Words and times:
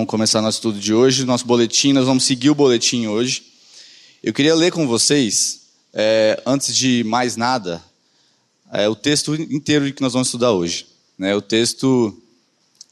Vamos 0.00 0.10
começar 0.10 0.40
nosso 0.40 0.56
estudo 0.56 0.80
de 0.80 0.94
hoje, 0.94 1.26
nosso 1.26 1.44
boletim. 1.44 1.92
Nós 1.92 2.06
vamos 2.06 2.24
seguir 2.24 2.48
o 2.48 2.54
boletim 2.54 3.06
hoje. 3.06 3.42
Eu 4.22 4.32
queria 4.32 4.54
ler 4.54 4.72
com 4.72 4.86
vocês, 4.86 5.66
é, 5.92 6.42
antes 6.46 6.74
de 6.74 7.04
mais 7.04 7.36
nada, 7.36 7.84
é, 8.72 8.88
o 8.88 8.94
texto 8.94 9.34
inteiro 9.34 9.92
que 9.92 10.00
nós 10.00 10.14
vamos 10.14 10.28
estudar 10.28 10.52
hoje. 10.52 10.86
Né? 11.18 11.36
O 11.36 11.42
texto 11.42 12.18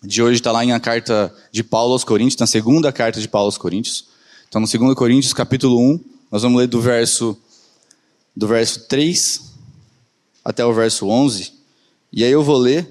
de 0.05 0.23
hoje 0.23 0.35
está 0.35 0.53
lá 0.53 0.63
em 0.63 0.73
a 0.73 0.79
carta 0.79 1.35
de 1.51 1.65
Paulo 1.65 1.95
aos 1.95 2.05
Coríntios, 2.05 2.39
na 2.39 2.47
segunda 2.47 2.93
carta 2.93 3.19
de 3.23 3.27
Paulo 3.27 3.47
aos 3.47 3.57
Coríntios. 3.57 4.05
Então, 4.47 4.61
no 4.61 4.67
2 4.67 4.95
Coríntios, 4.95 5.33
capítulo 5.33 5.81
1, 5.81 6.01
nós 6.31 6.43
vamos 6.43 6.59
ler 6.61 6.67
do 6.67 6.79
verso, 6.79 7.39
do 8.37 8.47
verso 8.47 8.81
3 8.87 9.45
até 10.45 10.63
o 10.63 10.75
verso 10.75 11.07
11. 11.07 11.55
E 12.13 12.23
aí 12.23 12.31
eu 12.31 12.45
vou 12.45 12.59
ler, 12.59 12.87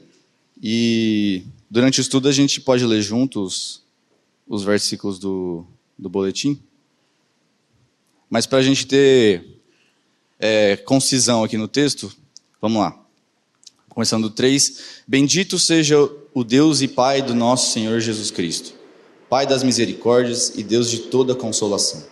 e 0.60 1.44
durante 1.70 2.00
o 2.00 2.02
estudo 2.02 2.28
a 2.28 2.32
gente 2.32 2.60
pode 2.60 2.84
ler 2.84 3.04
juntos 3.04 3.86
os 4.48 4.64
versículos 4.64 5.20
do, 5.20 5.66
do 5.98 6.10
boletim. 6.10 6.62
Mas 8.30 8.46
para 8.46 8.60
a 8.60 8.62
gente 8.62 8.86
ter 8.86 9.62
é, 10.40 10.78
concisão 10.78 11.44
aqui 11.44 11.58
no 11.58 11.68
texto, 11.68 12.12
vamos 12.62 12.82
lá. 12.82 12.98
Começando 13.90 14.30
3. 14.30 15.02
Bendito 15.08 15.58
seja 15.58 15.98
o 16.34 16.44
Deus 16.44 16.82
e 16.82 16.88
Pai 16.88 17.22
do 17.22 17.34
nosso 17.34 17.72
Senhor 17.72 18.00
Jesus 18.00 18.30
Cristo, 18.30 18.74
Pai 19.30 19.48
das 19.48 19.64
misericórdias 19.64 20.54
e 20.56 20.64
Deus 20.64 20.90
de 20.90 21.00
toda 21.00 21.34
consolação, 21.34 22.04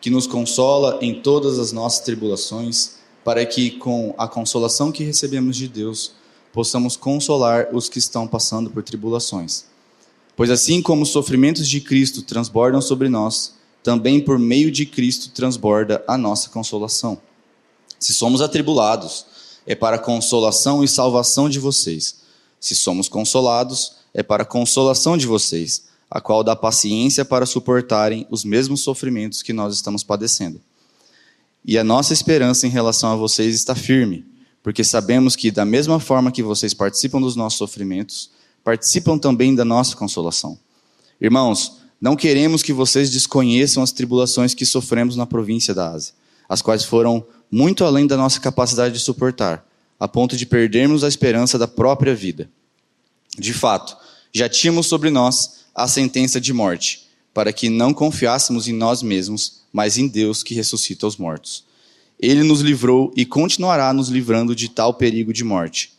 que 0.00 0.10
nos 0.10 0.26
consola 0.26 0.98
em 1.00 1.20
todas 1.22 1.58
as 1.58 1.70
nossas 1.70 2.04
tribulações, 2.04 2.96
para 3.22 3.46
que, 3.46 3.70
com 3.70 4.12
a 4.18 4.26
consolação 4.26 4.90
que 4.90 5.04
recebemos 5.04 5.56
de 5.56 5.68
Deus, 5.68 6.14
possamos 6.52 6.96
consolar 6.96 7.68
os 7.72 7.88
que 7.88 8.00
estão 8.00 8.26
passando 8.26 8.68
por 8.68 8.82
tribulações 8.82 9.71
Pois 10.36 10.50
assim 10.50 10.80
como 10.80 11.02
os 11.02 11.10
sofrimentos 11.10 11.68
de 11.68 11.80
Cristo 11.80 12.22
transbordam 12.22 12.80
sobre 12.80 13.08
nós, 13.08 13.54
também 13.82 14.20
por 14.20 14.38
meio 14.38 14.70
de 14.70 14.86
Cristo 14.86 15.30
transborda 15.30 16.02
a 16.06 16.16
nossa 16.16 16.48
consolação. 16.48 17.20
Se 17.98 18.12
somos 18.12 18.40
atribulados, 18.40 19.26
é 19.66 19.74
para 19.74 19.96
a 19.96 19.98
consolação 19.98 20.82
e 20.82 20.88
salvação 20.88 21.48
de 21.48 21.58
vocês. 21.58 22.16
Se 22.60 22.74
somos 22.74 23.08
consolados, 23.08 23.96
é 24.14 24.22
para 24.22 24.42
a 24.42 24.46
consolação 24.46 25.16
de 25.16 25.26
vocês, 25.26 25.84
a 26.10 26.20
qual 26.20 26.44
dá 26.44 26.54
paciência 26.54 27.24
para 27.24 27.46
suportarem 27.46 28.26
os 28.30 28.44
mesmos 28.44 28.80
sofrimentos 28.80 29.42
que 29.42 29.52
nós 29.52 29.74
estamos 29.74 30.02
padecendo. 30.02 30.60
E 31.64 31.78
a 31.78 31.84
nossa 31.84 32.12
esperança 32.12 32.66
em 32.66 32.70
relação 32.70 33.12
a 33.12 33.16
vocês 33.16 33.54
está 33.54 33.74
firme, 33.74 34.24
porque 34.62 34.82
sabemos 34.82 35.36
que, 35.36 35.50
da 35.50 35.64
mesma 35.64 36.00
forma 36.00 36.32
que 36.32 36.42
vocês 36.42 36.74
participam 36.74 37.20
dos 37.20 37.36
nossos 37.36 37.58
sofrimentos, 37.58 38.30
participam 38.64 39.18
também 39.18 39.54
da 39.54 39.64
nossa 39.64 39.96
consolação. 39.96 40.58
Irmãos, 41.20 41.78
não 42.00 42.16
queremos 42.16 42.62
que 42.62 42.72
vocês 42.72 43.10
desconheçam 43.10 43.82
as 43.82 43.92
tribulações 43.92 44.54
que 44.54 44.66
sofremos 44.66 45.16
na 45.16 45.26
província 45.26 45.72
da 45.72 45.90
Ásia, 45.90 46.14
as 46.48 46.60
quais 46.60 46.84
foram 46.84 47.24
muito 47.50 47.84
além 47.84 48.06
da 48.06 48.16
nossa 48.16 48.40
capacidade 48.40 48.94
de 48.94 49.00
suportar, 49.00 49.64
a 50.00 50.08
ponto 50.08 50.36
de 50.36 50.44
perdermos 50.44 51.04
a 51.04 51.08
esperança 51.08 51.58
da 51.58 51.68
própria 51.68 52.14
vida. 52.14 52.50
De 53.38 53.54
fato, 53.54 53.96
já 54.32 54.48
tínhamos 54.48 54.86
sobre 54.86 55.10
nós 55.10 55.62
a 55.74 55.86
sentença 55.86 56.40
de 56.40 56.52
morte, 56.52 57.06
para 57.32 57.52
que 57.52 57.68
não 57.68 57.94
confiássemos 57.94 58.66
em 58.66 58.72
nós 58.72 59.02
mesmos, 59.02 59.62
mas 59.72 59.96
em 59.96 60.08
Deus 60.08 60.42
que 60.42 60.54
ressuscita 60.54 61.06
os 61.06 61.16
mortos. 61.16 61.64
Ele 62.18 62.42
nos 62.42 62.60
livrou 62.60 63.12
e 63.16 63.24
continuará 63.24 63.92
nos 63.92 64.08
livrando 64.08 64.54
de 64.54 64.68
tal 64.68 64.94
perigo 64.94 65.32
de 65.32 65.44
morte. 65.44 65.92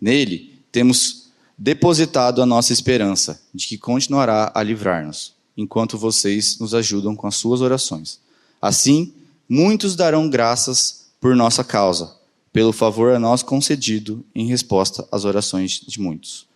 Nele 0.00 0.60
temos 0.70 1.17
depositado 1.58 2.40
a 2.40 2.46
nossa 2.46 2.72
esperança 2.72 3.42
de 3.52 3.66
que 3.66 3.76
continuará 3.76 4.52
a 4.54 4.62
livrar-nos, 4.62 5.34
enquanto 5.56 5.98
vocês 5.98 6.56
nos 6.60 6.72
ajudam 6.72 7.16
com 7.16 7.26
as 7.26 7.34
suas 7.34 7.60
orações. 7.60 8.20
Assim, 8.62 9.12
muitos 9.48 9.96
darão 9.96 10.30
graças 10.30 11.08
por 11.20 11.34
nossa 11.34 11.64
causa, 11.64 12.16
pelo 12.52 12.72
favor 12.72 13.12
a 13.12 13.18
nós 13.18 13.42
concedido 13.42 14.24
em 14.32 14.46
resposta 14.46 15.06
às 15.10 15.24
orações 15.24 15.80
de 15.84 16.00
muitos. 16.00 16.46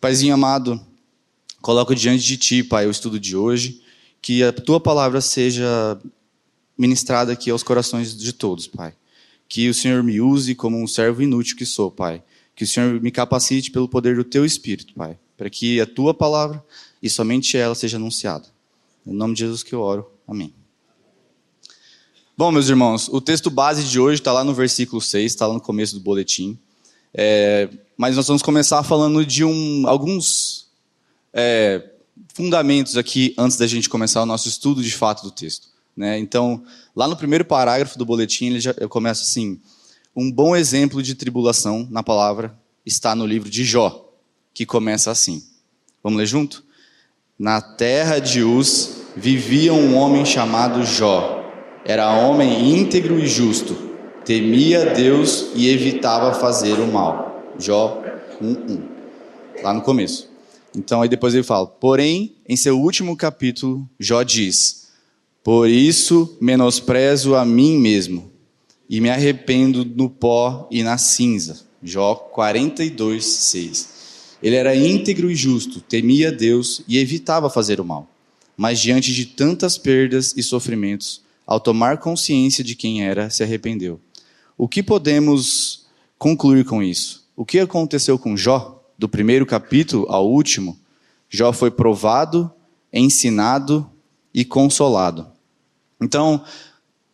Paizinho 0.00 0.32
amado, 0.32 0.80
coloco 1.60 1.94
diante 1.94 2.24
de 2.24 2.38
Ti, 2.38 2.64
Pai, 2.64 2.86
o 2.86 2.90
estudo 2.90 3.20
de 3.20 3.36
hoje, 3.36 3.82
que 4.22 4.42
a 4.42 4.52
Tua 4.52 4.80
palavra 4.80 5.20
seja 5.20 6.00
ministrada 6.78 7.30
aqui 7.30 7.50
aos 7.50 7.62
corações 7.62 8.16
de 8.16 8.32
todos, 8.32 8.66
Pai. 8.66 8.94
Que 9.46 9.68
o 9.68 9.74
Senhor 9.74 10.02
me 10.02 10.18
use 10.18 10.54
como 10.54 10.80
um 10.80 10.86
servo 10.86 11.22
inútil 11.22 11.56
que 11.56 11.66
sou, 11.66 11.90
Pai 11.90 12.22
que 12.60 12.64
o 12.64 12.66
Senhor 12.66 13.00
me 13.00 13.10
capacite 13.10 13.70
pelo 13.70 13.88
poder 13.88 14.16
do 14.16 14.22
teu 14.22 14.44
Espírito, 14.44 14.92
Pai, 14.92 15.18
para 15.34 15.48
que 15.48 15.80
a 15.80 15.86
tua 15.86 16.12
palavra 16.12 16.62
e 17.02 17.08
somente 17.08 17.56
ela 17.56 17.74
seja 17.74 17.96
anunciada. 17.96 18.46
Em 19.06 19.14
nome 19.14 19.32
de 19.32 19.40
Jesus 19.40 19.62
que 19.62 19.74
eu 19.74 19.80
oro. 19.80 20.10
Amém. 20.28 20.52
Bom, 22.36 22.52
meus 22.52 22.68
irmãos, 22.68 23.08
o 23.08 23.18
texto 23.18 23.48
base 23.48 23.84
de 23.84 23.98
hoje 23.98 24.20
está 24.20 24.30
lá 24.30 24.44
no 24.44 24.52
versículo 24.52 25.00
6, 25.00 25.32
está 25.32 25.46
lá 25.46 25.54
no 25.54 25.60
começo 25.62 25.94
do 25.94 26.02
boletim. 26.02 26.58
É, 27.14 27.70
mas 27.96 28.16
nós 28.16 28.26
vamos 28.26 28.42
começar 28.42 28.82
falando 28.82 29.24
de 29.24 29.42
um, 29.42 29.88
alguns 29.88 30.68
é, 31.32 31.82
fundamentos 32.34 32.98
aqui 32.98 33.34
antes 33.38 33.56
da 33.56 33.66
gente 33.66 33.88
começar 33.88 34.20
o 34.20 34.26
nosso 34.26 34.48
estudo 34.48 34.82
de 34.82 34.92
fato 34.92 35.22
do 35.22 35.30
texto. 35.30 35.68
Né? 35.96 36.18
Então, 36.18 36.62
lá 36.94 37.08
no 37.08 37.16
primeiro 37.16 37.46
parágrafo 37.46 37.98
do 37.98 38.04
boletim, 38.04 38.48
ele 38.48 38.60
já 38.60 38.74
começa 38.86 39.22
assim: 39.22 39.58
um 40.14 40.30
bom 40.30 40.56
exemplo 40.56 41.02
de 41.02 41.14
tribulação 41.14 41.86
na 41.90 42.02
palavra 42.02 42.58
está 42.84 43.14
no 43.14 43.24
livro 43.24 43.48
de 43.48 43.64
Jó, 43.64 44.12
que 44.52 44.66
começa 44.66 45.10
assim. 45.10 45.44
Vamos 46.02 46.18
ler 46.18 46.26
junto? 46.26 46.64
Na 47.38 47.60
terra 47.60 48.18
de 48.18 48.42
Uz 48.42 49.02
vivia 49.16 49.72
um 49.72 49.96
homem 49.96 50.24
chamado 50.24 50.84
Jó. 50.84 51.36
Era 51.84 52.12
homem 52.12 52.76
íntegro 52.76 53.18
e 53.18 53.26
justo, 53.26 53.76
temia 54.24 54.86
Deus 54.94 55.50
e 55.54 55.68
evitava 55.68 56.34
fazer 56.34 56.74
o 56.80 56.86
mal. 56.86 57.54
Jó 57.58 58.02
1:1. 58.42 58.82
Lá 59.62 59.72
no 59.72 59.80
começo. 59.80 60.28
Então 60.76 61.02
aí 61.02 61.08
depois 61.08 61.34
ele 61.34 61.42
fala: 61.42 61.66
"Porém, 61.66 62.36
em 62.48 62.56
seu 62.56 62.78
último 62.78 63.16
capítulo, 63.16 63.88
Jó 63.98 64.22
diz: 64.22 64.88
Por 65.42 65.68
isso 65.68 66.36
menosprezo 66.40 67.34
a 67.34 67.44
mim 67.44 67.78
mesmo 67.78 68.29
e 68.90 69.00
me 69.00 69.08
arrependo 69.08 69.84
no 69.84 70.10
pó 70.10 70.66
e 70.68 70.82
na 70.82 70.98
cinza. 70.98 71.60
Jó 71.80 72.16
42, 72.16 73.24
6. 73.24 73.88
Ele 74.42 74.56
era 74.56 74.74
íntegro 74.74 75.30
e 75.30 75.36
justo, 75.36 75.80
temia 75.80 76.32
Deus 76.32 76.82
e 76.88 76.98
evitava 76.98 77.48
fazer 77.48 77.80
o 77.80 77.84
mal. 77.84 78.08
Mas 78.56 78.80
diante 78.80 79.14
de 79.14 79.26
tantas 79.26 79.78
perdas 79.78 80.34
e 80.36 80.42
sofrimentos, 80.42 81.22
ao 81.46 81.60
tomar 81.60 81.98
consciência 81.98 82.64
de 82.64 82.74
quem 82.74 83.04
era, 83.04 83.30
se 83.30 83.44
arrependeu. 83.44 84.00
O 84.58 84.66
que 84.66 84.82
podemos 84.82 85.86
concluir 86.18 86.64
com 86.64 86.82
isso? 86.82 87.24
O 87.36 87.44
que 87.44 87.60
aconteceu 87.60 88.18
com 88.18 88.36
Jó, 88.36 88.82
do 88.98 89.08
primeiro 89.08 89.46
capítulo 89.46 90.04
ao 90.08 90.28
último? 90.28 90.76
Jó 91.28 91.52
foi 91.52 91.70
provado, 91.70 92.50
ensinado 92.92 93.88
e 94.34 94.44
consolado. 94.44 95.28
Então, 96.00 96.42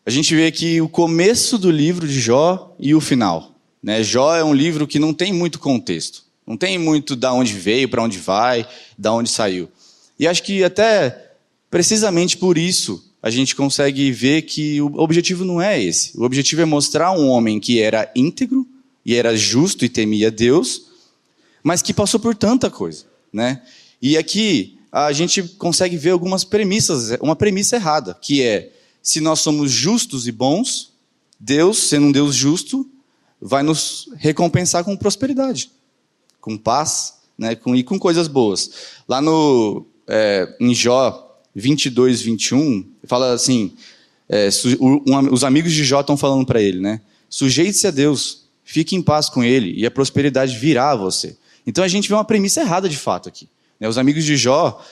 a 0.07 0.11
gente 0.11 0.37
vê 0.37 0.47
aqui 0.47 0.81
o 0.81 0.89
começo 0.89 1.59
do 1.59 1.69
livro 1.69 2.07
de 2.07 2.21
Jó 2.21 2.77
e 2.79 2.95
o 2.95 3.01
final. 3.01 3.57
Né? 3.83 4.05
Jó 4.05 4.37
é 4.37 4.45
um 4.45 4.55
livro 4.55 4.87
que 4.87 5.01
não 5.01 5.13
tem 5.13 5.33
muito 5.33 5.59
contexto. 5.59 6.23
Não 6.47 6.57
tem 6.57 6.79
muito 6.79 7.17
da 7.17 7.33
onde 7.33 7.53
veio, 7.55 7.89
para 7.89 8.05
onde 8.05 8.17
vai, 8.17 8.65
da 8.97 9.13
onde 9.13 9.29
saiu. 9.29 9.69
E 10.17 10.29
acho 10.29 10.45
que 10.45 10.63
até 10.63 11.33
precisamente 11.69 12.37
por 12.37 12.57
isso 12.57 13.05
a 13.21 13.31
gente 13.31 13.57
consegue 13.57 14.13
ver 14.13 14.43
que 14.43 14.81
o 14.81 14.95
objetivo 14.95 15.45
não 15.45 15.61
é 15.61 15.83
esse. 15.83 16.17
O 16.17 16.23
objetivo 16.23 16.63
é 16.63 16.65
mostrar 16.65 17.11
um 17.11 17.27
homem 17.29 17.59
que 17.59 17.81
era 17.81 18.09
íntegro 18.15 18.65
e 19.05 19.17
era 19.17 19.37
justo 19.37 19.85
e 19.85 19.89
temia 19.89 20.31
Deus, 20.31 20.83
mas 21.65 21.83
que 21.83 21.93
passou 21.93 22.21
por 22.21 22.37
tanta 22.37 22.71
coisa, 22.71 23.07
né? 23.33 23.61
E 24.01 24.17
aqui 24.17 24.79
a 24.93 25.13
gente 25.13 25.43
consegue 25.43 25.97
ver 25.97 26.11
algumas 26.11 26.45
premissas, 26.45 27.19
uma 27.21 27.35
premissa 27.35 27.75
errada, 27.75 28.17
que 28.23 28.41
é 28.41 28.71
se 29.07 29.21
nós 29.21 29.39
somos 29.39 29.71
justos 29.71 30.27
e 30.27 30.33
bons, 30.33 30.93
Deus, 31.39 31.79
sendo 31.79 32.07
um 32.07 32.13
Deus 32.13 32.35
justo, 32.35 32.91
vai 33.41 33.63
nos 33.63 34.11
recompensar 34.17 34.83
com 34.83 34.97
prosperidade, 34.97 35.71
com 36.41 36.59
paz 36.59 37.15
né, 37.39 37.55
com, 37.55 37.77
e 37.77 37.85
com 37.85 38.01
coisas 38.01 38.27
boas. 38.27 38.69
Lá 39.09 39.21
no, 39.21 39.87
é, 40.09 40.57
em 40.59 40.75
Jó 40.75 41.41
22, 41.55 42.21
21, 42.21 42.85
fala 43.05 43.33
assim: 43.33 43.75
é, 44.29 44.49
um, 44.81 45.33
os 45.33 45.45
amigos 45.45 45.73
de 45.73 45.85
Jó 45.85 46.01
estão 46.01 46.17
falando 46.17 46.45
para 46.45 46.61
ele, 46.61 46.81
né? 46.81 47.01
Sujeite-se 47.31 47.87
a 47.87 47.93
Deus, 47.93 48.49
fique 48.65 48.97
em 48.97 49.03
paz 49.03 49.29
com 49.29 49.45
ele 49.45 49.73
e 49.79 49.87
a 49.87 49.91
prosperidade 49.91 50.59
virá 50.59 50.91
a 50.91 50.97
você. 50.97 51.37
Então 51.65 51.85
a 51.85 51.89
gente 51.89 52.09
vê 52.09 52.15
uma 52.15 52.25
premissa 52.25 52.61
errada 52.61 52.89
de 52.89 52.97
fato 52.97 53.29
aqui. 53.29 53.49
Né? 53.79 53.89
Os 53.89 53.99
amigos 53.99 54.25
de 54.25 54.37
Jó 54.37 54.83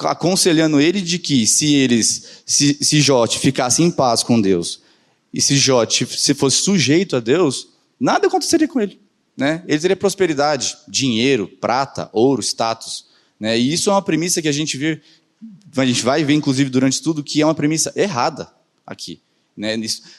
aconselhando 0.00 0.80
ele 0.80 1.00
de 1.00 1.18
que 1.18 1.46
se 1.46 1.74
eles, 1.74 2.42
se, 2.46 2.78
se 2.80 3.00
Jó 3.00 3.26
ficasse 3.26 3.82
em 3.82 3.90
paz 3.90 4.22
com 4.22 4.40
Deus 4.40 4.80
e 5.32 5.40
se 5.40 5.56
Jó 5.56 5.84
se 5.88 6.34
fosse 6.34 6.58
sujeito 6.58 7.16
a 7.16 7.20
Deus, 7.20 7.68
nada 7.98 8.26
aconteceria 8.26 8.68
com 8.68 8.80
ele. 8.80 9.00
Né? 9.36 9.62
Ele 9.66 9.78
teria 9.78 9.96
prosperidade, 9.96 10.76
dinheiro, 10.88 11.48
prata, 11.60 12.08
ouro, 12.12 12.42
status. 12.42 13.06
Né? 13.38 13.58
E 13.58 13.72
isso 13.72 13.90
é 13.90 13.92
uma 13.92 14.02
premissa 14.02 14.42
que 14.42 14.48
a 14.48 14.52
gente 14.52 14.76
vê 14.76 15.00
a 15.76 15.84
gente 15.84 16.02
vai 16.02 16.24
ver, 16.24 16.34
inclusive, 16.34 16.70
durante 16.70 17.00
tudo, 17.02 17.22
que 17.22 17.40
é 17.40 17.44
uma 17.44 17.54
premissa 17.54 17.92
errada 17.94 18.50
aqui. 18.86 19.20
Né? 19.56 19.76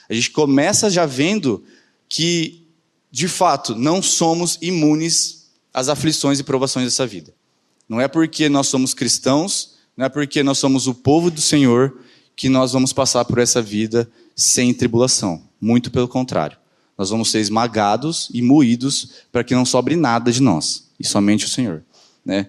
A 0.08 0.14
gente 0.14 0.30
começa 0.30 0.88
já 0.88 1.06
vendo 1.06 1.64
que, 2.08 2.66
de 3.10 3.28
fato, 3.28 3.74
não 3.74 4.02
somos 4.02 4.58
imunes 4.62 5.50
às 5.72 5.88
aflições 5.88 6.38
e 6.38 6.44
provações 6.44 6.86
dessa 6.86 7.06
vida. 7.06 7.34
Não 7.88 8.00
é 8.00 8.06
porque 8.06 8.48
nós 8.48 8.68
somos 8.68 8.94
cristãos, 8.94 9.69
não 10.00 10.06
é 10.06 10.08
porque 10.08 10.42
nós 10.42 10.56
somos 10.56 10.86
o 10.86 10.94
povo 10.94 11.30
do 11.30 11.42
Senhor 11.42 11.94
que 12.34 12.48
nós 12.48 12.72
vamos 12.72 12.90
passar 12.90 13.22
por 13.26 13.36
essa 13.36 13.60
vida 13.60 14.10
sem 14.34 14.72
tribulação. 14.72 15.42
Muito 15.60 15.90
pelo 15.90 16.08
contrário. 16.08 16.56
Nós 16.96 17.10
vamos 17.10 17.30
ser 17.30 17.38
esmagados 17.40 18.30
e 18.32 18.40
moídos 18.40 19.10
para 19.30 19.44
que 19.44 19.54
não 19.54 19.66
sobre 19.66 19.96
nada 19.96 20.32
de 20.32 20.40
nós, 20.40 20.88
e 20.98 21.06
somente 21.06 21.44
o 21.44 21.50
Senhor. 21.50 21.84
Né? 22.24 22.46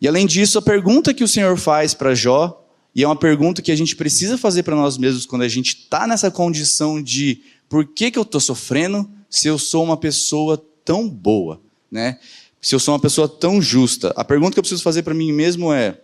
E 0.00 0.08
além 0.08 0.24
disso, 0.26 0.56
a 0.56 0.62
pergunta 0.62 1.12
que 1.12 1.22
o 1.22 1.28
Senhor 1.28 1.58
faz 1.58 1.92
para 1.92 2.14
Jó, 2.14 2.66
e 2.94 3.02
é 3.02 3.06
uma 3.06 3.14
pergunta 3.14 3.60
que 3.60 3.70
a 3.70 3.76
gente 3.76 3.94
precisa 3.94 4.38
fazer 4.38 4.62
para 4.62 4.74
nós 4.74 4.96
mesmos 4.96 5.26
quando 5.26 5.42
a 5.42 5.48
gente 5.48 5.76
está 5.76 6.06
nessa 6.06 6.30
condição 6.30 7.02
de 7.02 7.42
por 7.68 7.84
que, 7.84 8.10
que 8.10 8.18
eu 8.18 8.22
estou 8.22 8.40
sofrendo 8.40 9.06
se 9.28 9.46
eu 9.46 9.58
sou 9.58 9.84
uma 9.84 9.98
pessoa 9.98 10.56
tão 10.86 11.06
boa, 11.06 11.60
né? 11.90 12.18
Se 12.62 12.74
eu 12.74 12.80
sou 12.80 12.94
uma 12.94 13.00
pessoa 13.00 13.28
tão 13.28 13.60
justa. 13.60 14.10
A 14.16 14.24
pergunta 14.24 14.54
que 14.54 14.58
eu 14.58 14.62
preciso 14.62 14.82
fazer 14.82 15.02
para 15.02 15.12
mim 15.12 15.32
mesmo 15.32 15.70
é: 15.70 16.00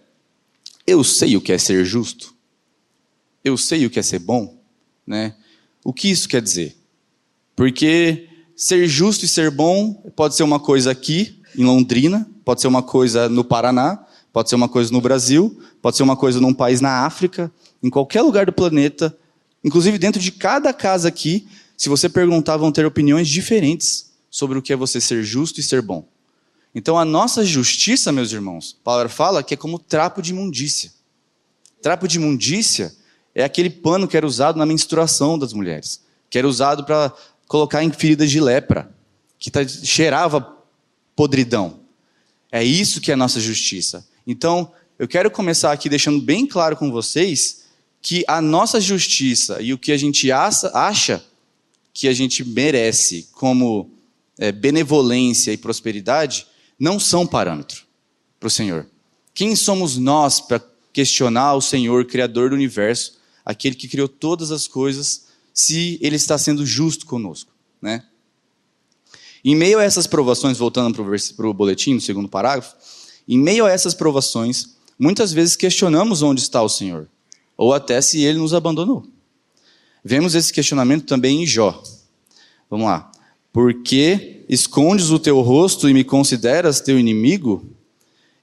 eu 0.87 1.03
sei 1.03 1.37
o 1.37 1.41
que 1.41 1.53
é 1.53 1.59
ser 1.59 1.85
justo? 1.85 2.35
Eu 3.43 3.57
sei 3.57 3.87
o 3.87 3.91
que 3.91 3.99
é 3.99 4.03
ser 4.03 4.19
bom? 4.19 4.59
Né? 5.07 5.35
O 5.85 5.93
que 5.93 6.11
isso 6.11 6.29
quer 6.29 6.41
dizer? 6.41 6.77
Porque 7.55 8.29
ser 8.57 8.87
justo 8.89 9.25
e 9.25 9.29
ser 9.29 9.51
bom 9.51 9.93
pode 10.17 10.35
ser 10.35 10.43
uma 10.43 10.59
coisa 10.59 10.91
aqui, 10.91 11.41
em 11.57 11.65
Londrina, 11.65 12.29
pode 12.45 12.61
ser 12.61 12.67
uma 12.67 12.83
coisa 12.83 13.29
no 13.29 13.45
Paraná, 13.45 14.05
pode 14.33 14.49
ser 14.49 14.57
uma 14.57 14.69
coisa 14.69 14.93
no 14.93 15.01
Brasil, 15.01 15.61
pode 15.81 15.97
ser 15.97 16.03
uma 16.03 16.17
coisa 16.17 16.41
num 16.41 16.53
país 16.53 16.81
na 16.81 17.05
África, 17.05 17.53
em 17.83 17.91
qualquer 17.91 18.23
lugar 18.23 18.47
do 18.47 18.53
planeta, 18.53 19.17
inclusive 19.63 19.99
dentro 19.99 20.21
de 20.21 20.33
cada 20.33 20.73
casa 20.73 21.09
aqui, 21.09 21.47
se 21.77 21.89
você 21.89 22.09
perguntar, 22.09 22.57
vão 22.57 22.73
ter 22.73 22.87
opiniões 22.87 23.29
diferentes 23.29 24.13
sobre 24.31 24.59
o 24.59 24.63
que 24.63 24.73
é 24.73 24.77
você 24.77 25.01
ser 25.01 25.23
justo 25.23 25.61
e 25.61 25.63
ser 25.63 25.83
bom. 25.83 26.07
Então 26.75 26.99
a 26.99 27.05
nossa 27.05 27.45
justiça, 27.45 28.11
meus 28.11 28.33
irmãos, 28.33 28.77
palavra 28.83 29.09
fala 29.09 29.43
que 29.43 29.55
é 29.55 29.57
como 29.57 29.79
trapo 29.79 30.21
de 30.21 30.33
imundícia. 30.33 30.93
Trapo 31.81 32.09
de 32.09 32.17
imundícia 32.17 32.93
é 33.35 33.45
aquele 33.45 33.71
pano 33.71 34.09
que 34.09 34.17
era 34.17 34.27
usado 34.27 34.59
na 34.59 34.67
menstruação 34.67 35.39
das 35.39 35.53
mulheres, 35.53 36.03
que 36.29 36.39
era 36.39 36.49
usado 36.49 36.85
para 36.85 37.13
colocar 37.47 37.85
em 37.85 37.93
feridas 37.93 38.31
de 38.31 38.41
lepra, 38.41 38.91
que 39.39 39.51
tá, 39.51 39.67
cheirava 39.67 40.57
podridão. 41.15 41.81
É 42.51 42.65
isso 42.65 43.01
que 43.01 43.11
é 43.11 43.15
a 43.15 43.17
nossa 43.17 43.41
justiça. 43.41 44.07
Então, 44.27 44.73
eu 44.99 45.07
quero 45.07 45.31
começar 45.31 45.73
aqui 45.73 45.89
deixando 45.89 46.21
bem 46.21 46.47
claro 46.47 46.77
com 46.77 46.91
vocês 46.91 47.65
que 48.01 48.25
a 48.27 48.41
nossa 48.41 48.81
justiça 48.81 49.61
e 49.61 49.73
o 49.73 49.79
que 49.79 49.93
a 49.93 49.97
gente 49.97 50.31
acha 50.33 51.23
que 51.93 52.09
a 52.09 52.13
gente 52.13 52.45
merece 52.45 53.29
como 53.33 53.91
é, 54.39 54.51
benevolência 54.51 55.53
e 55.53 55.57
prosperidade 55.57 56.47
não 56.85 57.01
são 57.01 57.27
parâmetro 57.27 57.85
para 58.39 58.47
o 58.47 58.51
Senhor. 58.51 58.87
Quem 59.33 59.57
somos 59.57 59.97
nós 59.97 60.39
para 60.39 60.63
questionar 60.93 61.55
o 61.55 61.63
Senhor, 61.63 62.05
Criador 62.05 62.51
do 62.51 62.55
universo, 62.55 63.19
aquele 63.43 63.75
que 63.75 63.89
criou 63.89 64.07
todas 64.07 64.51
as 64.51 64.69
coisas, 64.69 65.29
se 65.55 65.99
Ele 66.03 66.17
está 66.17 66.37
sendo 66.37 66.67
justo 66.67 67.07
conosco, 67.07 67.51
né? 67.81 68.05
Em 69.43 69.57
meio 69.57 69.79
a 69.79 69.83
essas 69.83 70.07
provações, 70.07 70.59
voltando 70.59 70.95
para 71.35 71.49
o 71.49 71.55
boletim, 71.55 71.95
no 71.95 72.03
segundo 72.03 72.29
parágrafo, 72.29 72.77
em 73.27 73.39
meio 73.39 73.65
a 73.65 73.71
essas 73.71 73.95
provações, 73.95 74.77
muitas 74.99 75.33
vezes 75.33 75.57
questionamos 75.57 76.21
onde 76.21 76.43
está 76.43 76.63
o 76.63 76.69
Senhor, 76.69 77.09
ou 77.57 77.73
até 77.73 77.99
se 78.03 78.23
ele 78.23 78.39
nos 78.39 78.53
abandonou. 78.53 79.07
Vemos 80.05 80.35
esse 80.35 80.53
questionamento 80.53 81.07
também 81.07 81.43
em 81.43 81.47
Jó. 81.47 81.83
Vamos 82.69 82.87
lá. 82.87 83.11
Por 83.51 83.83
que 83.83 84.34
escondes 84.49 85.11
o 85.11 85.19
teu 85.19 85.41
rosto 85.41 85.89
e 85.89 85.95
me 85.95 86.05
consideras 86.05 86.81
teu 86.81 86.99
inimigo? 86.99 87.65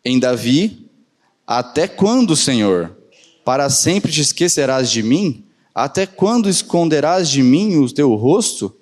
Em 0.03 0.19
Davi, 0.19 0.89
até 1.45 1.88
quando, 1.88 2.36
Senhor? 2.36 2.95
Para 3.44 3.69
sempre 3.69 4.12
te 4.12 4.21
esquecerás 4.21 4.89
de 4.89 5.03
mim? 5.03 5.44
Até 5.74 6.06
quando 6.06 6.50
esconderás 6.50 7.30
de 7.30 7.42
mim 7.42 7.77
o 7.77 7.92
teu 7.92 8.13
rosto? 8.15 8.75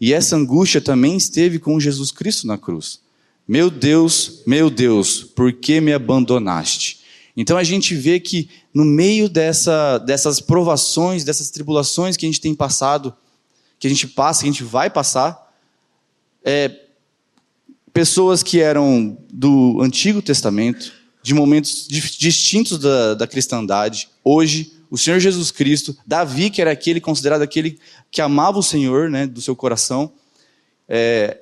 E 0.00 0.12
essa 0.12 0.36
angústia 0.36 0.80
também 0.80 1.16
esteve 1.16 1.58
com 1.58 1.80
Jesus 1.80 2.10
Cristo 2.10 2.46
na 2.46 2.56
cruz. 2.56 3.00
Meu 3.46 3.70
Deus, 3.70 4.42
meu 4.46 4.68
Deus, 4.68 5.22
por 5.22 5.52
que 5.52 5.80
me 5.80 5.92
abandonaste? 5.92 7.00
Então 7.36 7.56
a 7.56 7.64
gente 7.64 7.94
vê 7.94 8.20
que 8.20 8.48
no 8.74 8.84
meio 8.84 9.28
dessa, 9.28 9.98
dessas 9.98 10.40
provações, 10.40 11.24
dessas 11.24 11.50
tribulações 11.50 12.16
que 12.16 12.26
a 12.26 12.28
gente 12.28 12.40
tem 12.40 12.54
passado, 12.54 13.14
que 13.78 13.86
a 13.86 13.90
gente 13.90 14.06
passa, 14.08 14.42
que 14.42 14.48
a 14.48 14.52
gente 14.52 14.64
vai 14.64 14.90
passar, 14.90 15.47
é, 16.50 16.74
pessoas 17.92 18.42
que 18.42 18.58
eram 18.58 19.18
do 19.30 19.82
Antigo 19.82 20.22
Testamento, 20.22 20.94
de 21.22 21.34
momentos 21.34 21.86
distintos 21.86 22.78
da, 22.78 23.12
da 23.12 23.26
cristandade, 23.26 24.08
hoje 24.24 24.72
o 24.90 24.96
Senhor 24.96 25.20
Jesus 25.20 25.50
Cristo, 25.50 25.94
Davi, 26.06 26.48
que 26.48 26.62
era 26.62 26.70
aquele 26.70 27.02
considerado 27.02 27.42
aquele 27.42 27.78
que 28.10 28.22
amava 28.22 28.58
o 28.58 28.62
Senhor 28.62 29.10
né, 29.10 29.26
do 29.26 29.42
seu 29.42 29.54
coração, 29.54 30.10
é, 30.88 31.36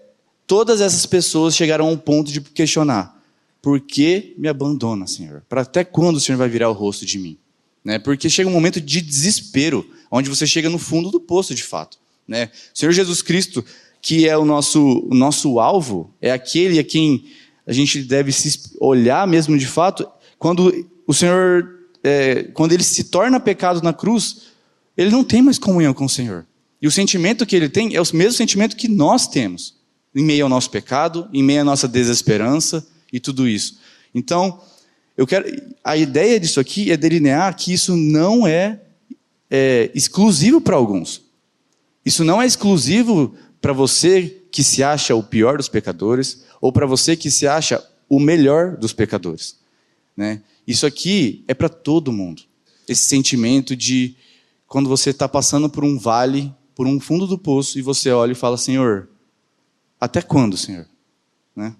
todas 0.44 0.81
essas 0.81 1.06
pessoas 1.06 1.55
chegaram 1.55 1.87
a 1.87 1.91
um 1.91 1.97
ponto 1.97 2.32
de 2.32 2.41
questionar: 2.41 3.17
por 3.62 3.79
que 3.79 4.35
me 4.37 4.49
abandona, 4.49 5.06
Senhor? 5.06 5.44
Para 5.49 5.61
até 5.61 5.85
quando 5.85 6.17
o 6.17 6.20
Senhor 6.20 6.37
vai 6.37 6.49
virar 6.49 6.69
o 6.69 6.73
rosto 6.73 7.06
de 7.06 7.17
mim? 7.17 7.38
Né? 7.85 8.00
Porque 8.00 8.29
chega 8.29 8.50
um 8.50 8.52
momento 8.52 8.81
de 8.81 9.00
desespero, 9.00 9.88
onde 10.11 10.29
você 10.29 10.49
chega 10.49 10.69
no 10.69 10.81
fundo 10.81 11.12
do 11.12 11.20
poço, 11.20 11.55
de 11.55 11.62
fato. 11.62 11.97
Né? 12.26 12.50
O 12.75 12.79
Senhor 12.79 12.91
Jesus 12.91 13.23
Cristo, 13.23 13.64
que 14.01 14.29
é 14.29 14.37
o 14.37 14.45
nosso, 14.45 15.07
o 15.11 15.15
nosso 15.15 15.59
alvo, 15.59 16.15
é 16.21 16.31
aquele 16.31 16.79
a 16.79 16.85
quem 16.85 17.25
a 17.67 17.73
gente 17.73 18.03
deve 18.03 18.31
se 18.33 18.77
olhar 18.81 19.27
mesmo 19.27 19.59
de 19.59 19.67
fato, 19.67 20.09
quando 20.39 20.89
o 21.07 21.13
Senhor 21.13 21.77
é, 22.07 22.45
quando 22.55 22.71
ele 22.71 22.85
se 22.85 23.05
torna 23.05 23.41
pecado 23.41 23.83
na 23.83 23.93
cruz, 23.93 24.43
ele 24.97 25.11
não 25.11 25.25
tem 25.25 25.43
mais 25.43 25.59
comunhão 25.59 25.93
com 25.93 26.05
o 26.05 26.09
Senhor. 26.09 26.47
E 26.81 26.87
o 26.87 26.91
sentimento 26.91 27.45
que 27.45 27.57
ele 27.57 27.69
tem 27.69 27.97
é 27.97 28.00
o 28.00 28.07
mesmo 28.15 28.33
sentimento 28.33 28.76
que 28.76 28.87
nós 28.87 29.26
temos, 29.26 29.75
em 30.15 30.23
meio 30.23 30.45
ao 30.45 30.49
nosso 30.49 30.71
pecado, 30.71 31.29
em 31.33 31.43
meio 31.43 31.62
à 31.62 31.65
nossa 31.65 31.88
desesperança 31.88 32.87
e 33.12 33.19
tudo 33.19 33.49
isso. 33.49 33.79
Então, 34.15 34.61
eu 35.17 35.26
quero, 35.26 35.47
a 35.83 35.97
ideia 35.97 36.38
disso 36.38 36.61
aqui 36.61 36.93
é 36.93 36.97
delinear 36.97 37.57
que 37.57 37.73
isso 37.73 37.97
não 37.97 38.47
é, 38.47 38.81
é 39.50 39.91
exclusivo 39.93 40.61
para 40.61 40.76
alguns. 40.76 41.23
Isso 42.05 42.23
não 42.23 42.41
é 42.41 42.47
exclusivo 42.47 43.35
para 43.61 43.73
você 43.73 44.43
que 44.51 44.63
se 44.63 44.83
acha 44.83 45.15
o 45.15 45.23
pior 45.23 45.57
dos 45.59 45.69
pecadores, 45.69 46.45
ou 46.61 46.73
para 46.73 46.87
você 46.87 47.17
que 47.17 47.31
se 47.31 47.47
acha 47.47 47.85
o 48.09 48.19
melhor 48.21 48.77
dos 48.77 48.93
pecadores. 48.93 49.57
Né? 50.17 50.43
Isso 50.67 50.87
aqui 50.87 51.45
é 51.47 51.55
para 51.55 51.69
todo 51.69 52.13
mundo. 52.13 52.43
Esse 52.89 53.05
sentimento 53.05 53.77
de 53.77 54.15
quando 54.67 54.89
você 54.89 55.11
está 55.11 55.29
passando 55.29 55.69
por 55.69 55.85
um 55.85 55.99
vale, 55.99 56.53
por 56.75 56.87
um 56.87 56.99
fundo 57.01 57.27
do 57.27 57.39
poço, 57.39 57.79
e 57.79 57.83
você 57.83 58.11
olha 58.11 58.33
e 58.33 58.37
fala: 58.37 58.57
Senhor, 58.57 59.09
até 60.01 60.23
quando, 60.23 60.57
Senhor? 60.57 60.87
Né? 61.55 61.75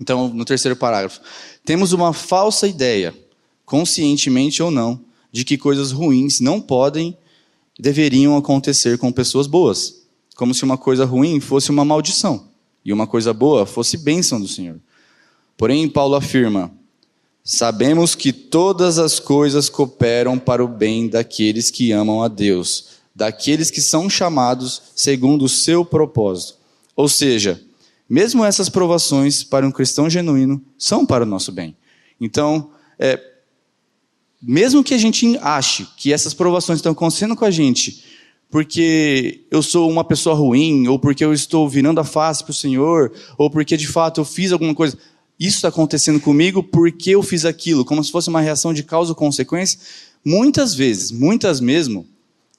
Então, 0.00 0.28
no 0.28 0.44
terceiro 0.44 0.76
parágrafo, 0.76 1.20
temos 1.64 1.92
uma 1.92 2.12
falsa 2.12 2.66
ideia, 2.66 3.14
conscientemente 3.64 4.62
ou 4.62 4.70
não, 4.70 5.00
de 5.30 5.44
que 5.44 5.58
coisas 5.58 5.92
ruins 5.92 6.40
não 6.40 6.60
podem, 6.60 7.16
deveriam 7.78 8.36
acontecer 8.36 8.98
com 8.98 9.10
pessoas 9.10 9.46
boas, 9.46 10.03
como 10.34 10.54
se 10.54 10.64
uma 10.64 10.76
coisa 10.76 11.04
ruim 11.04 11.40
fosse 11.40 11.70
uma 11.70 11.84
maldição 11.84 12.48
e 12.84 12.92
uma 12.92 13.06
coisa 13.06 13.32
boa 13.32 13.64
fosse 13.64 13.96
bênção 13.96 14.40
do 14.40 14.48
Senhor. 14.48 14.80
Porém, 15.56 15.88
Paulo 15.88 16.14
afirma: 16.14 16.70
Sabemos 17.42 18.14
que 18.14 18.32
todas 18.32 18.98
as 18.98 19.20
coisas 19.20 19.68
cooperam 19.68 20.38
para 20.38 20.64
o 20.64 20.68
bem 20.68 21.08
daqueles 21.08 21.70
que 21.70 21.92
amam 21.92 22.22
a 22.22 22.28
Deus, 22.28 22.86
daqueles 23.14 23.70
que 23.70 23.80
são 23.80 24.10
chamados 24.10 24.82
segundo 24.94 25.44
o 25.44 25.48
seu 25.48 25.84
propósito. 25.84 26.58
Ou 26.96 27.08
seja, 27.08 27.60
mesmo 28.08 28.44
essas 28.44 28.68
provações 28.68 29.42
para 29.42 29.66
um 29.66 29.72
cristão 29.72 30.08
genuíno 30.10 30.62
são 30.78 31.06
para 31.06 31.24
o 31.24 31.26
nosso 31.26 31.52
bem. 31.52 31.76
Então, 32.20 32.70
é, 32.98 33.20
mesmo 34.40 34.84
que 34.84 34.94
a 34.94 34.98
gente 34.98 35.38
ache 35.38 35.86
que 35.96 36.12
essas 36.12 36.34
provações 36.34 36.78
estão 36.78 36.92
acontecendo 36.92 37.34
com 37.34 37.44
a 37.44 37.50
gente 37.50 38.04
porque 38.54 39.40
eu 39.50 39.60
sou 39.64 39.90
uma 39.90 40.04
pessoa 40.04 40.32
ruim, 40.32 40.86
ou 40.86 40.96
porque 40.96 41.24
eu 41.24 41.34
estou 41.34 41.68
virando 41.68 41.98
a 41.98 42.04
face 42.04 42.44
para 42.44 42.52
o 42.52 42.54
Senhor, 42.54 43.12
ou 43.36 43.50
porque 43.50 43.76
de 43.76 43.88
fato 43.88 44.20
eu 44.20 44.24
fiz 44.24 44.52
alguma 44.52 44.72
coisa 44.72 44.96
isso 45.40 45.56
está 45.56 45.66
acontecendo 45.70 46.20
comigo 46.20 46.62
porque 46.62 47.10
eu 47.10 47.20
fiz 47.20 47.44
aquilo, 47.44 47.84
como 47.84 48.04
se 48.04 48.12
fosse 48.12 48.28
uma 48.28 48.40
reação 48.40 48.72
de 48.72 48.84
causa 48.84 49.10
ou 49.10 49.16
consequência. 49.16 49.80
Muitas 50.24 50.72
vezes, 50.72 51.10
muitas 51.10 51.60
mesmo, 51.60 52.06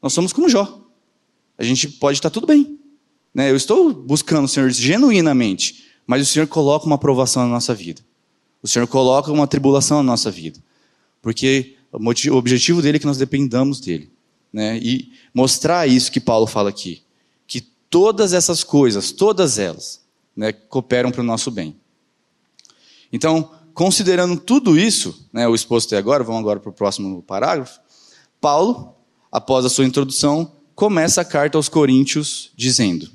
nós 0.02 0.12
somos 0.12 0.34
como 0.34 0.50
Jó. 0.50 0.82
A 1.58 1.64
gente 1.64 1.88
pode 1.88 2.18
estar 2.18 2.30
tudo 2.30 2.46
bem. 2.46 2.78
Né? 3.34 3.50
Eu 3.50 3.56
estou 3.56 3.94
buscando 3.94 4.44
o 4.44 4.50
Senhor 4.50 4.70
genuinamente, 4.72 5.86
mas 6.06 6.22
o 6.22 6.26
Senhor 6.26 6.46
coloca 6.46 6.86
uma 6.86 6.96
aprovação 6.96 7.44
na 7.44 7.50
nossa 7.50 7.74
vida. 7.74 8.02
O 8.62 8.68
Senhor 8.68 8.86
coloca 8.86 9.32
uma 9.32 9.48
tribulação 9.48 10.00
na 10.00 10.04
nossa 10.04 10.30
vida. 10.30 10.60
porque 11.22 11.78
o 11.94 12.36
objetivo 12.36 12.82
dele 12.82 12.98
é 12.98 13.00
que 13.00 13.06
nós 13.06 13.18
dependamos 13.18 13.80
dele. 13.80 14.12
Né? 14.56 14.80
E 14.82 15.12
mostrar 15.34 15.86
isso 15.86 16.10
que 16.10 16.22
Paulo 16.22 16.48
fala 16.48 16.70
aqui, 16.70 17.04
que 17.46 17.60
todas 17.90 18.32
essas 18.32 18.64
coisas, 18.64 19.12
todas 19.12 19.60
elas, 19.60 20.00
né, 20.34 20.54
cooperam 20.54 21.12
para 21.12 21.20
o 21.20 21.26
nosso 21.26 21.52
bem. 21.52 21.76
Então, 23.12 23.52
considerando 23.74 24.40
tudo 24.40 24.80
isso, 24.80 25.28
né, 25.34 25.46
o 25.46 25.54
exposto 25.54 25.88
até 25.88 25.98
agora, 25.98 26.24
vamos 26.24 26.40
agora 26.40 26.62
para 26.62 26.70
o 26.70 26.74
próximo 26.74 27.22
parágrafo. 27.22 27.82
Paulo, 28.40 28.96
após 29.30 29.66
a 29.66 29.70
sua 29.70 29.84
introdução, 29.84 30.50
começa 30.74 31.20
a 31.20 31.26
carta 31.26 31.58
aos 31.58 31.68
Coríntios 31.68 32.54
dizendo: 32.56 33.12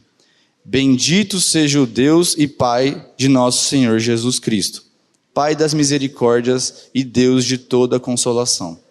Bendito 0.63 1.41
seja 1.41 1.81
o 1.81 1.87
Deus 1.87 2.35
e 2.37 2.47
Pai 2.47 3.11
de 3.17 3.29
nosso 3.29 3.65
Senhor 3.65 3.99
Jesus 3.99 4.39
Cristo, 4.39 4.85
Pai 5.33 5.57
das 5.57 5.73
misericórdias 5.73 6.91
e 6.95 7.03
Deus 7.03 7.47
de 7.47 7.57
toda 7.57 7.99
consolação. 7.99 8.90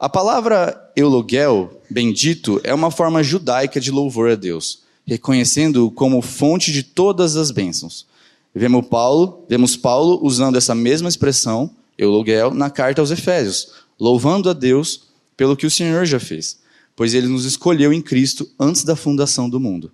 A 0.00 0.08
palavra 0.08 0.90
eulogel, 0.96 1.78
bendito, 1.90 2.58
é 2.64 2.72
uma 2.72 2.90
forma 2.90 3.22
judaica 3.22 3.78
de 3.78 3.90
louvor 3.90 4.30
a 4.30 4.34
Deus, 4.34 4.80
reconhecendo-o 5.04 5.90
como 5.90 6.22
fonte 6.22 6.72
de 6.72 6.82
todas 6.82 7.36
as 7.36 7.50
bênçãos. 7.50 8.06
Vemos 8.54 8.86
Paulo, 8.86 9.44
vemos 9.46 9.76
Paulo 9.76 10.18
usando 10.22 10.56
essa 10.56 10.74
mesma 10.74 11.06
expressão, 11.06 11.72
eulogel, 11.98 12.54
na 12.54 12.70
carta 12.70 13.02
aos 13.02 13.10
Efésios, 13.10 13.72
louvando 14.00 14.48
a 14.48 14.54
Deus 14.54 15.02
pelo 15.36 15.54
que 15.54 15.66
o 15.66 15.70
Senhor 15.70 16.06
já 16.06 16.18
fez, 16.18 16.60
pois 16.96 17.12
ele 17.12 17.26
nos 17.26 17.44
escolheu 17.44 17.92
em 17.92 18.00
Cristo 18.00 18.48
antes 18.58 18.84
da 18.84 18.96
fundação 18.96 19.50
do 19.50 19.60
mundo. 19.60 19.92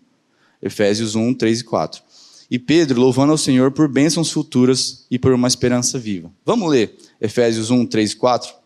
Efésios 0.62 1.16
1, 1.16 1.34
3 1.34 1.60
e 1.62 1.64
4. 1.64 2.02
E 2.48 2.60
Pedro 2.60 3.00
louvando 3.00 3.32
ao 3.32 3.38
Senhor 3.38 3.72
por 3.72 3.88
bênçãos 3.88 4.30
futuras 4.30 5.04
e 5.10 5.18
por 5.18 5.32
uma 5.32 5.48
esperança 5.48 5.98
viva. 5.98 6.30
Vamos 6.44 6.70
ler 6.70 6.96
Efésios 7.20 7.72
1, 7.72 7.86
3 7.86 8.12
e 8.12 8.16
4? 8.16 8.65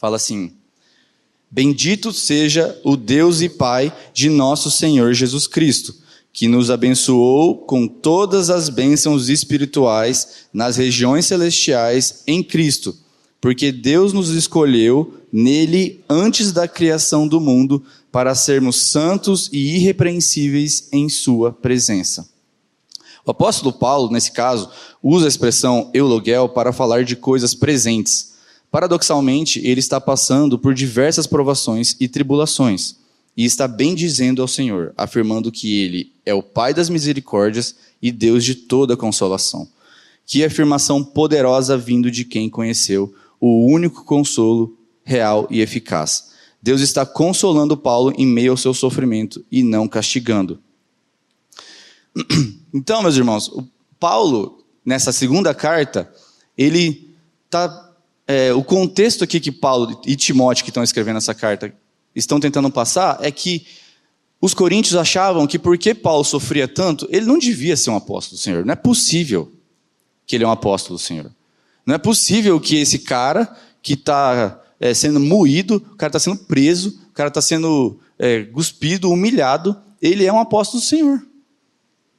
Fala 0.00 0.16
assim: 0.16 0.52
Bendito 1.50 2.10
seja 2.10 2.80
o 2.82 2.96
Deus 2.96 3.42
e 3.42 3.50
Pai 3.50 3.94
de 4.14 4.30
nosso 4.30 4.70
Senhor 4.70 5.12
Jesus 5.12 5.46
Cristo, 5.46 5.94
que 6.32 6.48
nos 6.48 6.70
abençoou 6.70 7.58
com 7.58 7.86
todas 7.86 8.48
as 8.48 8.70
bênçãos 8.70 9.28
espirituais 9.28 10.46
nas 10.54 10.78
regiões 10.78 11.26
celestiais 11.26 12.22
em 12.26 12.42
Cristo, 12.42 12.96
porque 13.40 13.70
Deus 13.70 14.14
nos 14.14 14.30
escolheu 14.30 15.20
nele 15.30 16.02
antes 16.08 16.50
da 16.50 16.66
criação 16.66 17.28
do 17.28 17.38
mundo 17.38 17.84
para 18.10 18.34
sermos 18.34 18.76
santos 18.76 19.50
e 19.52 19.76
irrepreensíveis 19.76 20.88
em 20.92 21.10
Sua 21.10 21.52
presença. 21.52 22.26
O 23.26 23.30
apóstolo 23.30 23.72
Paulo, 23.72 24.10
nesse 24.10 24.32
caso, 24.32 24.70
usa 25.02 25.26
a 25.26 25.28
expressão 25.28 25.90
eulogel 25.92 26.48
para 26.48 26.72
falar 26.72 27.04
de 27.04 27.16
coisas 27.16 27.54
presentes. 27.54 28.29
Paradoxalmente, 28.70 29.60
ele 29.64 29.80
está 29.80 30.00
passando 30.00 30.58
por 30.58 30.74
diversas 30.74 31.26
provações 31.26 31.96
e 31.98 32.06
tribulações, 32.08 32.96
e 33.36 33.44
está 33.44 33.66
bem 33.66 33.94
dizendo 33.94 34.42
ao 34.42 34.48
Senhor, 34.48 34.92
afirmando 34.96 35.50
que 35.50 35.80
ele 35.82 36.12
é 36.24 36.34
o 36.34 36.42
Pai 36.42 36.74
das 36.74 36.88
misericórdias 36.88 37.74
e 38.00 38.12
Deus 38.12 38.44
de 38.44 38.54
toda 38.54 38.96
consolação. 38.96 39.68
Que 40.26 40.44
afirmação 40.44 41.02
poderosa 41.02 41.76
vindo 41.76 42.10
de 42.10 42.24
quem 42.24 42.48
conheceu 42.48 43.14
o 43.40 43.66
único 43.66 44.04
consolo 44.04 44.76
real 45.04 45.46
e 45.50 45.60
eficaz 45.60 46.30
Deus 46.62 46.82
está 46.82 47.06
consolando 47.06 47.76
Paulo 47.76 48.12
em 48.18 48.26
meio 48.26 48.50
ao 48.50 48.56
seu 48.56 48.74
sofrimento 48.74 49.44
e 49.50 49.62
não 49.62 49.88
castigando. 49.88 50.60
Então, 52.72 53.02
meus 53.02 53.16
irmãos, 53.16 53.50
Paulo, 53.98 54.64
nessa 54.84 55.10
segunda 55.10 55.52
carta, 55.52 56.08
ele 56.56 57.16
está. 57.46 57.89
É, 58.32 58.52
o 58.52 58.62
contexto 58.62 59.24
aqui 59.24 59.40
que 59.40 59.50
Paulo 59.50 60.00
e 60.06 60.14
Timóteo, 60.14 60.62
que 60.62 60.70
estão 60.70 60.84
escrevendo 60.84 61.16
essa 61.16 61.34
carta, 61.34 61.74
estão 62.14 62.38
tentando 62.38 62.70
passar 62.70 63.18
é 63.20 63.28
que 63.32 63.66
os 64.40 64.54
coríntios 64.54 64.94
achavam 64.94 65.48
que 65.48 65.58
porque 65.58 65.92
Paulo 65.94 66.22
sofria 66.22 66.68
tanto, 66.68 67.08
ele 67.10 67.26
não 67.26 67.36
devia 67.36 67.76
ser 67.76 67.90
um 67.90 67.96
apóstolo 67.96 68.38
do 68.38 68.40
Senhor. 68.40 68.64
Não 68.64 68.72
é 68.72 68.76
possível 68.76 69.50
que 70.24 70.36
ele 70.36 70.44
é 70.44 70.46
um 70.46 70.52
apóstolo 70.52 70.96
do 70.96 71.02
Senhor. 71.02 71.34
Não 71.84 71.92
é 71.92 71.98
possível 71.98 72.60
que 72.60 72.76
esse 72.76 73.00
cara 73.00 73.52
que 73.82 73.94
está 73.94 74.62
é, 74.78 74.94
sendo 74.94 75.18
moído, 75.18 75.84
o 75.92 75.96
cara 75.96 76.10
está 76.10 76.20
sendo 76.20 76.36
preso, 76.44 77.00
o 77.10 77.12
cara 77.12 77.30
está 77.30 77.42
sendo 77.42 77.98
é, 78.16 78.44
cuspido, 78.44 79.10
humilhado. 79.10 79.76
Ele 80.00 80.24
é 80.24 80.32
um 80.32 80.38
apóstolo 80.38 80.80
do 80.80 80.86
Senhor. 80.86 81.20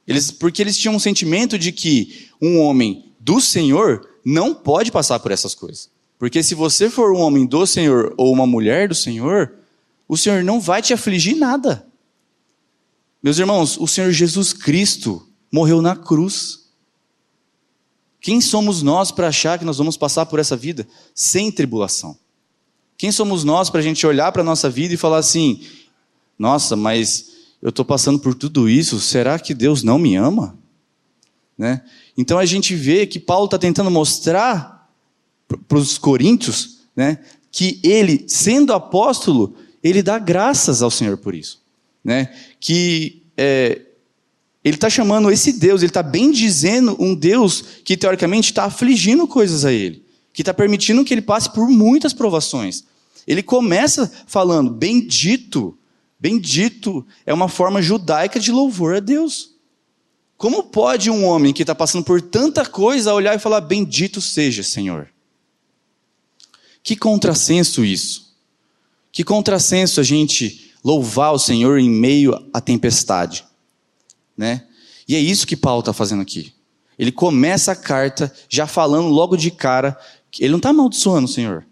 Eles, 0.06 0.30
porque 0.30 0.60
eles 0.60 0.76
tinham 0.76 0.94
um 0.94 1.00
sentimento 1.00 1.58
de 1.58 1.72
que 1.72 2.28
um 2.38 2.60
homem 2.60 3.14
do 3.18 3.40
Senhor 3.40 4.06
não 4.22 4.54
pode 4.54 4.92
passar 4.92 5.18
por 5.18 5.32
essas 5.32 5.54
coisas. 5.54 5.91
Porque 6.22 6.40
se 6.40 6.54
você 6.54 6.88
for 6.88 7.12
um 7.12 7.18
homem 7.18 7.44
do 7.44 7.66
Senhor 7.66 8.14
ou 8.16 8.32
uma 8.32 8.46
mulher 8.46 8.86
do 8.86 8.94
Senhor, 8.94 9.54
o 10.06 10.16
Senhor 10.16 10.44
não 10.44 10.60
vai 10.60 10.80
te 10.80 10.94
afligir 10.94 11.34
nada. 11.34 11.84
Meus 13.20 13.40
irmãos, 13.40 13.76
o 13.76 13.88
Senhor 13.88 14.12
Jesus 14.12 14.52
Cristo 14.52 15.26
morreu 15.50 15.82
na 15.82 15.96
cruz. 15.96 16.68
Quem 18.20 18.40
somos 18.40 18.82
nós 18.82 19.10
para 19.10 19.26
achar 19.26 19.58
que 19.58 19.64
nós 19.64 19.78
vamos 19.78 19.96
passar 19.96 20.26
por 20.26 20.38
essa 20.38 20.56
vida 20.56 20.86
sem 21.12 21.50
tribulação? 21.50 22.16
Quem 22.96 23.10
somos 23.10 23.42
nós 23.42 23.68
para 23.68 23.80
a 23.80 23.82
gente 23.82 24.06
olhar 24.06 24.30
para 24.30 24.42
a 24.42 24.44
nossa 24.44 24.70
vida 24.70 24.94
e 24.94 24.96
falar 24.96 25.18
assim: 25.18 25.66
nossa, 26.38 26.76
mas 26.76 27.32
eu 27.60 27.70
estou 27.70 27.84
passando 27.84 28.20
por 28.20 28.32
tudo 28.32 28.68
isso, 28.68 29.00
será 29.00 29.40
que 29.40 29.52
Deus 29.52 29.82
não 29.82 29.98
me 29.98 30.14
ama? 30.14 30.56
Né? 31.58 31.82
Então 32.16 32.38
a 32.38 32.46
gente 32.46 32.76
vê 32.76 33.08
que 33.08 33.18
Paulo 33.18 33.46
está 33.46 33.58
tentando 33.58 33.90
mostrar 33.90 34.81
para 35.68 35.78
os 35.78 35.98
coríntios 35.98 36.80
né, 36.94 37.18
que 37.50 37.80
ele, 37.82 38.24
sendo 38.28 38.72
apóstolo, 38.72 39.54
ele 39.82 40.02
dá 40.02 40.18
graças 40.18 40.82
ao 40.82 40.90
Senhor 40.90 41.16
por 41.16 41.34
isso. 41.34 41.60
Né? 42.04 42.34
Que 42.60 43.22
é, 43.36 43.80
ele 44.64 44.76
está 44.76 44.88
chamando 44.88 45.30
esse 45.30 45.52
Deus, 45.52 45.82
ele 45.82 45.90
está 45.90 46.02
bem 46.02 46.30
dizendo 46.30 46.96
um 46.98 47.14
Deus 47.14 47.62
que 47.84 47.96
teoricamente 47.96 48.50
está 48.50 48.64
afligindo 48.64 49.26
coisas 49.26 49.64
a 49.64 49.72
ele, 49.72 50.04
que 50.32 50.42
está 50.42 50.54
permitindo 50.54 51.04
que 51.04 51.12
ele 51.12 51.22
passe 51.22 51.50
por 51.50 51.68
muitas 51.68 52.12
provações. 52.12 52.84
Ele 53.26 53.42
começa 53.42 54.10
falando: 54.26 54.70
bendito, 54.70 55.76
bendito 56.18 57.04
é 57.26 57.34
uma 57.34 57.48
forma 57.48 57.82
judaica 57.82 58.38
de 58.38 58.52
louvor 58.52 58.96
a 58.96 59.00
Deus. 59.00 59.52
Como 60.36 60.64
pode 60.64 61.08
um 61.08 61.24
homem 61.24 61.52
que 61.52 61.62
está 61.62 61.74
passando 61.74 62.04
por 62.04 62.20
tanta 62.20 62.64
coisa 62.64 63.14
olhar 63.14 63.36
e 63.36 63.38
falar: 63.38 63.60
Bendito 63.60 64.20
seja, 64.20 64.62
Senhor? 64.62 65.11
Que 66.82 66.96
contrassenso 66.96 67.84
isso. 67.84 68.34
Que 69.10 69.22
contrassenso 69.22 70.00
a 70.00 70.02
gente 70.02 70.72
louvar 70.82 71.32
o 71.32 71.38
Senhor 71.38 71.78
em 71.78 71.90
meio 71.90 72.34
à 72.52 72.60
tempestade. 72.60 73.44
Né? 74.36 74.66
E 75.06 75.14
é 75.14 75.20
isso 75.20 75.46
que 75.46 75.56
Paulo 75.56 75.80
está 75.80 75.92
fazendo 75.92 76.22
aqui. 76.22 76.52
Ele 76.98 77.12
começa 77.12 77.72
a 77.72 77.76
carta 77.76 78.32
já 78.48 78.66
falando 78.66 79.08
logo 79.08 79.36
de 79.36 79.50
cara, 79.50 79.98
que 80.30 80.42
ele 80.42 80.50
não 80.50 80.58
está 80.58 80.70
amaldiçoando 80.70 81.26
o 81.26 81.30
Senhor. 81.30 81.66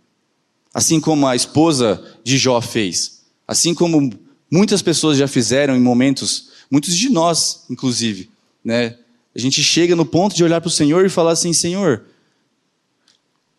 Assim 0.72 1.00
como 1.00 1.26
a 1.26 1.34
esposa 1.34 2.04
de 2.22 2.38
Jó 2.38 2.60
fez. 2.60 3.22
Assim 3.46 3.74
como 3.74 4.12
muitas 4.50 4.82
pessoas 4.82 5.18
já 5.18 5.26
fizeram 5.26 5.76
em 5.76 5.80
momentos, 5.80 6.50
muitos 6.70 6.96
de 6.96 7.08
nós, 7.08 7.64
inclusive. 7.68 8.30
Né? 8.64 8.96
A 9.34 9.38
gente 9.38 9.62
chega 9.62 9.96
no 9.96 10.06
ponto 10.06 10.34
de 10.34 10.44
olhar 10.44 10.60
para 10.60 10.68
o 10.68 10.72
Senhor 10.72 11.04
e 11.04 11.08
falar 11.08 11.32
assim: 11.32 11.52
Senhor, 11.52 12.04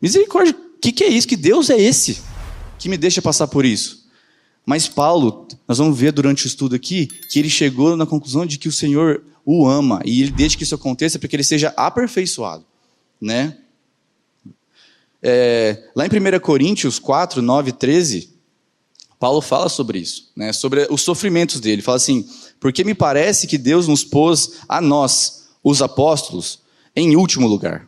misericórdia, 0.01 0.55
que, 0.81 0.91
que 0.91 1.03
é 1.03 1.07
isso? 1.07 1.27
Que 1.27 1.37
Deus 1.37 1.69
é 1.69 1.79
esse 1.79 2.21
que 2.79 2.89
me 2.89 2.97
deixa 2.97 3.21
passar 3.21 3.47
por 3.47 3.63
isso? 3.63 4.01
Mas 4.65 4.87
Paulo, 4.87 5.47
nós 5.67 5.77
vamos 5.77 5.97
ver 5.97 6.11
durante 6.11 6.45
o 6.45 6.47
estudo 6.47 6.75
aqui, 6.75 7.07
que 7.29 7.39
ele 7.39 7.49
chegou 7.49 7.95
na 7.95 8.05
conclusão 8.05 8.45
de 8.45 8.57
que 8.57 8.67
o 8.67 8.71
Senhor 8.71 9.23
o 9.45 9.67
ama 9.67 10.01
e 10.05 10.21
ele 10.21 10.31
deixa 10.31 10.57
que 10.57 10.63
isso 10.63 10.75
aconteça 10.75 11.17
para 11.17 11.27
que 11.27 11.35
ele 11.35 11.43
seja 11.43 11.73
aperfeiçoado, 11.75 12.65
né? 13.19 13.57
É, 15.23 15.89
lá 15.95 16.05
em 16.05 16.09
1 16.09 16.39
Coríntios 16.39 16.97
4, 16.97 17.41
9 17.41 17.71
13, 17.71 18.31
Paulo 19.19 19.39
fala 19.39 19.69
sobre 19.69 19.99
isso, 19.99 20.31
né, 20.35 20.51
sobre 20.51 20.87
os 20.89 21.01
sofrimentos 21.01 21.59
dele. 21.59 21.83
Fala 21.83 21.97
assim: 21.97 22.27
Porque 22.59 22.83
me 22.83 22.95
parece 22.95 23.45
que 23.45 23.57
Deus 23.57 23.87
nos 23.87 24.03
pôs 24.03 24.61
a 24.67 24.81
nós, 24.81 25.49
os 25.63 25.81
apóstolos, 25.81 26.59
em 26.95 27.15
último 27.15 27.47
lugar, 27.47 27.87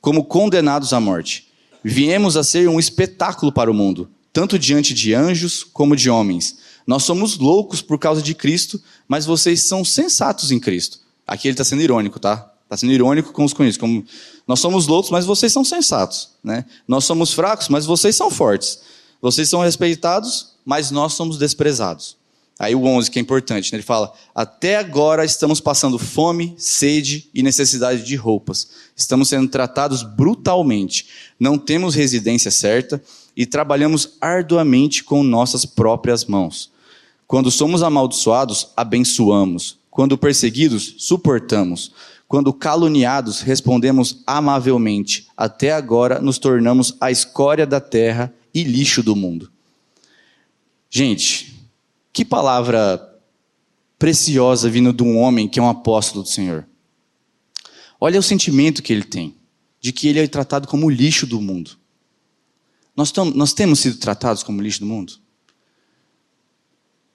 como 0.00 0.24
condenados 0.24 0.92
à 0.92 1.00
morte. 1.00 1.48
Viemos 1.84 2.36
a 2.36 2.42
ser 2.42 2.66
um 2.66 2.80
espetáculo 2.80 3.52
para 3.52 3.70
o 3.70 3.74
mundo, 3.74 4.08
tanto 4.32 4.58
diante 4.58 4.94
de 4.94 5.12
anjos 5.12 5.62
como 5.62 5.94
de 5.94 6.08
homens. 6.08 6.56
Nós 6.86 7.02
somos 7.02 7.36
loucos 7.36 7.82
por 7.82 7.98
causa 7.98 8.22
de 8.22 8.34
Cristo, 8.34 8.82
mas 9.06 9.26
vocês 9.26 9.62
são 9.62 9.84
sensatos 9.84 10.50
em 10.50 10.58
Cristo. 10.58 10.98
Aqui 11.26 11.48
ele 11.48 11.52
está 11.52 11.64
sendo 11.64 11.82
irônico, 11.82 12.18
tá? 12.18 12.50
Está 12.64 12.78
sendo 12.78 12.92
irônico 12.92 13.32
com 13.32 13.44
os 13.44 13.52
conhecidos. 13.52 13.80
Como, 13.80 14.04
nós 14.48 14.60
somos 14.60 14.86
loucos, 14.86 15.10
mas 15.10 15.26
vocês 15.26 15.52
são 15.52 15.64
sensatos. 15.64 16.30
Né? 16.42 16.64
Nós 16.88 17.04
somos 17.04 17.32
fracos, 17.32 17.68
mas 17.68 17.84
vocês 17.84 18.16
são 18.16 18.30
fortes. 18.30 18.80
Vocês 19.20 19.48
são 19.48 19.60
respeitados, 19.60 20.54
mas 20.64 20.90
nós 20.90 21.12
somos 21.12 21.38
desprezados. 21.38 22.16
Aí 22.58 22.74
o 22.74 22.84
11, 22.84 23.10
que 23.10 23.18
é 23.18 23.22
importante, 23.22 23.72
né? 23.72 23.76
ele 23.76 23.82
fala: 23.82 24.12
Até 24.34 24.76
agora 24.76 25.24
estamos 25.24 25.60
passando 25.60 25.98
fome, 25.98 26.54
sede 26.56 27.28
e 27.34 27.42
necessidade 27.42 28.04
de 28.04 28.14
roupas. 28.14 28.70
Estamos 28.96 29.28
sendo 29.28 29.48
tratados 29.48 30.02
brutalmente. 30.02 31.06
Não 31.38 31.58
temos 31.58 31.94
residência 31.94 32.50
certa 32.50 33.02
e 33.36 33.44
trabalhamos 33.44 34.16
arduamente 34.20 35.02
com 35.02 35.22
nossas 35.24 35.64
próprias 35.64 36.24
mãos. 36.24 36.70
Quando 37.26 37.50
somos 37.50 37.82
amaldiçoados, 37.82 38.68
abençoamos. 38.76 39.78
Quando 39.90 40.16
perseguidos, 40.16 40.94
suportamos. 40.98 41.92
Quando 42.28 42.52
caluniados, 42.52 43.40
respondemos 43.40 44.22
amavelmente. 44.26 45.26
Até 45.36 45.72
agora 45.72 46.20
nos 46.20 46.38
tornamos 46.38 46.96
a 47.00 47.10
escória 47.10 47.66
da 47.66 47.80
terra 47.80 48.32
e 48.52 48.62
lixo 48.62 49.02
do 49.02 49.16
mundo. 49.16 49.50
Gente, 50.88 51.53
que 52.14 52.24
palavra 52.24 53.20
preciosa 53.98 54.70
vindo 54.70 54.92
de 54.92 55.02
um 55.02 55.18
homem 55.18 55.48
que 55.48 55.58
é 55.58 55.62
um 55.62 55.68
apóstolo 55.68 56.22
do 56.22 56.28
Senhor. 56.28 56.64
Olha 58.00 58.20
o 58.20 58.22
sentimento 58.22 58.82
que 58.82 58.92
ele 58.92 59.02
tem, 59.02 59.34
de 59.80 59.92
que 59.92 60.06
ele 60.06 60.20
é 60.20 60.28
tratado 60.28 60.68
como 60.68 60.86
o 60.86 60.90
lixo 60.90 61.26
do 61.26 61.40
mundo. 61.40 61.72
Nós, 62.96 63.12
nós 63.34 63.52
temos 63.52 63.80
sido 63.80 63.98
tratados 63.98 64.44
como 64.44 64.62
lixo 64.62 64.78
do 64.80 64.86
mundo? 64.86 65.14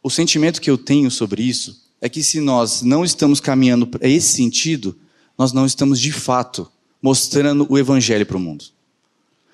O 0.04 0.10
sentimento 0.10 0.60
que 0.60 0.70
eu 0.70 0.78
tenho 0.78 1.10
sobre 1.10 1.44
isso 1.44 1.90
é 2.02 2.10
que 2.10 2.22
se 2.22 2.42
nós 2.42 2.82
não 2.82 3.06
estamos 3.06 3.40
caminhando 3.40 3.88
para 3.88 4.06
esse 4.06 4.34
sentido, 4.34 4.98
nós 5.38 5.54
não 5.54 5.66
estamos 5.66 5.98
de 5.98 6.12
fato 6.12 6.70
mostrando 7.02 7.66
o 7.70 7.78
evangelho 7.78 8.26
para 8.26 8.36
o 8.36 8.40
mundo. 8.40 8.66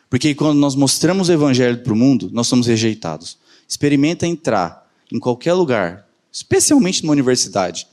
Porque 0.10 0.34
quando 0.34 0.58
nós 0.58 0.74
mostramos 0.74 1.30
o 1.30 1.32
evangelho 1.32 1.84
para 1.84 1.94
o 1.94 1.96
mundo, 1.96 2.32
nós 2.34 2.48
somos 2.48 2.66
rejeitados. 2.66 3.38
Experimenta 3.68 4.26
entrar 4.26 4.85
em 5.12 5.20
qualquer 5.20 5.54
lugar, 5.54 6.08
especialmente 6.32 7.04
numa 7.04 7.14
universidade, 7.14 7.88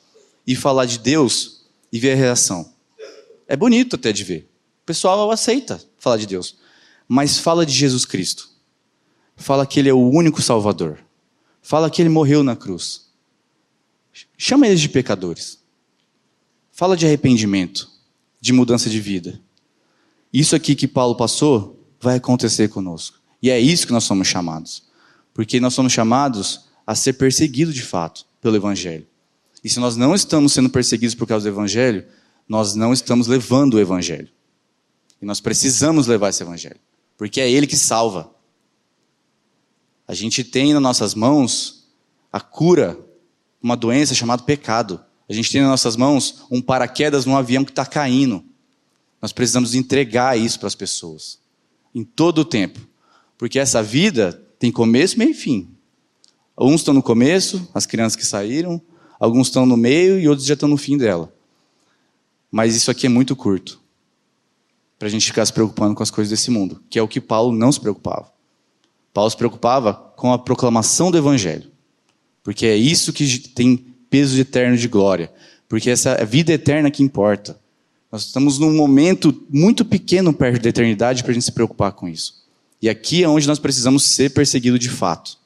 e 0.46 0.56
falar 0.56 0.86
de 0.86 0.98
Deus 0.98 1.66
e 1.92 1.98
ver 1.98 2.12
a 2.12 2.16
reação. 2.16 2.72
É 3.46 3.56
bonito 3.56 3.96
até 3.96 4.12
de 4.12 4.24
ver. 4.24 4.48
O 4.82 4.86
pessoal 4.86 5.30
aceita 5.30 5.82
falar 5.98 6.16
de 6.16 6.26
Deus. 6.26 6.56
Mas 7.06 7.38
fala 7.38 7.66
de 7.66 7.72
Jesus 7.72 8.04
Cristo. 8.04 8.48
Fala 9.36 9.66
que 9.66 9.78
Ele 9.78 9.88
é 9.88 9.92
o 9.92 10.10
único 10.10 10.40
Salvador. 10.40 10.98
Fala 11.60 11.90
que 11.90 12.02
Ele 12.02 12.08
morreu 12.08 12.42
na 12.42 12.56
cruz. 12.56 13.12
Chama 14.36 14.66
eles 14.66 14.80
de 14.80 14.88
pecadores. 14.88 15.58
Fala 16.72 16.96
de 16.96 17.06
arrependimento, 17.06 17.88
de 18.40 18.52
mudança 18.52 18.90
de 18.90 19.00
vida. 19.00 19.40
Isso 20.32 20.56
aqui 20.56 20.74
que 20.74 20.88
Paulo 20.88 21.14
passou 21.14 21.78
vai 22.00 22.16
acontecer 22.16 22.68
conosco. 22.68 23.20
E 23.42 23.50
é 23.50 23.60
isso 23.60 23.86
que 23.86 23.92
nós 23.92 24.04
somos 24.04 24.26
chamados. 24.26 24.82
Porque 25.34 25.60
nós 25.60 25.74
somos 25.74 25.92
chamados 25.92 26.68
a 26.86 26.94
ser 26.94 27.14
perseguido 27.14 27.72
de 27.72 27.82
fato 27.82 28.26
pelo 28.40 28.56
Evangelho. 28.56 29.06
E 29.62 29.68
se 29.68 29.78
nós 29.78 29.96
não 29.96 30.14
estamos 30.14 30.52
sendo 30.52 30.68
perseguidos 30.68 31.14
por 31.14 31.26
causa 31.26 31.44
do 31.44 31.54
Evangelho, 31.54 32.04
nós 32.48 32.74
não 32.74 32.92
estamos 32.92 33.26
levando 33.26 33.74
o 33.74 33.80
Evangelho. 33.80 34.28
E 35.20 35.24
nós 35.24 35.40
precisamos 35.40 36.06
levar 36.06 36.30
esse 36.30 36.42
Evangelho, 36.42 36.80
porque 37.16 37.40
é 37.40 37.50
Ele 37.50 37.66
que 37.66 37.76
salva. 37.76 38.30
A 40.06 40.14
gente 40.14 40.42
tem 40.42 40.72
nas 40.74 40.82
nossas 40.82 41.14
mãos 41.14 41.88
a 42.32 42.40
cura, 42.40 42.98
uma 43.62 43.76
doença 43.76 44.14
chamada 44.14 44.42
pecado. 44.42 45.00
A 45.28 45.32
gente 45.32 45.50
tem 45.50 45.60
nas 45.60 45.70
nossas 45.70 45.96
mãos 45.96 46.42
um 46.50 46.60
paraquedas 46.60 47.24
num 47.24 47.36
avião 47.36 47.64
que 47.64 47.70
está 47.70 47.86
caindo. 47.86 48.44
Nós 49.20 49.32
precisamos 49.32 49.74
entregar 49.74 50.36
isso 50.36 50.58
para 50.58 50.66
as 50.66 50.74
pessoas, 50.74 51.38
em 51.94 52.02
todo 52.02 52.40
o 52.40 52.44
tempo, 52.44 52.80
porque 53.38 53.58
essa 53.58 53.80
vida 53.80 54.32
tem 54.58 54.72
começo, 54.72 55.16
meio 55.16 55.30
e 55.30 55.34
fim. 55.34 55.71
Alguns 56.62 56.82
estão 56.82 56.94
no 56.94 57.02
começo, 57.02 57.68
as 57.74 57.86
crianças 57.86 58.14
que 58.14 58.24
saíram, 58.24 58.80
alguns 59.18 59.48
estão 59.48 59.66
no 59.66 59.76
meio 59.76 60.16
e 60.20 60.28
outros 60.28 60.46
já 60.46 60.54
estão 60.54 60.68
no 60.68 60.76
fim 60.76 60.96
dela. 60.96 61.34
Mas 62.52 62.76
isso 62.76 62.88
aqui 62.88 63.04
é 63.04 63.08
muito 63.08 63.34
curto 63.34 63.80
para 64.96 65.08
a 65.08 65.10
gente 65.10 65.26
ficar 65.26 65.44
se 65.44 65.52
preocupando 65.52 65.96
com 65.96 66.04
as 66.04 66.10
coisas 66.12 66.30
desse 66.30 66.52
mundo, 66.52 66.80
que 66.88 67.00
é 67.00 67.02
o 67.02 67.08
que 67.08 67.20
Paulo 67.20 67.52
não 67.52 67.72
se 67.72 67.80
preocupava. 67.80 68.32
Paulo 69.12 69.28
se 69.28 69.36
preocupava 69.36 69.92
com 70.14 70.32
a 70.32 70.38
proclamação 70.38 71.10
do 71.10 71.18
Evangelho, 71.18 71.68
porque 72.44 72.64
é 72.64 72.76
isso 72.76 73.12
que 73.12 73.40
tem 73.40 73.76
peso 74.08 74.38
eterno 74.38 74.76
de 74.76 74.86
glória, 74.86 75.32
porque 75.68 75.90
essa 75.90 76.10
é 76.10 76.24
vida 76.24 76.52
eterna 76.52 76.92
que 76.92 77.02
importa. 77.02 77.58
Nós 78.12 78.26
estamos 78.26 78.60
num 78.60 78.72
momento 78.72 79.44
muito 79.50 79.84
pequeno 79.84 80.32
perto 80.32 80.62
da 80.62 80.68
eternidade 80.68 81.24
para 81.24 81.32
a 81.32 81.34
gente 81.34 81.44
se 81.44 81.50
preocupar 81.50 81.90
com 81.90 82.08
isso. 82.08 82.46
E 82.80 82.88
aqui 82.88 83.24
é 83.24 83.28
onde 83.28 83.48
nós 83.48 83.58
precisamos 83.58 84.04
ser 84.04 84.30
perseguidos 84.30 84.78
de 84.78 84.90
fato 84.90 85.41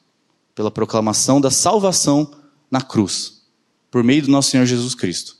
pela 0.57 0.71
proclamação 0.71 1.39
da 1.39 1.51
salvação 1.51 2.31
na 2.71 2.81
cruz, 2.81 3.43
por 3.91 4.03
meio 4.03 4.23
do 4.23 4.31
nosso 4.31 4.49
Senhor 4.49 4.65
Jesus 4.65 4.95
Cristo. 4.95 5.37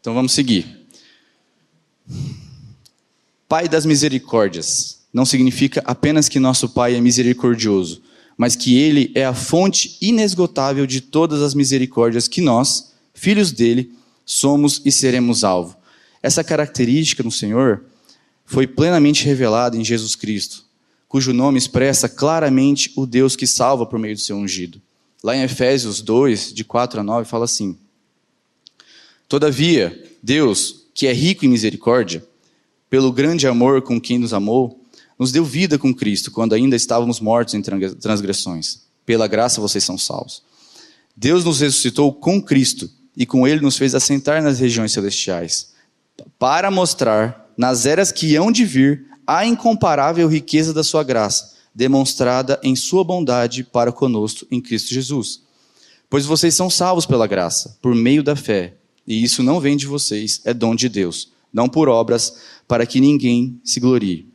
Então 0.00 0.12
vamos 0.12 0.32
seguir. 0.32 0.88
Pai 3.48 3.68
das 3.68 3.86
misericórdias 3.86 5.02
não 5.12 5.24
significa 5.24 5.80
apenas 5.86 6.28
que 6.28 6.40
nosso 6.40 6.70
Pai 6.70 6.96
é 6.96 7.00
misericordioso, 7.00 8.02
mas 8.36 8.56
que 8.56 8.76
Ele 8.76 9.12
é 9.14 9.24
a 9.24 9.32
fonte 9.32 9.96
inesgotável 10.02 10.84
de 10.84 11.00
todas 11.00 11.40
as 11.40 11.54
misericórdias 11.54 12.26
que 12.26 12.40
nós, 12.40 12.94
filhos 13.14 13.52
dele, 13.52 13.92
somos 14.26 14.82
e 14.84 14.90
seremos 14.90 15.44
alvo. 15.44 15.76
Essa 16.20 16.42
característica 16.42 17.22
no 17.22 17.30
Senhor 17.30 17.84
foi 18.44 18.66
plenamente 18.66 19.24
revelada 19.24 19.76
em 19.76 19.84
Jesus 19.84 20.16
Cristo 20.16 20.68
cujo 21.10 21.32
nome 21.32 21.58
expressa 21.58 22.08
claramente 22.08 22.92
o 22.94 23.04
Deus 23.04 23.34
que 23.34 23.44
salva 23.44 23.84
por 23.84 23.98
meio 23.98 24.14
do 24.14 24.20
seu 24.20 24.36
ungido. 24.36 24.80
Lá 25.24 25.36
em 25.36 25.42
Efésios 25.42 26.00
2, 26.00 26.54
de 26.54 26.62
4 26.62 27.00
a 27.00 27.02
9, 27.02 27.28
fala 27.28 27.46
assim: 27.46 27.76
Todavia, 29.28 30.08
Deus, 30.22 30.86
que 30.94 31.08
é 31.08 31.12
rico 31.12 31.44
em 31.44 31.48
misericórdia, 31.48 32.24
pelo 32.88 33.10
grande 33.10 33.48
amor 33.48 33.82
com 33.82 34.00
quem 34.00 34.20
nos 34.20 34.32
amou, 34.32 34.84
nos 35.18 35.32
deu 35.32 35.44
vida 35.44 35.76
com 35.76 35.92
Cristo 35.92 36.30
quando 36.30 36.54
ainda 36.54 36.76
estávamos 36.76 37.18
mortos 37.18 37.54
em 37.54 37.60
transgressões. 37.60 38.82
Pela 39.04 39.26
graça 39.26 39.60
vocês 39.60 39.82
são 39.82 39.98
salvos. 39.98 40.44
Deus 41.16 41.44
nos 41.44 41.60
ressuscitou 41.60 42.12
com 42.12 42.40
Cristo 42.40 42.88
e 43.16 43.26
com 43.26 43.48
ele 43.48 43.60
nos 43.60 43.76
fez 43.76 43.96
assentar 43.96 44.40
nas 44.44 44.60
regiões 44.60 44.92
celestiais, 44.92 45.72
para 46.38 46.70
mostrar 46.70 47.50
nas 47.56 47.84
eras 47.84 48.12
que 48.12 48.36
hão 48.36 48.52
de 48.52 48.64
vir 48.64 49.09
a 49.32 49.46
incomparável 49.46 50.26
riqueza 50.26 50.74
da 50.74 50.82
sua 50.82 51.04
graça, 51.04 51.54
demonstrada 51.72 52.58
em 52.64 52.74
sua 52.74 53.04
bondade 53.04 53.62
para 53.62 53.92
conosco 53.92 54.44
em 54.50 54.60
Cristo 54.60 54.92
Jesus. 54.92 55.42
Pois 56.08 56.26
vocês 56.26 56.52
são 56.52 56.68
salvos 56.68 57.06
pela 57.06 57.28
graça, 57.28 57.78
por 57.80 57.94
meio 57.94 58.24
da 58.24 58.34
fé, 58.34 58.74
e 59.06 59.22
isso 59.22 59.40
não 59.40 59.60
vem 59.60 59.76
de 59.76 59.86
vocês, 59.86 60.40
é 60.44 60.52
dom 60.52 60.74
de 60.74 60.88
Deus, 60.88 61.30
não 61.52 61.68
por 61.68 61.88
obras, 61.88 62.38
para 62.66 62.84
que 62.84 63.00
ninguém 63.00 63.60
se 63.62 63.78
glorie. 63.78 64.28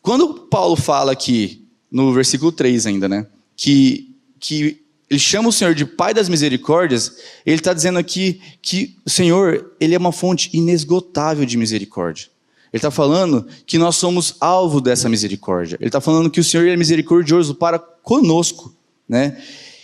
Quando 0.00 0.32
Paulo 0.32 0.76
fala 0.76 1.10
aqui, 1.10 1.66
no 1.90 2.12
versículo 2.12 2.52
3 2.52 2.86
ainda, 2.86 3.08
né, 3.08 3.26
que, 3.56 4.14
que 4.38 4.80
ele 5.10 5.18
chama 5.18 5.48
o 5.48 5.52
Senhor 5.52 5.74
de 5.74 5.84
Pai 5.84 6.14
das 6.14 6.28
Misericórdias, 6.28 7.16
ele 7.44 7.56
está 7.56 7.74
dizendo 7.74 7.98
aqui 7.98 8.40
que 8.62 8.96
o 9.04 9.10
Senhor 9.10 9.74
ele 9.80 9.96
é 9.96 9.98
uma 9.98 10.12
fonte 10.12 10.48
inesgotável 10.52 11.44
de 11.44 11.56
misericórdia. 11.56 12.28
Ele 12.72 12.78
está 12.78 12.90
falando 12.90 13.46
que 13.66 13.78
nós 13.78 13.96
somos 13.96 14.36
alvo 14.40 14.80
dessa 14.80 15.08
misericórdia. 15.08 15.76
Ele 15.80 15.88
está 15.88 16.00
falando 16.00 16.30
que 16.30 16.40
o 16.40 16.44
Senhor 16.44 16.68
é 16.68 16.76
misericordioso 16.76 17.54
para 17.54 17.78
conosco, 17.78 18.74
né? 19.08 19.42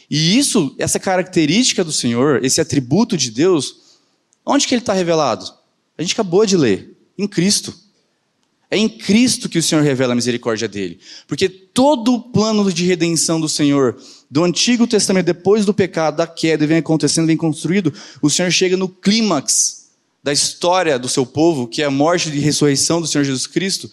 E 0.09 0.38
isso, 0.38 0.75
essa 0.79 1.01
característica 1.01 1.83
do 1.83 1.90
Senhor, 1.90 2.44
esse 2.44 2.61
atributo 2.61 3.16
de 3.16 3.31
Deus, 3.31 3.79
onde 4.44 4.66
que 4.66 4.75
ele 4.75 4.83
está 4.83 4.92
revelado? 4.92 5.53
A 5.99 6.03
gente 6.03 6.12
acabou 6.12 6.46
de 6.46 6.57
ler, 6.57 6.96
em 7.18 7.27
Cristo. 7.27 7.75
É 8.70 8.77
em 8.77 8.88
Cristo 8.88 9.49
que 9.49 9.59
o 9.59 9.62
Senhor 9.62 9.83
revela 9.83 10.12
a 10.12 10.16
misericórdia 10.16 10.68
dele. 10.68 11.01
Porque 11.27 11.49
todo 11.49 12.14
o 12.14 12.20
plano 12.20 12.72
de 12.72 12.85
redenção 12.85 13.40
do 13.40 13.49
Senhor, 13.49 13.96
do 14.31 14.44
Antigo 14.44 14.87
Testamento, 14.87 15.27
depois 15.27 15.64
do 15.64 15.75
pecado, 15.75 16.18
da 16.18 16.27
queda, 16.27 16.66
vem 16.66 16.79
acontecendo, 16.79 17.27
vem 17.27 17.37
construído, 17.37 17.92
o 18.22 18.31
Senhor 18.31 18.51
chega 18.51 18.77
no 18.77 18.88
clímax 18.88 19.86
da 20.27 20.33
história 20.33 20.99
do 20.99 21.09
seu 21.09 21.25
povo, 21.25 21.69
que 21.69 21.81
é 21.81 21.85
a 21.85 21.91
morte 21.91 22.31
e 22.31 22.41
ressurreição 22.41 23.01
do 23.01 23.07
Senhor 23.07 23.23
Jesus 23.23 23.47
Cristo, 23.47 23.89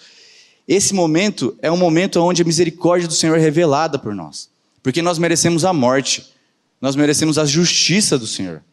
esse 0.68 0.92
momento 0.92 1.56
é 1.62 1.72
um 1.72 1.78
momento 1.78 2.20
onde 2.20 2.42
a 2.42 2.46
misericórdia 2.46 3.08
do 3.08 3.14
Senhor 3.14 3.38
é 3.38 3.40
revelada 3.40 4.00
por 4.00 4.16
nós. 4.16 4.50
Porque 4.82 5.00
nós 5.00 5.20
merecemos 5.20 5.64
a 5.64 5.72
morte, 5.72 6.34
nós 6.82 6.96
merecemos 6.96 7.38
a 7.38 7.46
justiça 7.46 8.18
do 8.18 8.26
Senhor. 8.26 8.64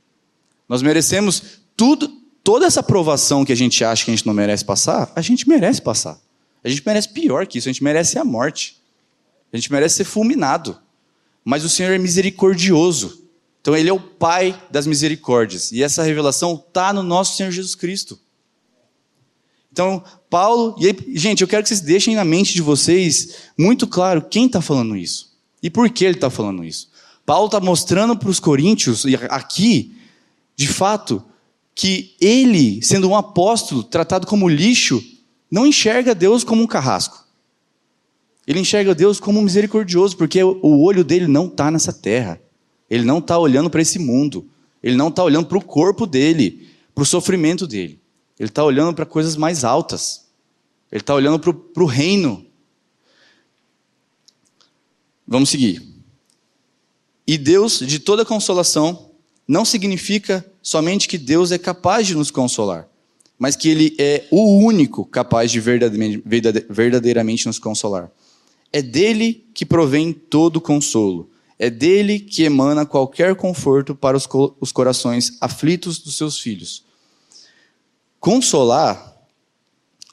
Nós 0.67 0.81
merecemos 0.81 1.43
tudo, 1.77 2.09
toda 2.43 2.65
essa 2.65 2.83
provação 2.83 3.45
que 3.45 3.53
a 3.53 3.57
gente 3.57 3.85
acha 3.85 4.07
que 4.07 4.11
a 4.11 4.15
gente 4.17 4.27
não 4.27 4.33
merece 4.33 4.65
passar, 4.65 5.13
a 5.15 5.21
gente 5.21 5.47
merece 5.47 5.83
passar. 5.83 6.19
A 6.65 6.69
gente 6.71 6.83
merece 6.87 7.11
pior 7.11 7.47
que 7.47 7.59
isso, 7.59 7.69
a 7.69 7.73
gente 7.73 7.85
merece 7.85 8.19
a 8.19 8.25
morte. 8.25 8.81
A 9.53 9.57
gente 9.59 9.71
merece 9.71 9.97
ser 9.97 10.05
fulminado. 10.05 10.79
Mas 11.45 11.63
o 11.63 11.69
Senhor 11.69 11.93
é 11.93 11.99
misericordioso. 11.99 13.23
Então 13.61 13.77
ele 13.77 13.89
é 13.89 13.93
o 13.93 14.01
Pai 14.01 14.61
das 14.71 14.87
misericórdias. 14.87 15.71
E 15.73 15.83
essa 15.83 16.03
revelação 16.03 16.55
está 16.55 16.93
no 16.93 17.03
nosso 17.03 17.37
Senhor 17.37 17.51
Jesus 17.51 17.75
Cristo. 17.75 18.19
Então, 19.73 20.03
Paulo, 20.29 20.75
e 20.79 20.87
aí, 20.87 20.97
gente, 21.15 21.43
eu 21.43 21.49
quero 21.49 21.63
que 21.63 21.69
vocês 21.69 21.81
deixem 21.81 22.17
na 22.17 22.25
mente 22.25 22.53
de 22.53 22.63
vocês 22.63 23.37
muito 23.57 23.87
claro 23.87 24.23
quem 24.23 24.47
está 24.47 24.61
falando 24.61 24.97
isso. 24.97 25.31
E 25.63 25.71
por 25.71 25.89
que 25.91 26.05
ele 26.05 26.17
está 26.17 26.31
falando 26.31 26.65
isso? 26.65 26.91
Paulo 27.25 27.47
está 27.47 27.61
mostrando 27.61 28.17
para 28.17 28.31
os 28.31 28.41
coríntios, 28.41 29.05
aqui, 29.29 29.95
de 30.57 30.67
fato, 30.67 31.23
que 31.75 32.17
ele, 32.21 32.83
sendo 32.83 33.09
um 33.09 33.17
apóstolo, 33.17 33.85
tratado 33.85 34.27
como 34.27 34.49
lixo, 34.49 35.03
não 35.51 35.67
enxerga 35.67 36.15
Deus 36.15 36.43
como 36.43 36.63
um 36.63 36.67
carrasco. 36.67 37.25
Ele 38.47 38.59
enxerga 38.59 38.95
Deus 38.95 39.21
como 39.21 39.41
misericordioso, 39.41 40.17
porque 40.17 40.43
o 40.43 40.83
olho 40.83 41.05
dele 41.05 41.29
não 41.29 41.47
está 41.47 41.71
nessa 41.71 41.93
terra. 41.93 42.41
Ele 42.91 43.05
não 43.05 43.19
está 43.19 43.39
olhando 43.39 43.71
para 43.71 43.81
esse 43.81 43.99
mundo. 43.99 44.51
Ele 44.83 44.97
não 44.97 45.09
está 45.09 45.23
olhando 45.23 45.47
para 45.47 45.59
o 45.59 45.65
corpo 45.65 46.07
dele, 46.07 46.69
para 46.95 47.03
o 47.03 47.07
sofrimento 47.07 47.67
dele. 47.67 48.01
Ele 48.39 48.49
está 48.49 48.65
olhando 48.65 48.95
para 48.95 49.07
coisas 49.07 49.37
mais 49.37 49.63
altas. 49.63 50.27
Ele 50.91 51.01
está 51.01 51.15
olhando 51.15 51.39
para 51.39 51.83
o 51.83 51.87
reino. 51.87 52.45
Vamos 55.27 55.51
seguir. 55.51 55.81
E 57.27 57.39
Deus, 57.39 57.79
de 57.79 58.01
toda 58.01 58.25
consolação, 58.25 59.11
não 59.47 59.65
significa 59.65 60.45
somente 60.61 61.07
que 61.07 61.17
Deus 61.17 61.53
é 61.53 61.59
capaz 61.59 62.07
de 62.07 62.17
nos 62.17 62.31
consolar, 62.31 62.89
mas 63.39 63.55
que 63.55 63.69
Ele 63.69 63.95
é 63.99 64.27
o 64.31 64.59
único 64.59 65.05
capaz 65.05 65.53
de 65.53 65.61
verdadeiramente 65.61 67.47
nos 67.47 67.61
consolar. 67.61 68.11
É 68.73 68.83
dele 68.83 69.47
que 69.55 69.65
provém 69.65 70.13
todo 70.13 70.61
consolo. 70.61 71.30
É 71.63 71.69
dele 71.69 72.19
que 72.19 72.43
emana 72.43 72.87
qualquer 72.87 73.37
conforto 73.37 73.95
para 73.95 74.17
os, 74.17 74.25
co 74.25 74.57
os 74.59 74.73
corações 74.73 75.37
aflitos 75.43 75.99
dos 75.99 76.17
seus 76.17 76.39
filhos. 76.39 76.87
Consolar, 78.19 79.15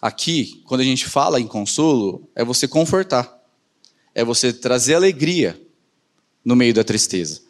aqui, 0.02 0.62
quando 0.66 0.82
a 0.82 0.84
gente 0.84 1.06
fala 1.08 1.40
em 1.40 1.48
consolo, 1.48 2.30
é 2.36 2.44
você 2.44 2.68
confortar. 2.68 3.42
É 4.14 4.26
você 4.26 4.52
trazer 4.52 4.96
alegria 4.96 5.58
no 6.44 6.54
meio 6.54 6.74
da 6.74 6.84
tristeza. 6.84 7.42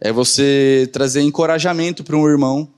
É 0.00 0.12
você 0.12 0.88
trazer 0.92 1.20
encorajamento 1.22 2.04
para 2.04 2.16
um 2.16 2.28
irmão 2.28 2.72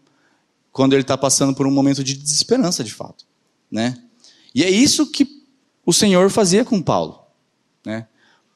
quando 0.72 0.94
ele 0.94 1.02
está 1.02 1.18
passando 1.18 1.54
por 1.54 1.66
um 1.66 1.70
momento 1.70 2.02
de 2.02 2.14
desesperança, 2.14 2.82
de 2.82 2.94
fato. 2.94 3.26
Né? 3.70 4.02
E 4.54 4.64
é 4.64 4.70
isso 4.70 5.10
que 5.10 5.44
o 5.84 5.92
Senhor 5.92 6.30
fazia 6.30 6.64
com 6.64 6.80
Paulo. 6.80 7.26
Né? 7.84 8.06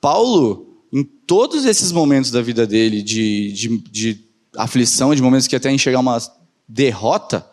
Paulo, 0.01 0.66
em 0.93 1.03
todos 1.03 1.65
esses 1.65 1.93
momentos 1.93 2.31
da 2.31 2.41
vida 2.41 2.67
dele, 2.67 3.03
de, 3.03 3.53
de, 3.53 3.79
de 3.91 4.25
aflição, 4.57 5.15
de 5.15 5.23
momentos 5.23 5.47
que 5.47 5.57
até 5.57 5.71
enxergar 5.71 6.01
uma 6.01 6.19
derrota, 6.69 7.47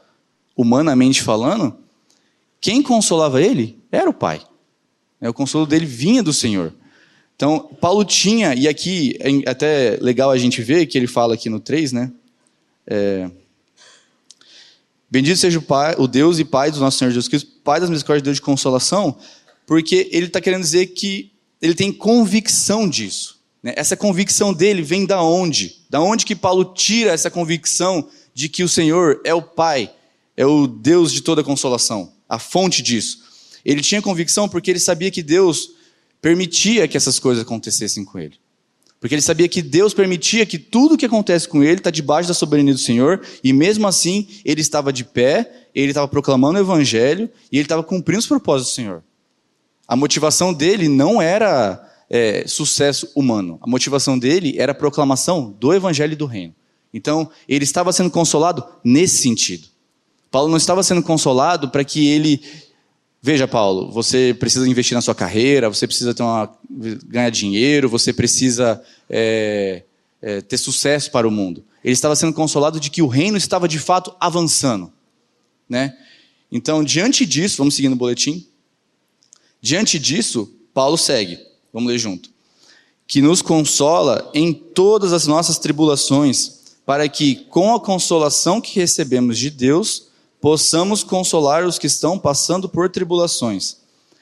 humanamente 0.55 1.21
falando, 1.21 1.75
quem 2.61 2.81
consolava 2.81 3.41
ele 3.41 3.77
era 3.91 4.09
o 4.09 4.13
Pai. 4.13 4.41
Né? 5.19 5.29
O 5.29 5.33
consolo 5.33 5.65
dele 5.65 5.85
vinha 5.85 6.23
do 6.23 6.33
Senhor. 6.33 6.73
Então, 7.35 7.69
Paulo 7.81 8.05
tinha, 8.05 8.53
e 8.53 8.67
aqui 8.67 9.17
é 9.19 9.49
até 9.49 9.97
legal 9.99 10.31
a 10.31 10.37
gente 10.37 10.61
ver 10.61 10.85
que 10.85 10.97
ele 10.97 11.07
fala 11.07 11.33
aqui 11.33 11.49
no 11.49 11.59
3, 11.59 11.91
né? 11.91 12.11
É, 12.85 13.29
Bendito 15.13 15.37
seja 15.37 15.59
o, 15.59 15.61
pai, 15.61 15.93
o 15.99 16.07
Deus 16.07 16.39
e 16.39 16.43
Pai 16.43 16.71
do 16.71 16.79
nosso 16.79 16.97
Senhor 16.97 17.11
Jesus 17.11 17.27
Cristo, 17.27 17.51
Pai 17.63 17.79
das 17.79 17.87
misericórdias, 17.87 18.23
Deus 18.23 18.37
de 18.37 18.41
consolação, 18.41 19.15
porque 19.67 20.09
ele 20.11 20.25
está 20.25 20.41
querendo 20.41 20.63
dizer 20.63 20.87
que 20.87 21.31
ele 21.63 21.73
tem 21.73 21.93
convicção 21.93 22.89
disso. 22.89 23.39
Né? 23.63 23.73
Essa 23.78 23.95
convicção 23.95 24.54
dele 24.54 24.82
vem 24.82 25.06
da 25.06 25.23
onde? 25.23 25.78
Da 25.89 26.02
onde 26.02 26.26
que 26.26 26.36
Paulo 26.36 26.65
tira 26.65 27.12
essa 27.12 27.32
convicção 27.32 28.06
de 28.34 28.49
que 28.49 28.63
o 28.63 28.69
Senhor 28.69 29.21
é 29.23 29.34
o 29.34 29.41
Pai, 29.41 29.89
é 30.36 30.45
o 30.45 30.67
Deus 30.67 31.13
de 31.13 31.21
toda 31.21 31.41
consolação, 31.41 32.12
a 32.28 32.38
fonte 32.38 32.82
disso? 32.82 33.19
Ele 33.63 33.82
tinha 33.82 34.02
convicção 34.02 34.49
porque 34.49 34.69
ele 34.69 34.80
sabia 34.80 35.10
que 35.10 35.23
Deus 35.23 35.69
permitia 36.21 36.86
que 36.86 36.97
essas 36.97 37.17
coisas 37.17 37.43
acontecessem 37.43 38.04
com 38.04 38.19
ele. 38.19 38.36
Porque 38.99 39.15
ele 39.15 39.21
sabia 39.21 39.47
que 39.47 39.62
Deus 39.62 39.93
permitia 39.93 40.45
que 40.45 40.60
tudo 40.60 40.97
que 40.97 41.06
acontece 41.06 41.47
com 41.47 41.63
ele 41.63 41.78
está 41.78 41.89
debaixo 41.89 42.28
da 42.28 42.34
soberania 42.34 42.73
do 42.73 42.80
Senhor, 42.80 43.21
e 43.41 43.54
mesmo 43.54 43.88
assim 43.88 44.28
ele 44.43 44.60
estava 44.60 44.91
de 44.91 45.06
pé, 45.06 45.67
ele 45.73 45.91
estava 45.91 46.10
proclamando 46.10 46.60
o 46.60 46.62
Evangelho 46.62 47.30
e 47.49 47.58
ele 47.58 47.65
estava 47.65 47.84
cumprindo 47.84 48.19
os 48.19 48.28
propósitos 48.28 48.73
do 48.73 48.76
Senhor. 48.76 49.04
A 49.93 49.95
motivação 49.95 50.51
dele 50.51 50.88
não 50.88 51.21
era 51.21 51.88
é, 52.10 52.45
sucesso 52.47 53.12
humano. 53.15 53.60
A 53.62 53.69
motivação 53.69 54.17
dele 54.17 54.56
era 54.58 54.71
a 54.71 54.75
proclamação 54.75 55.56
do 55.60 55.71
evangelho 55.71 56.17
do 56.17 56.25
reino. 56.25 56.56
Então, 56.91 57.29
ele 57.47 57.63
estava 57.63 57.93
sendo 57.93 58.10
consolado 58.10 58.65
nesse 58.84 59.17
sentido. 59.17 59.67
Paulo 60.32 60.49
não 60.49 60.58
estava 60.58 60.82
sendo 60.82 61.03
consolado 61.03 61.69
para 61.69 61.84
que 61.84 62.08
ele. 62.08 62.41
Veja, 63.21 63.47
Paulo, 63.47 63.91
você 63.91 64.36
precisa 64.39 64.67
investir 64.67 64.95
na 64.95 65.01
sua 65.01 65.13
carreira, 65.13 65.69
você 65.69 65.86
precisa 65.86 66.15
uma, 66.19 66.51
ganhar 67.06 67.29
dinheiro, 67.29 67.88
você 67.88 68.12
precisa 68.12 68.82
é, 69.08 69.84
é, 70.23 70.41
ter 70.41 70.58
sucesso 70.58 71.12
para 71.12 71.27
o 71.27 71.32
mundo. 71.32 71.63
Ele 71.84 71.93
estava 71.93 72.15
sendo 72.15 72.34
consolado 72.34 72.79
de 72.79 72.89
que 72.89 73.03
o 73.03 73.08
reino 73.08 73.38
estava 73.38 73.67
de 73.67 73.77
fato 73.77 74.15
avançando. 74.19 74.91
Né? 75.69 75.95
Então, 76.51 76.84
diante 76.84 77.27
disso, 77.27 77.58
vamos 77.58 77.75
seguindo 77.75 77.93
o 77.93 77.95
boletim. 77.95 78.47
Diante 79.63 79.97
disso, 79.97 80.54
Paulo 80.73 80.97
segue. 80.97 81.39
Vamos 81.71 81.89
ler 81.89 81.97
junto. 81.97 82.30
Que 83.08 83.21
nos 83.21 83.41
consola 83.41 84.30
em 84.34 84.52
todas 84.52 85.13
as 85.13 85.26
nossas 85.26 85.58
tribulações, 85.58 86.76
para 86.86 87.08
que, 87.08 87.36
com 87.45 87.73
a 87.73 87.80
consolação 87.80 88.60
que 88.60 88.78
recebemos 88.78 89.39
de 89.39 89.49
Deus, 89.49 90.08
possamos 90.41 91.02
consolar 91.02 91.65
os 91.65 91.80
que 91.80 91.88
estão 91.88 92.19
passando 92.19 92.67
por 92.67 92.89
tribulações. 92.89 93.78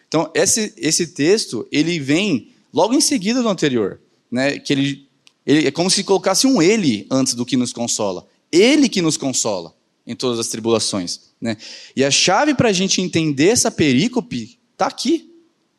Então, 0.07 0.29
esse, 0.35 0.75
esse 0.77 1.07
texto, 1.07 1.67
ele 1.71 1.99
vem 1.99 2.49
logo 2.71 2.93
em 2.93 3.01
seguida 3.01 3.41
do 3.41 3.49
anterior. 3.49 3.99
Né? 4.29 4.59
Que 4.59 4.73
ele, 4.73 5.07
ele, 5.43 5.67
é 5.67 5.71
como 5.71 5.89
se 5.89 6.03
colocasse 6.03 6.45
um 6.45 6.61
ele 6.61 7.07
antes 7.09 7.33
do 7.33 7.47
que 7.47 7.57
nos 7.57 7.73
consola. 7.73 8.27
Ele 8.51 8.87
que 8.87 9.01
nos 9.01 9.17
consola 9.17 9.73
em 10.05 10.15
todas 10.15 10.37
as 10.37 10.49
tribulações. 10.49 11.31
Né? 11.41 11.57
E 11.95 12.03
a 12.03 12.11
chave 12.11 12.53
para 12.53 12.69
a 12.69 12.73
gente 12.73 13.01
entender 13.01 13.47
essa 13.47 13.71
perícope 13.71 14.59
está 14.73 14.85
aqui 14.85 15.30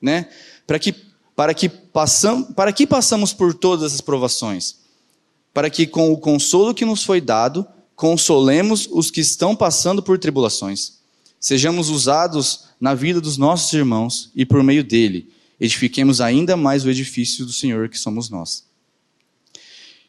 né? 0.02 0.28
Para 0.66 0.78
que 0.78 0.94
para 1.34 1.54
que 1.54 1.68
passam, 1.68 2.42
para 2.42 2.72
que 2.72 2.86
passamos 2.86 3.32
por 3.32 3.54
todas 3.54 3.86
essas 3.86 4.02
provações? 4.02 4.76
Para 5.54 5.70
que 5.70 5.86
com 5.86 6.12
o 6.12 6.18
consolo 6.18 6.74
que 6.74 6.84
nos 6.84 7.04
foi 7.04 7.20
dado, 7.20 7.66
consolemos 7.96 8.86
os 8.90 9.10
que 9.10 9.20
estão 9.20 9.56
passando 9.56 10.02
por 10.02 10.18
tribulações. 10.18 11.00
Sejamos 11.40 11.88
usados 11.88 12.66
na 12.80 12.94
vida 12.94 13.20
dos 13.20 13.36
nossos 13.36 13.72
irmãos 13.72 14.30
e 14.34 14.44
por 14.44 14.62
meio 14.62 14.84
dele 14.84 15.32
edifiquemos 15.58 16.20
ainda 16.20 16.56
mais 16.56 16.84
o 16.84 16.90
edifício 16.90 17.46
do 17.46 17.52
Senhor 17.52 17.88
que 17.88 17.98
somos 17.98 18.28
nós. 18.28 18.64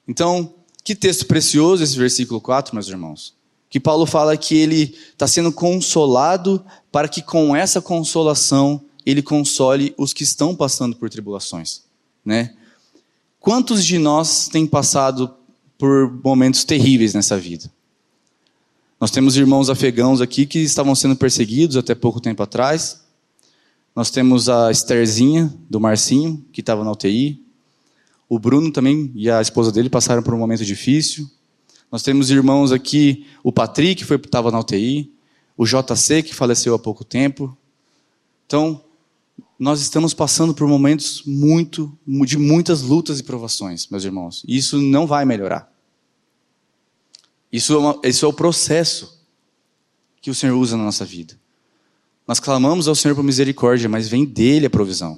Então, 0.08 0.53
que 0.84 0.95
texto 0.95 1.25
precioso 1.25 1.84
esse 1.84 1.97
versículo 1.97 2.41
4, 2.41 2.75
meus 2.75 2.88
irmãos. 2.88 3.34
Que 3.69 3.79
Paulo 3.79 4.06
fala 4.06 4.36
que 4.36 4.56
ele 4.56 4.95
está 5.12 5.27
sendo 5.27 5.51
consolado 5.51 6.63
para 6.91 7.08
que 7.08 7.21
com 7.21 7.56
essa 7.56 7.82
consolação 7.82 8.84
ele 9.06 9.22
console 9.22 9.94
os 9.98 10.13
que 10.13 10.24
estão 10.24 10.56
passando 10.56 10.96
por 10.96 11.10
tribulações, 11.10 11.84
né? 12.24 12.56
Quantos 13.39 13.86
de 13.86 13.98
nós 13.98 14.48
têm 14.48 14.66
passado 14.66 15.34
por 15.78 16.10
momentos 16.24 16.63
terríveis 16.63 17.13
nessa 17.13 17.38
vida? 17.38 17.70
Nós 19.00 19.12
temos 19.12 19.36
irmãos 19.36 19.70
afegãos 19.70 20.22
aqui 20.22 20.46
que 20.46 20.60
estavam 20.60 20.96
sendo 20.96 21.13
perseguidos 21.13 21.76
até 21.76 21.94
pouco 21.94 22.22
tempo 22.22 22.42
atrás. 22.42 23.04
Nós 23.94 24.10
temos 24.10 24.48
a 24.48 24.72
Estherzinha, 24.72 25.54
do 25.70 25.78
Marcinho, 25.78 26.42
que 26.54 26.62
estava 26.62 26.86
na 26.86 26.92
UTI. 26.92 27.44
O 28.30 28.39
Bruno 28.39 28.72
também 28.72 29.12
e 29.13 29.30
a 29.30 29.42
esposa 29.42 29.74
dele 29.74 29.89
passaram 29.89 30.24
por 30.24 30.34
um 30.34 30.38
momento 30.38 30.63
difícil. 30.63 31.30
Nós 31.92 32.02
temos 32.02 32.32
irmãos 32.32 32.72
aqui, 32.72 33.28
o 33.44 33.52
Patrick, 33.52 34.06
que 34.06 34.13
estava 34.13 34.50
na 34.52 34.60
UTI. 34.62 35.12
O 35.58 35.66
JC, 35.66 36.24
que 36.24 36.34
faleceu 36.34 36.74
há 36.74 36.80
pouco 36.80 37.04
tempo. 37.04 37.58
Então, 38.48 38.82
nós 39.63 39.80
estamos 39.80 40.13
passando 40.13 40.54
por 40.54 40.67
momentos 40.67 41.23
muito, 41.26 41.97
de 42.26 42.38
muitas 42.38 42.82
lutas 42.82 43.21
e 43.21 43.23
provações, 43.23 43.88
meus 43.88 44.04
irmãos. 44.04 44.43
E 44.45 44.58
isso 44.58 44.82
não 44.82 45.08
vai 45.08 45.23
melhorar. 45.23 45.71
Isso 47.49 47.73
é, 47.73 47.78
uma, 47.78 47.99
isso 48.04 48.26
é 48.26 48.28
o 48.28 48.34
processo 48.34 49.26
que 50.21 50.30
o 50.30 50.36
Senhor 50.36 50.58
usa 50.58 50.76
na 50.76 50.84
nossa 50.84 51.06
vida. 51.06 51.39
Nós 52.28 52.41
clamamos 52.41 52.89
ao 52.89 52.95
Senhor 52.95 53.15
por 53.15 53.23
misericórdia, 53.23 53.88
mas 53.88 54.10
vem 54.10 54.26
dele 54.26 54.65
a 54.65 54.69
provisão. 54.69 55.17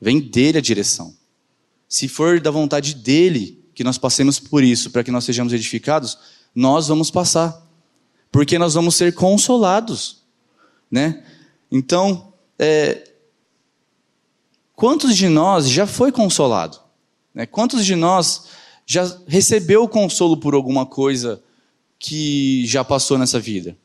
Vem 0.00 0.20
dele 0.20 0.58
a 0.58 0.60
direção. 0.60 1.12
Se 1.88 2.06
for 2.06 2.38
da 2.40 2.52
vontade 2.52 2.94
dele 2.94 3.64
que 3.74 3.82
nós 3.82 3.98
passemos 3.98 4.38
por 4.38 4.62
isso, 4.62 4.92
para 4.92 5.02
que 5.02 5.10
nós 5.10 5.24
sejamos 5.24 5.52
edificados, 5.52 6.16
nós 6.54 6.86
vamos 6.86 7.10
passar. 7.10 7.60
Porque 8.30 8.60
nós 8.60 8.74
vamos 8.74 8.94
ser 8.94 9.12
consolados, 9.12 10.22
né? 10.88 11.24
Então, 11.68 12.32
é, 12.56 13.15
Quantos 14.76 15.16
de 15.16 15.26
nós 15.26 15.70
já 15.70 15.86
foi 15.86 16.12
consolado? 16.12 16.78
Né? 17.34 17.46
Quantos 17.46 17.84
de 17.84 17.96
nós 17.96 18.44
já 18.84 19.10
recebeu 19.26 19.88
consolo 19.88 20.36
por 20.36 20.52
alguma 20.52 20.84
coisa 20.84 21.42
que 21.98 22.64
já 22.66 22.84
passou 22.84 23.16
nessa 23.16 23.40
vida? 23.40 23.76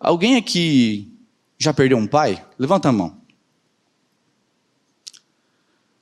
Alguém 0.00 0.36
aqui 0.36 1.12
já 1.58 1.74
perdeu 1.74 1.98
um 1.98 2.06
pai? 2.06 2.42
Levanta 2.58 2.88
a 2.88 2.92
mão. 2.92 3.20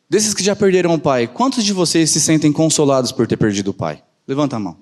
Desses 0.08 0.34
que 0.34 0.44
já 0.44 0.54
perderam 0.54 0.94
o 0.94 1.00
pai, 1.00 1.26
quantos 1.26 1.64
de 1.64 1.72
vocês 1.72 2.10
se 2.10 2.20
sentem 2.20 2.52
consolados 2.52 3.10
por 3.10 3.26
ter 3.26 3.36
perdido 3.36 3.72
o 3.72 3.74
pai? 3.74 4.04
Levanta 4.28 4.54
a 4.54 4.60
mão. 4.60 4.78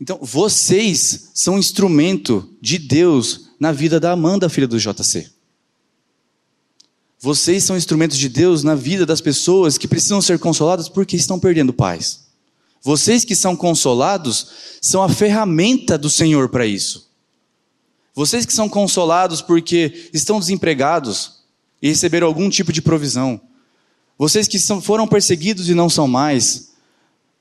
Então, 0.00 0.18
vocês 0.20 1.30
são 1.34 1.56
instrumento 1.56 2.52
de 2.60 2.78
Deus 2.78 3.50
na 3.60 3.70
vida 3.70 4.00
da 4.00 4.10
Amanda, 4.10 4.48
filha 4.48 4.66
do 4.66 4.78
JC. 4.78 5.37
Vocês 7.20 7.64
são 7.64 7.76
instrumentos 7.76 8.16
de 8.16 8.28
Deus 8.28 8.62
na 8.62 8.74
vida 8.74 9.04
das 9.04 9.20
pessoas 9.20 9.76
que 9.76 9.88
precisam 9.88 10.22
ser 10.22 10.38
consoladas 10.38 10.88
porque 10.88 11.16
estão 11.16 11.38
perdendo 11.38 11.72
pais. 11.72 12.28
Vocês 12.82 13.24
que 13.24 13.34
são 13.34 13.56
consolados 13.56 14.46
são 14.80 15.02
a 15.02 15.08
ferramenta 15.08 15.98
do 15.98 16.08
Senhor 16.08 16.48
para 16.48 16.64
isso. 16.64 17.10
Vocês 18.14 18.46
que 18.46 18.52
são 18.52 18.68
consolados 18.68 19.42
porque 19.42 20.10
estão 20.12 20.38
desempregados 20.38 21.38
e 21.82 21.88
receberam 21.88 22.26
algum 22.26 22.48
tipo 22.48 22.72
de 22.72 22.82
provisão. 22.82 23.40
Vocês 24.16 24.48
que 24.48 24.58
são, 24.58 24.80
foram 24.80 25.06
perseguidos 25.06 25.68
e 25.68 25.74
não 25.74 25.88
são 25.88 26.08
mais. 26.08 26.72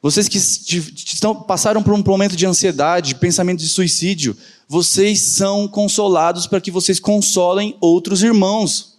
Vocês 0.01 0.27
que 0.27 0.37
estão, 0.37 1.35
passaram 1.35 1.81
por 1.81 1.93
um 1.93 2.03
momento 2.03 2.35
de 2.35 2.45
ansiedade, 2.45 3.15
pensamento 3.15 3.59
de 3.59 3.67
suicídio. 3.67 4.37
Vocês 4.67 5.21
são 5.21 5.67
consolados 5.67 6.45
para 6.45 6.61
que 6.61 6.69
vocês 6.69 6.99
consolem 6.99 7.75
outros 7.81 8.21
irmãos. 8.21 8.96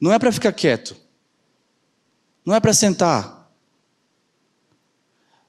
Não 0.00 0.12
é 0.12 0.18
para 0.18 0.30
ficar 0.32 0.52
quieto. 0.52 0.96
Não 2.44 2.54
é 2.54 2.60
para 2.60 2.72
sentar. 2.72 3.50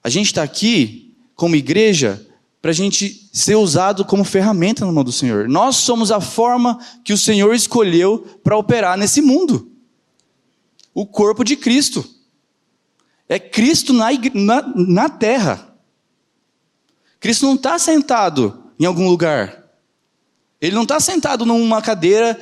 A 0.04 0.10
gente 0.10 0.28
está 0.28 0.44
aqui, 0.44 1.16
como 1.36 1.56
igreja, 1.56 2.26
para 2.62 2.72
a 2.72 2.74
gente 2.74 3.30
ser 3.32 3.56
usado 3.56 4.04
como 4.04 4.24
ferramenta 4.24 4.86
na 4.86 4.92
mão 4.92 5.04
do 5.04 5.12
Senhor. 5.12 5.48
Nós 5.48 5.78
somos 5.78 6.12
a 6.12 6.20
forma 6.20 6.80
que 7.04 7.14
o 7.14 7.18
Senhor 7.18 7.54
escolheu 7.54 8.20
para 8.44 8.58
operar 8.58 8.98
nesse 8.98 9.22
mundo 9.22 9.72
o 10.94 11.06
corpo 11.06 11.44
de 11.44 11.56
Cristo. 11.56 12.04
É 13.28 13.40
Cristo 13.40 13.94
na, 13.94 14.10
na, 14.34 14.74
na 14.76 15.10
terra. 15.10 15.76
Cristo 17.20 17.46
não 17.46 17.56
está 17.56 17.78
sentado 17.78 18.72
em 18.80 18.86
algum 18.86 19.08
lugar. 19.08 19.70
Ele 20.60 20.76
não 20.76 20.84
está 20.84 21.00
sentado 21.00 21.46
numa 21.46 21.82
cadeira 21.82 22.40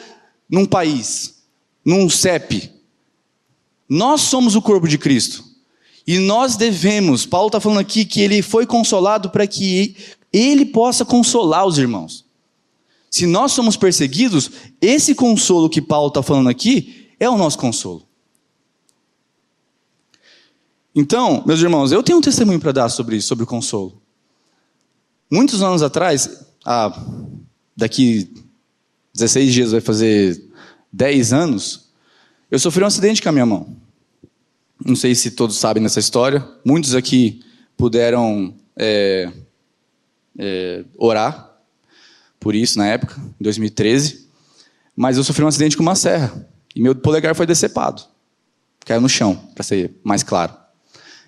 num 0.50 0.66
país 0.66 1.37
num 1.88 2.10
CEP. 2.10 2.70
Nós 3.88 4.20
somos 4.20 4.58
o 4.58 4.62
corpo 4.62 4.90
de 4.90 4.98
Cristo. 4.98 5.42
E 6.06 6.20
nós 6.20 6.58
devemos, 6.58 7.26
Paulo 7.26 7.48
está 7.48 7.62
falando 7.62 7.80
aqui 7.80 8.04
que 8.04 8.20
ele 8.20 8.42
foi 8.42 8.66
consolado 8.66 9.30
para 9.30 9.48
que 9.48 9.96
ele 10.32 10.66
possa 10.66 11.06
consolar 11.06 11.66
os 11.66 11.78
irmãos. 11.78 12.26
Se 13.10 13.26
nós 13.26 13.54
somos 13.54 13.78
perseguidos, 13.78 14.52
esse 14.82 15.16
consolo 15.16 15.70
que 15.70 15.82
Paulo 15.82 16.10
está 16.10 16.22
falando 16.22 16.50
aqui 16.50 17.08
é 17.18 17.30
o 17.30 17.38
nosso 17.38 17.58
consolo. 17.58 18.06
Então, 20.94 21.42
meus 21.46 21.62
irmãos, 21.62 21.94
eu 21.94 22.04
tenho 22.04 22.18
um 22.18 22.22
testemunho 22.22 22.60
para 22.60 22.74
dar 22.74 22.90
sobre 22.90 23.16
isso, 23.16 23.30
sobre 23.30 23.46
o 23.46 23.48
consolo. 23.48 24.02
Muitos 25.32 25.62
anos 25.62 25.82
atrás, 25.82 26.46
ah, 26.66 26.92
daqui 27.76 28.30
16 29.14 29.54
dias 29.54 29.72
vai 29.72 29.82
fazer 29.82 30.47
10 30.92 31.34
anos, 31.34 31.90
eu 32.50 32.60
sofri 32.60 32.84
um 32.84 32.88
acidente 32.88 33.22
com 33.22 33.30
a 33.30 33.32
minha 33.32 33.46
mão. 33.46 33.76
Não 34.84 34.96
sei 34.96 35.16
se 35.16 35.32
todos 35.32 35.58
sabem 35.58 35.82
dessa 35.84 36.00
história. 36.00 36.48
Muitos 36.64 36.96
aqui 36.96 37.42
puderam 37.76 38.54
é, 38.76 39.32
é, 40.38 40.86
orar 40.98 41.48
por 42.40 42.56
isso 42.56 42.78
na 42.78 42.88
época, 42.88 43.20
em 43.20 43.44
2013. 43.44 44.28
Mas 44.96 45.18
eu 45.18 45.24
sofri 45.24 45.44
um 45.44 45.48
acidente 45.48 45.76
com 45.76 45.84
uma 45.84 45.96
serra. 45.96 46.48
E 46.76 46.82
meu 46.82 46.96
polegar 46.96 47.36
foi 47.36 47.46
decepado. 47.46 48.04
Caiu 48.86 49.02
no 49.02 49.10
chão, 49.10 49.36
para 49.54 49.64
ser 49.64 49.92
mais 50.04 50.24
claro. 50.24 50.56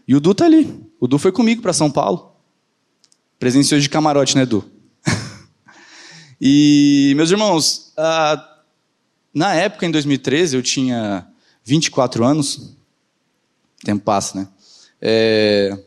E 0.08 0.16
o 0.16 0.20
Du 0.20 0.34
tá 0.34 0.46
ali. 0.46 0.82
O 1.00 1.08
Du 1.08 1.18
foi 1.18 1.32
comigo 1.32 1.62
para 1.62 1.74
São 1.74 1.92
Paulo. 1.92 2.36
Presenciou 3.38 3.80
de 3.80 3.90
camarote, 3.90 4.36
né, 4.36 4.46
Du? 4.46 4.64
e, 6.40 7.14
meus 7.16 7.32
irmãos, 7.32 7.92
na 9.34 9.54
época, 9.54 9.86
em 9.86 9.92
2013, 9.92 10.56
eu 10.56 10.64
tinha 10.64 11.28
24 11.64 12.24
anos. 12.26 12.76
Tempo 13.84 14.04
passa, 14.04 14.40
né? 14.40 14.48
É... 15.02 15.78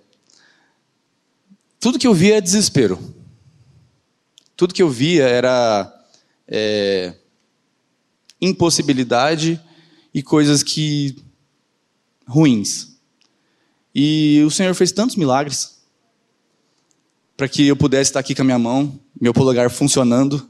Tudo 1.80 1.98
que 1.98 2.06
eu 2.06 2.14
via 2.14 2.36
é 2.36 2.40
desespero. 2.40 2.98
Tudo 4.56 4.72
que 4.72 4.82
eu 4.82 4.88
via 4.88 5.24
era 5.24 5.92
é... 6.46 7.14
impossibilidade 8.40 9.60
e 10.14 10.22
coisas 10.22 10.62
que 10.62 11.16
ruins. 12.26 12.96
E 13.94 14.42
o 14.46 14.50
Senhor 14.50 14.74
fez 14.74 14.92
tantos 14.92 15.16
milagres 15.16 15.82
para 17.36 17.48
que 17.48 17.66
eu 17.66 17.76
pudesse 17.76 18.10
estar 18.10 18.20
aqui 18.20 18.34
com 18.34 18.42
a 18.42 18.44
minha 18.44 18.58
mão, 18.58 18.98
meu 19.20 19.34
polegar 19.34 19.68
funcionando. 19.70 20.48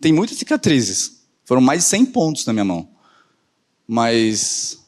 Tem 0.00 0.12
muitas 0.12 0.38
cicatrizes. 0.38 1.21
Foram 1.44 1.60
mais 1.60 1.80
de 1.80 1.88
100 1.88 2.06
pontos 2.06 2.46
na 2.46 2.52
minha 2.52 2.64
mão. 2.64 2.88
Mas, 3.86 4.78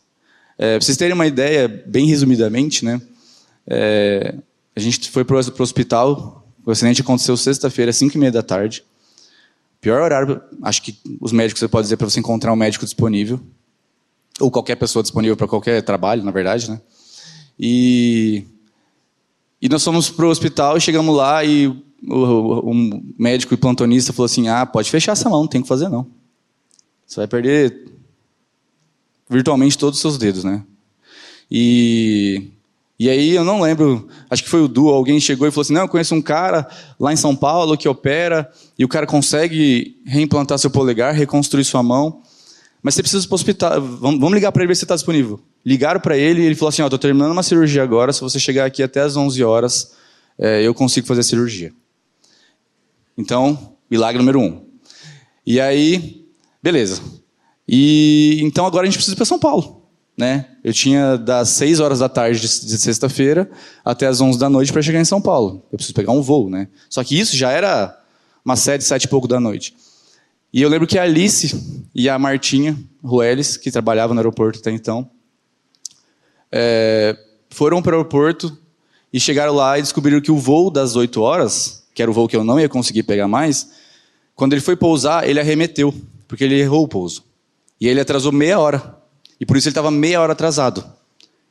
é, 0.56 0.76
para 0.78 0.84
vocês 0.84 0.96
terem 0.96 1.14
uma 1.14 1.26
ideia, 1.26 1.68
bem 1.86 2.06
resumidamente, 2.06 2.84
né? 2.84 3.00
É, 3.66 4.34
a 4.74 4.80
gente 4.80 5.10
foi 5.10 5.24
para 5.24 5.36
o 5.36 5.62
hospital. 5.62 6.46
O 6.64 6.70
acidente 6.70 7.02
aconteceu 7.02 7.36
sexta-feira, 7.36 7.90
às 7.90 7.96
5 7.96 8.16
e 8.16 8.18
meia 8.18 8.32
da 8.32 8.42
tarde. 8.42 8.84
Pior 9.80 10.00
horário, 10.00 10.40
acho 10.62 10.80
que 10.80 10.98
os 11.20 11.30
médicos 11.32 11.60
você 11.60 11.68
pode 11.68 11.84
dizer 11.84 11.96
para 11.96 12.08
você 12.08 12.18
encontrar 12.18 12.52
um 12.52 12.56
médico 12.56 12.84
disponível. 12.84 13.38
Ou 14.40 14.50
qualquer 14.50 14.76
pessoa 14.76 15.02
disponível 15.02 15.36
para 15.36 15.46
qualquer 15.46 15.82
trabalho, 15.82 16.24
na 16.24 16.30
verdade, 16.30 16.70
né? 16.70 16.80
E, 17.58 18.44
e 19.60 19.68
nós 19.68 19.84
fomos 19.84 20.10
para 20.10 20.26
o 20.26 20.28
hospital 20.28 20.80
chegamos 20.80 21.14
lá 21.14 21.44
e 21.44 21.68
o, 21.68 21.82
o, 22.08 22.70
o 22.70 23.02
médico 23.18 23.54
e 23.54 23.56
plantonista 23.56 24.12
falou 24.12 24.26
assim: 24.26 24.48
ah, 24.48 24.66
pode 24.66 24.90
fechar 24.90 25.12
essa 25.12 25.28
mão, 25.28 25.42
não 25.42 25.48
tem 25.48 25.62
que 25.62 25.68
fazer 25.68 25.88
não. 25.88 26.06
Você 27.06 27.20
vai 27.20 27.26
perder 27.26 27.84
virtualmente 29.28 29.78
todos 29.78 29.98
os 29.98 30.00
seus 30.00 30.18
dedos, 30.18 30.44
né? 30.44 30.62
E, 31.50 32.50
e 32.98 33.08
aí 33.08 33.34
eu 33.34 33.44
não 33.44 33.60
lembro, 33.60 34.08
acho 34.30 34.42
que 34.42 34.48
foi 34.48 34.62
o 34.62 34.68
Du, 34.68 34.88
alguém 34.88 35.20
chegou 35.20 35.46
e 35.46 35.50
falou 35.50 35.62
assim: 35.62 35.72
Não, 35.72 35.82
eu 35.82 35.88
conheço 35.88 36.14
um 36.14 36.22
cara 36.22 36.68
lá 36.98 37.12
em 37.12 37.16
São 37.16 37.34
Paulo 37.36 37.76
que 37.76 37.88
opera 37.88 38.50
e 38.78 38.84
o 38.84 38.88
cara 38.88 39.06
consegue 39.06 40.00
reimplantar 40.04 40.58
seu 40.58 40.70
polegar, 40.70 41.14
reconstruir 41.14 41.64
sua 41.64 41.82
mão. 41.82 42.22
Mas 42.82 42.94
você 42.94 43.02
precisa 43.02 43.24
ir 43.24 43.28
para 43.28 43.34
o 43.34 43.36
hospital. 43.36 43.80
Vamos, 43.80 44.20
vamos 44.20 44.34
ligar 44.34 44.52
para 44.52 44.62
ele 44.62 44.68
ver 44.68 44.76
se 44.76 44.84
está 44.84 44.94
disponível. 44.94 45.40
Ligaram 45.64 46.00
para 46.00 46.16
ele 46.16 46.42
e 46.42 46.44
ele 46.44 46.54
falou 46.54 46.68
assim: 46.68 46.82
Ó, 46.82 46.84
oh, 46.84 46.88
estou 46.88 46.98
terminando 46.98 47.32
uma 47.32 47.42
cirurgia 47.42 47.82
agora. 47.82 48.12
Se 48.12 48.20
você 48.20 48.38
chegar 48.38 48.64
aqui 48.64 48.82
até 48.82 49.00
as 49.00 49.16
11 49.16 49.42
horas, 49.42 49.92
é, 50.38 50.62
eu 50.62 50.74
consigo 50.74 51.06
fazer 51.06 51.20
a 51.20 51.24
cirurgia. 51.24 51.72
Então, 53.16 53.76
milagre 53.90 54.18
número 54.18 54.40
um. 54.40 54.64
E 55.46 55.60
aí, 55.60 56.23
Beleza. 56.64 57.02
E 57.68 58.40
então 58.42 58.64
agora 58.64 58.84
a 58.84 58.86
gente 58.86 58.94
precisa 58.94 59.14
ir 59.14 59.16
para 59.16 59.26
São 59.26 59.38
Paulo. 59.38 59.82
Né? 60.16 60.46
Eu 60.64 60.72
tinha 60.72 61.18
das 61.18 61.50
6 61.50 61.78
horas 61.78 61.98
da 61.98 62.08
tarde 62.08 62.40
de 62.40 62.48
sexta-feira 62.48 63.50
até 63.84 64.06
as 64.06 64.18
11 64.18 64.38
da 64.38 64.48
noite 64.48 64.72
para 64.72 64.80
chegar 64.80 64.98
em 64.98 65.04
São 65.04 65.20
Paulo. 65.20 65.62
Eu 65.70 65.76
preciso 65.76 65.92
pegar 65.92 66.12
um 66.12 66.22
voo, 66.22 66.48
né? 66.48 66.68
Só 66.88 67.04
que 67.04 67.20
isso 67.20 67.36
já 67.36 67.50
era 67.50 67.94
umas 68.42 68.60
7, 68.60 68.82
7 68.82 69.04
e 69.04 69.08
pouco 69.08 69.28
da 69.28 69.38
noite. 69.38 69.76
E 70.54 70.62
eu 70.62 70.70
lembro 70.70 70.86
que 70.86 70.96
a 70.98 71.02
Alice 71.02 71.84
e 71.94 72.08
a 72.08 72.18
Martinha 72.18 72.78
Rueles, 73.02 73.58
que 73.58 73.70
trabalhavam 73.70 74.14
no 74.14 74.20
aeroporto 74.20 74.60
até 74.60 74.70
então, 74.70 75.10
é, 76.50 77.14
foram 77.50 77.82
para 77.82 77.92
o 77.92 77.98
aeroporto 77.98 78.56
e 79.12 79.20
chegaram 79.20 79.52
lá 79.52 79.78
e 79.78 79.82
descobriram 79.82 80.18
que 80.18 80.32
o 80.32 80.38
voo 80.38 80.70
das 80.70 80.96
8 80.96 81.20
horas, 81.20 81.84
que 81.94 82.00
era 82.00 82.10
o 82.10 82.14
voo 82.14 82.26
que 82.26 82.36
eu 82.36 82.42
não 82.42 82.58
ia 82.58 82.70
conseguir 82.70 83.02
pegar 83.02 83.28
mais, 83.28 83.68
quando 84.34 84.54
ele 84.54 84.62
foi 84.62 84.76
pousar, 84.76 85.28
ele 85.28 85.38
arremeteu 85.38 85.94
porque 86.34 86.42
ele 86.42 86.58
errou 86.58 86.82
o 86.82 86.88
pouso. 86.88 87.24
E 87.80 87.86
ele 87.86 88.00
atrasou 88.00 88.32
meia 88.32 88.58
hora. 88.58 89.00
E 89.38 89.46
por 89.46 89.56
isso 89.56 89.68
ele 89.68 89.70
estava 89.70 89.88
meia 89.88 90.20
hora 90.20 90.32
atrasado. 90.32 90.84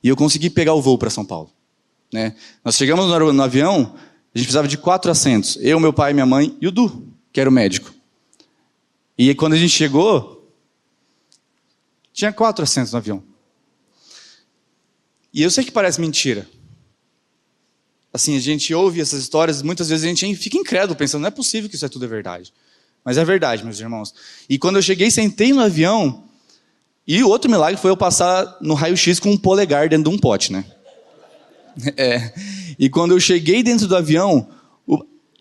E 0.03 0.09
eu 0.09 0.15
consegui 0.17 0.49
pegar 0.49 0.73
o 0.73 0.81
voo 0.81 0.97
para 0.97 1.09
São 1.09 1.23
Paulo. 1.23 1.49
Né? 2.11 2.35
Nós 2.65 2.75
chegamos 2.75 3.05
no, 3.05 3.31
no, 3.31 3.43
avião, 3.43 3.95
a 3.95 4.37
gente 4.37 4.45
precisava 4.45 4.67
de 4.67 4.77
quatro 4.77 5.09
assentos. 5.09 5.57
Eu, 5.61 5.79
meu 5.79 5.93
pai, 5.93 6.11
minha 6.11 6.25
mãe 6.25 6.57
e 6.59 6.67
o 6.67 6.71
Du, 6.71 7.07
que 7.31 7.39
era 7.39 7.49
o 7.49 7.53
médico. 7.53 7.93
E 9.17 9.33
quando 9.35 9.53
a 9.53 9.57
gente 9.57 9.71
chegou, 9.71 10.53
tinha 12.11 12.33
quatro 12.33 12.61
assentos 12.61 12.91
no 12.91 12.97
avião. 12.97 13.23
E 15.33 15.43
eu 15.43 15.49
sei 15.49 15.63
que 15.63 15.71
parece 15.71 16.01
mentira. 16.01 16.45
Assim, 18.11 18.35
a 18.35 18.39
gente 18.41 18.73
ouve 18.73 18.99
essas 18.99 19.21
histórias, 19.21 19.61
muitas 19.61 19.87
vezes 19.87 20.03
a 20.03 20.09
gente 20.09 20.35
fica 20.35 20.57
incrédulo, 20.57 20.97
pensando, 20.97 21.21
não 21.21 21.29
é 21.29 21.31
possível 21.31 21.69
que 21.69 21.77
isso 21.77 21.85
é 21.85 21.89
tudo 21.89 22.03
é 22.03 22.07
verdade. 22.09 22.53
Mas 23.03 23.17
é 23.17 23.25
verdade, 23.25 23.63
meus 23.63 23.79
irmãos. 23.79 24.13
E 24.49 24.57
quando 24.57 24.77
eu 24.77 24.81
cheguei, 24.81 25.11
sentei 25.11 25.51
no 25.51 25.61
avião. 25.61 26.23
E 27.05 27.21
outro 27.23 27.51
milagre 27.51 27.79
foi 27.79 27.91
eu 27.91 27.97
passar 27.97 28.57
no 28.61 28.73
raio-x 28.73 29.19
com 29.19 29.31
um 29.31 29.37
polegar 29.37 29.89
dentro 29.89 30.09
de 30.09 30.15
um 30.15 30.19
pote, 30.19 30.51
né? 30.51 30.65
É. 31.97 32.31
E 32.77 32.87
quando 32.87 33.11
eu 33.11 33.19
cheguei 33.19 33.63
dentro 33.63 33.87
do 33.87 33.95
avião, 33.95 34.47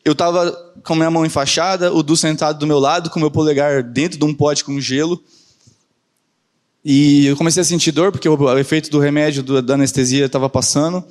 eu 0.05 0.13
estava 0.13 0.51
com 0.83 0.95
a 0.95 0.97
minha 0.97 1.11
mão 1.11 1.25
enfaixada, 1.25 1.93
o 1.93 2.03
Du 2.03 2.17
sentado 2.17 2.59
do 2.59 2.67
meu 2.67 2.79
lado, 2.79 3.11
com 3.11 3.19
o 3.19 3.21
meu 3.21 3.31
polegar 3.31 3.83
dentro 3.83 4.19
de 4.19 4.25
um 4.25 4.35
pote 4.35 4.65
com 4.65 4.81
gelo. 4.81 5.23
E 6.85 7.27
eu 7.27 7.37
comecei 7.37 7.61
a 7.61 7.65
sentir 7.65 7.93
dor, 7.93 8.11
porque 8.11 8.29
o, 8.29 8.59
efeito 8.59 8.91
do 8.91 8.99
remédio, 8.99 9.63
da 9.63 9.75
anestesia, 9.75 10.27
estava 10.27 10.49
passando. 10.49 11.05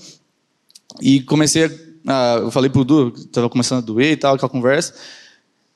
E 0.99 1.21
comecei 1.21 1.65
a. 2.05 2.35
Eu 2.41 2.51
falei 2.51 2.69
pro 2.69 2.83
Du, 2.83 3.13
estava 3.15 3.49
começando 3.49 3.77
a 3.77 3.85
doer 3.85 4.11
e 4.11 4.17
tal, 4.17 4.35
aquela 4.35 4.49
conversa. 4.49 4.93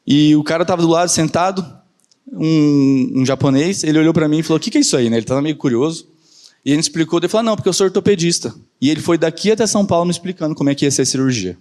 E 0.06 0.36
o 0.36 0.44
cara 0.44 0.62
estava 0.62 0.82
do 0.82 0.88
lado, 0.88 1.10
sentado, 1.10 1.66
um, 2.32 3.22
um 3.22 3.26
japonês. 3.26 3.84
Ele 3.84 4.00
olhou 4.00 4.14
para 4.14 4.28
mim 4.28 4.40
e 4.40 4.44
falou: 4.44 4.58
O 4.58 4.60
que, 4.60 4.70
que 4.70 4.78
é 4.78 4.82
isso 4.82 4.96
aí? 4.96 5.10
Né? 5.10 5.18
Ele 5.18 5.24
estava 5.24 5.42
meio 5.42 5.56
curioso. 5.56 6.08
E 6.64 6.72
ele 6.72 6.80
explicou. 6.80 7.20
Ele 7.20 7.28
falou: 7.28 7.44
Não, 7.44 7.56
porque 7.56 7.70
eu 7.70 7.74
sou 7.74 7.86
ortopedista. 7.86 8.54
E 8.80 8.90
ele 8.90 9.02
foi 9.02 9.18
daqui 9.18 9.52
até 9.52 9.66
São 9.66 9.86
Paulo 9.86 10.06
me 10.06 10.12
explicando 10.12 10.56
como 10.56 10.70
é 10.70 10.76
que 10.76 10.86
ia 10.86 10.92
ser 10.92 11.04
a 11.04 11.06
cirurgia. 11.06 11.58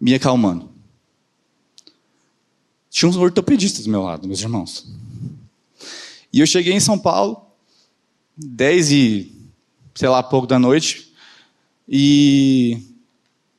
Me 0.00 0.14
acalmando. 0.14 0.68
Tinha 2.90 3.08
uns 3.08 3.16
ortopedistas 3.16 3.84
do 3.84 3.90
meu 3.90 4.02
lado, 4.02 4.26
meus 4.26 4.40
irmãos. 4.40 4.86
E 6.32 6.40
eu 6.40 6.46
cheguei 6.46 6.72
em 6.72 6.80
São 6.80 6.98
Paulo, 6.98 7.46
10 8.36 8.90
e 8.92 9.34
sei 9.94 10.08
lá, 10.08 10.22
pouco 10.22 10.46
da 10.46 10.58
noite. 10.58 11.12
E 11.88 12.93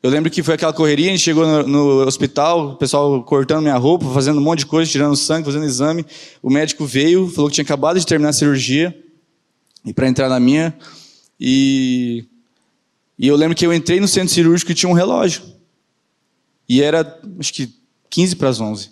eu 0.06 0.12
lembro 0.12 0.30
que 0.30 0.44
foi 0.44 0.54
aquela 0.54 0.72
correria, 0.72 1.08
a 1.08 1.10
gente 1.10 1.24
chegou 1.24 1.48
no, 1.48 1.64
no, 1.64 2.06
hospital, 2.06 2.74
o 2.74 2.76
pessoal 2.76 3.24
cortando 3.24 3.64
minha 3.64 3.76
roupa, 3.76 4.06
fazendo 4.14 4.38
um 4.38 4.44
monte 4.44 4.60
de 4.60 4.68
coisa, 4.68 4.92
tirando 4.92 5.16
sangue, 5.16 5.48
fazendo 5.48 5.66
exame. 5.66 6.06
O 6.44 6.50
médico 6.52 6.86
veio, 6.86 7.28
falou 7.28 7.50
que 7.50 7.56
tinha 7.56 7.64
acabado 7.64 8.00
de 8.00 8.06
terminar 8.06 8.30
a 8.30 8.34
cirurgia 8.34 8.96
e 9.84 9.92
para 9.92 10.08
entrar 10.08 10.30
na 10.30 10.40
minha. 10.40 10.78
E, 11.40 12.24
e 13.18 13.28
eu 13.28 13.36
lembro 13.36 13.58
que 13.58 13.66
eu 13.66 13.74
entrei 13.74 14.00
no 14.00 14.08
centro 14.08 14.32
cirúrgico 14.32 14.72
e 14.72 14.76
tinha 14.76 14.88
um 14.88 14.94
relógio. 14.94 15.42
E 16.70 16.84
era, 16.84 17.20
acho 17.40 17.52
que 17.52 17.74
15 18.12 18.36
para 18.36 18.50
as 18.50 18.62
11. 18.62 18.92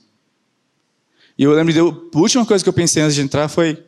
E 1.37 1.43
eu 1.43 1.51
lembro, 1.51 1.71
de, 1.71 1.79
a 1.79 2.19
última 2.19 2.43
coisa 2.43 2.63
que 2.63 2.69
eu 2.69 2.73
pensei 2.73 3.03
antes 3.03 3.13
de 3.13 3.21
entrar 3.21 3.47
foi. 3.49 3.85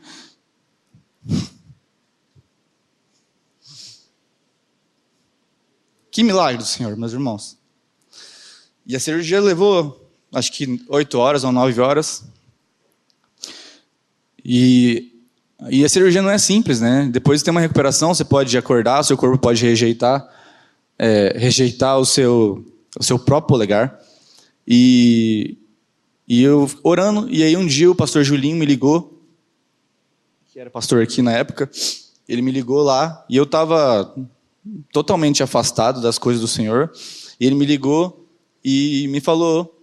Que 6.15 6.23
milagre 6.23 6.60
do 6.60 6.63
Senhor, 6.63 6.95
meus 6.95 7.12
irmãos. 7.12 7.58
E 8.88 8.95
a 8.95 8.99
cirurgia 9.01 9.41
levou, 9.41 10.10
acho 10.32 10.49
que, 10.54 10.82
oito 10.88 11.17
horas 11.17 11.43
ou 11.43 11.51
nove 11.51 11.82
horas. 11.82 12.23
E, 14.41 15.12
e 15.69 15.84
a 15.84 15.89
cirurgia 15.89 16.21
não 16.21 16.30
é 16.30 16.38
simples, 16.38 16.80
né? 16.80 17.10
Depois 17.12 17.43
tem 17.43 17.51
uma 17.51 17.60
recuperação, 17.60 18.13
você 18.13 18.23
pode 18.23 18.58
acordar, 18.58 19.04
seu 19.04 19.17
corpo 19.17 19.38
pode 19.38 19.62
rejeitar, 19.62 20.25
é, 20.97 21.36
rejeitar 21.38 21.99
o 21.99 22.06
seu, 22.06 22.65
o 22.97 23.04
seu 23.04 23.19
próprio 23.19 23.49
polegar. 23.49 23.99
E, 24.65 25.58
e 26.25 26.41
eu 26.41 26.71
orando, 26.82 27.30
e 27.30 27.43
aí 27.43 27.58
um 27.58 27.67
dia 27.67 27.91
o 27.91 27.95
pastor 27.95 28.23
Julinho 28.23 28.56
me 28.56 28.65
ligou, 28.65 29.21
que 30.54 30.62
era 30.62 30.69
pastor 30.69 31.04
aqui 31.04 31.21
na 31.21 31.34
época, 31.34 31.69
ele 32.25 32.41
me 32.41 32.51
ligou 32.51 32.82
lá, 32.84 33.25
e 33.30 33.36
eu 33.36 33.43
estava 33.43 34.15
totalmente 34.91 35.43
afastado 35.43 36.01
das 36.01 36.17
coisas 36.17 36.41
do 36.41 36.47
Senhor, 36.47 36.91
e 37.39 37.45
ele 37.45 37.56
me 37.56 37.65
ligou 37.65 38.28
e 38.63 39.08
me 39.10 39.21
falou, 39.21 39.80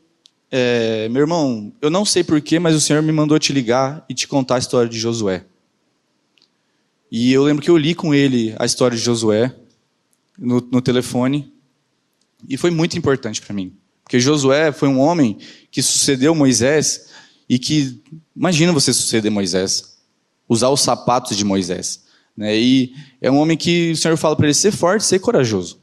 é, 0.51 1.09
meu 1.09 1.23
irmão, 1.23 1.73
eu 1.81 1.89
não 1.89 2.05
sei 2.05 2.25
porquê, 2.25 2.59
mas 2.59 2.75
o 2.75 2.81
Senhor 2.81 3.03
me 3.03 3.13
mandou 3.13 3.39
te 3.39 3.53
ligar 3.53 4.05
e 4.09 4.15
te 4.15 4.27
contar 4.27 4.57
a 4.57 4.59
história 4.59 4.89
de 4.89 4.99
Josué. 4.99 5.47
E 7.11 7.33
eu 7.33 7.45
lembro 7.45 7.63
que 7.63 7.71
eu 7.71 7.77
li 7.77 7.95
com 7.95 8.15
ele 8.15 8.55
a 8.59 8.65
história 8.65 8.97
de 8.97 9.03
Josué 9.03 9.55
no, 10.39 10.61
no 10.61 10.83
telefone, 10.83 11.53
e 12.49 12.57
foi 12.57 12.71
muito 12.71 12.99
importante 12.99 13.41
para 13.41 13.55
mim. 13.55 13.77
Porque 14.03 14.19
Josué 14.19 14.73
foi 14.73 14.89
um 14.89 14.99
homem 14.99 15.39
que 15.71 15.81
sucedeu 15.81 16.35
Moisés 16.35 17.09
e 17.49 17.59
que, 17.59 18.03
imagina 18.35 18.73
você 18.73 18.93
suceder 18.93 19.31
Moisés, 19.31 19.97
usar 20.49 20.69
os 20.71 20.81
sapatos 20.81 21.37
de 21.37 21.45
Moisés. 21.45 22.03
Né? 22.37 22.57
E 22.57 22.95
é 23.21 23.31
um 23.31 23.39
homem 23.39 23.57
que 23.57 23.93
o 23.93 23.97
Senhor 23.97 24.17
fala 24.17 24.37
para 24.37 24.47
ele 24.47 24.55
ser 24.55 24.73
forte, 24.73 25.05
ser 25.05 25.19
corajoso. 25.19 25.81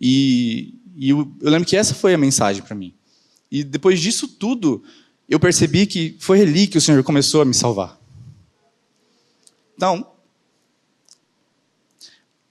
E, 0.00 0.74
e 0.96 1.10
eu, 1.10 1.32
eu 1.40 1.50
lembro 1.50 1.66
que 1.68 1.76
essa 1.76 1.94
foi 1.94 2.14
a 2.14 2.18
mensagem 2.18 2.62
para 2.62 2.74
mim. 2.74 2.94
E 3.50 3.62
depois 3.62 4.00
disso 4.00 4.26
tudo, 4.28 4.82
eu 5.28 5.38
percebi 5.38 5.86
que 5.86 6.16
foi 6.18 6.40
ali 6.40 6.66
que 6.66 6.78
o 6.78 6.80
Senhor 6.80 7.02
começou 7.02 7.42
a 7.42 7.44
me 7.44 7.54
salvar. 7.54 8.00
Então, 9.76 10.06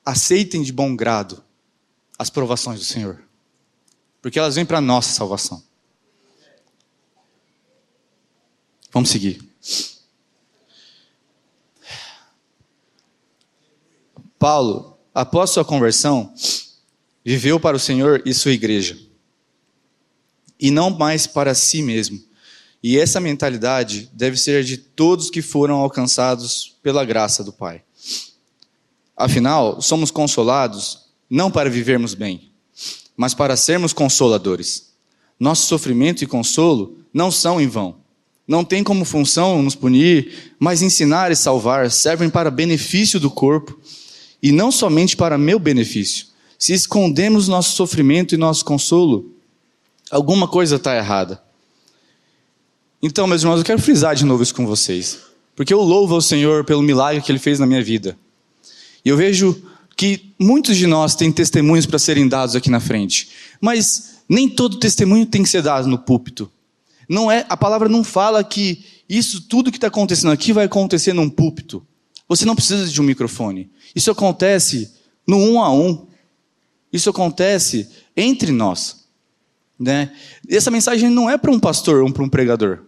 aceitem 0.06 0.62
de 0.63 0.72
bom 0.72 0.96
grado 0.96 1.44
as 2.17 2.30
provações 2.30 2.80
do 2.80 2.86
Senhor 2.86 3.24
porque 4.22 4.38
elas 4.38 4.56
vêm 4.56 4.65
para 4.65 4.78
a 4.78 4.82
nossa 4.82 5.12
salvação. 5.13 5.63
Vamos 8.91 9.10
seguir. 9.10 9.41
Paulo, 14.41 14.97
após 15.13 15.51
sua 15.51 15.63
conversão, 15.63 16.34
viveu 17.23 17.60
para 17.60 17.77
o 17.77 17.80
Senhor 17.80 18.23
e 18.25 18.34
sua 18.34 18.51
igreja, 18.51 18.97
e 20.60 20.71
não 20.71 20.89
mais 20.89 21.27
para 21.27 21.54
si 21.54 21.84
mesmo. 21.84 22.19
E 22.82 22.97
essa 22.97 23.19
mentalidade 23.19 24.10
deve 24.12 24.38
ser 24.38 24.63
de 24.63 24.77
todos 24.77 25.30
que 25.30 25.43
foram 25.43 25.75
alcançados 25.75 26.75
pela 26.82 27.06
graça 27.06 27.43
do 27.43 27.54
Pai. 27.54 27.84
Afinal, 29.15 29.80
somos 29.80 30.10
consolados 30.10 31.06
não 31.30 31.51
para 31.51 31.69
vivermos 31.69 32.15
bem, 32.15 32.51
mas 33.15 33.36
para 33.36 33.56
sermos 33.56 33.93
consoladores. 33.93 34.91
Nosso 35.39 35.67
sofrimento 35.67 36.23
e 36.23 36.27
consolo 36.27 36.97
não 37.13 37.30
são 37.30 37.62
em 37.62 37.67
vão. 37.67 37.97
Não 38.47 38.65
tem 38.65 38.84
como 38.84 39.06
função 39.06 39.62
nos 39.62 39.75
punir, 39.75 40.56
mas 40.58 40.82
ensinar 40.82 41.32
e 41.32 41.36
salvar 41.36 41.91
servem 41.91 42.27
para 42.27 42.49
benefício 42.49 43.19
do 43.19 43.30
corpo 43.30 43.80
e 44.41 44.51
não 44.51 44.71
somente 44.71 45.15
para 45.15 45.38
meu 45.38 45.60
benefício. 45.60 46.27
Se 46.58 46.73
escondemos 46.73 47.47
nosso 47.47 47.75
sofrimento 47.75 48.36
e 48.36 48.38
nosso 48.38 48.63
consolo, 48.63 49.34
alguma 50.10 50.47
coisa 50.47 50.75
está 50.75 50.95
errada. 50.95 51.41
Então, 53.01 53.25
meus 53.25 53.41
irmãos, 53.41 53.58
eu 53.58 53.65
quero 53.65 53.82
frisar 53.82 54.15
de 54.15 54.25
novo 54.25 54.43
isso 54.43 54.54
com 54.54 54.65
vocês, 54.65 55.19
porque 55.56 55.73
eu 55.73 55.82
louvo 55.82 56.13
ao 56.13 56.21
Senhor 56.21 56.63
pelo 56.63 56.82
milagre 56.84 57.21
que 57.21 57.32
Ele 57.32 57.39
fez 57.39 57.58
na 57.58 57.65
minha 57.65 57.84
vida. 57.84 58.17
E 59.04 59.10
eu 59.10 59.17
vejo 59.17 59.60
que 59.97 60.34
muitos 60.39 60.77
de 60.77 60.86
nós 60.86 61.15
têm 61.15 61.32
testemunhos 61.32 61.86
para 61.86 61.99
serem 61.99 62.27
dados 62.27 62.56
aqui 62.56 62.69
na 62.69 62.80
frente, 62.80 63.30
mas 63.60 64.21
nem 64.30 64.47
todo 64.47 64.77
testemunho 64.77 65.25
tem 65.25 65.43
que 65.43 65.49
ser 65.49 65.63
dado 65.63 65.88
no 65.88 65.97
púlpito. 65.97 66.49
Não 67.10 67.32
é, 67.32 67.45
a 67.49 67.58
palavra 67.58 67.89
não 67.89 68.04
fala 68.04 68.43
que 68.43 68.86
isso 69.10 69.41
tudo 69.41 69.71
que 69.71 69.77
está 69.77 69.88
acontecendo 69.88 70.32
aqui 70.32 70.54
vai 70.54 70.65
acontecer 70.65 71.12
num 71.12 71.30
púlpito. 71.30 71.86
Você 72.32 72.46
não 72.46 72.56
precisa 72.56 72.88
de 72.88 73.02
um 73.02 73.04
microfone. 73.04 73.70
Isso 73.94 74.10
acontece 74.10 74.89
no 75.28 75.36
um 75.36 75.62
a 75.62 75.70
um. 75.70 76.08
Isso 76.91 77.10
acontece 77.10 77.89
entre 78.15 78.54
nós. 78.54 79.04
Né? 79.78 80.15
Essa 80.48 80.72
mensagem 80.72 81.10
não 81.10 81.30
é 81.30 81.38
para 81.38 81.52
um 81.52 81.60
pastor 81.60 82.02
ou 82.02 82.10
para 82.10 82.24
um 82.24 82.30
pregador. 82.30 82.86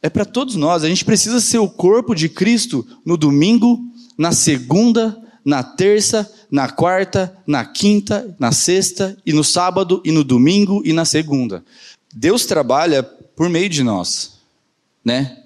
É 0.00 0.08
para 0.08 0.24
todos 0.24 0.54
nós. 0.54 0.84
A 0.84 0.88
gente 0.88 1.04
precisa 1.04 1.40
ser 1.40 1.58
o 1.58 1.68
corpo 1.68 2.14
de 2.14 2.28
Cristo 2.28 2.86
no 3.04 3.16
domingo, 3.16 3.80
na 4.16 4.30
segunda, 4.30 5.20
na 5.44 5.64
terça, 5.64 6.32
na 6.48 6.68
quarta, 6.68 7.36
na 7.44 7.64
quinta, 7.64 8.36
na 8.38 8.52
sexta, 8.52 9.16
e 9.26 9.32
no 9.32 9.42
sábado, 9.42 10.00
e 10.04 10.12
no 10.12 10.22
domingo, 10.22 10.80
e 10.84 10.92
na 10.92 11.04
segunda. 11.04 11.64
Deus 12.14 12.46
trabalha 12.46 13.02
por 13.02 13.48
meio 13.48 13.68
de 13.68 13.82
nós, 13.82 14.34
né? 15.04 15.41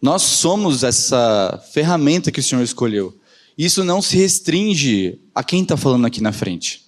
Nós 0.00 0.22
somos 0.22 0.82
essa 0.82 1.62
ferramenta 1.72 2.32
que 2.32 2.40
o 2.40 2.42
Senhor 2.42 2.62
escolheu. 2.62 3.18
Isso 3.56 3.84
não 3.84 4.00
se 4.00 4.16
restringe 4.16 5.20
a 5.34 5.44
quem 5.44 5.62
está 5.62 5.76
falando 5.76 6.06
aqui 6.06 6.22
na 6.22 6.32
frente. 6.32 6.86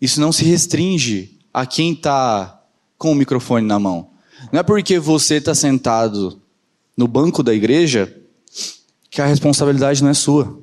Isso 0.00 0.20
não 0.20 0.32
se 0.32 0.44
restringe 0.44 1.38
a 1.54 1.64
quem 1.64 1.92
está 1.92 2.60
com 2.98 3.12
o 3.12 3.14
microfone 3.14 3.66
na 3.66 3.78
mão. 3.78 4.10
Não 4.50 4.58
é 4.58 4.62
porque 4.62 4.98
você 4.98 5.36
está 5.36 5.54
sentado 5.54 6.42
no 6.96 7.06
banco 7.06 7.42
da 7.42 7.54
igreja 7.54 8.12
que 9.08 9.20
a 9.20 9.26
responsabilidade 9.26 10.02
não 10.02 10.10
é 10.10 10.14
sua. 10.14 10.60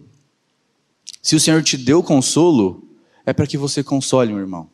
Se 1.22 1.36
o 1.36 1.40
Senhor 1.40 1.64
te 1.64 1.78
deu 1.78 2.04
consolo, 2.04 2.84
é 3.26 3.32
para 3.32 3.48
que 3.48 3.58
você 3.58 3.84
console, 3.84 4.34
meu 4.34 4.42
irmão. 4.42 4.70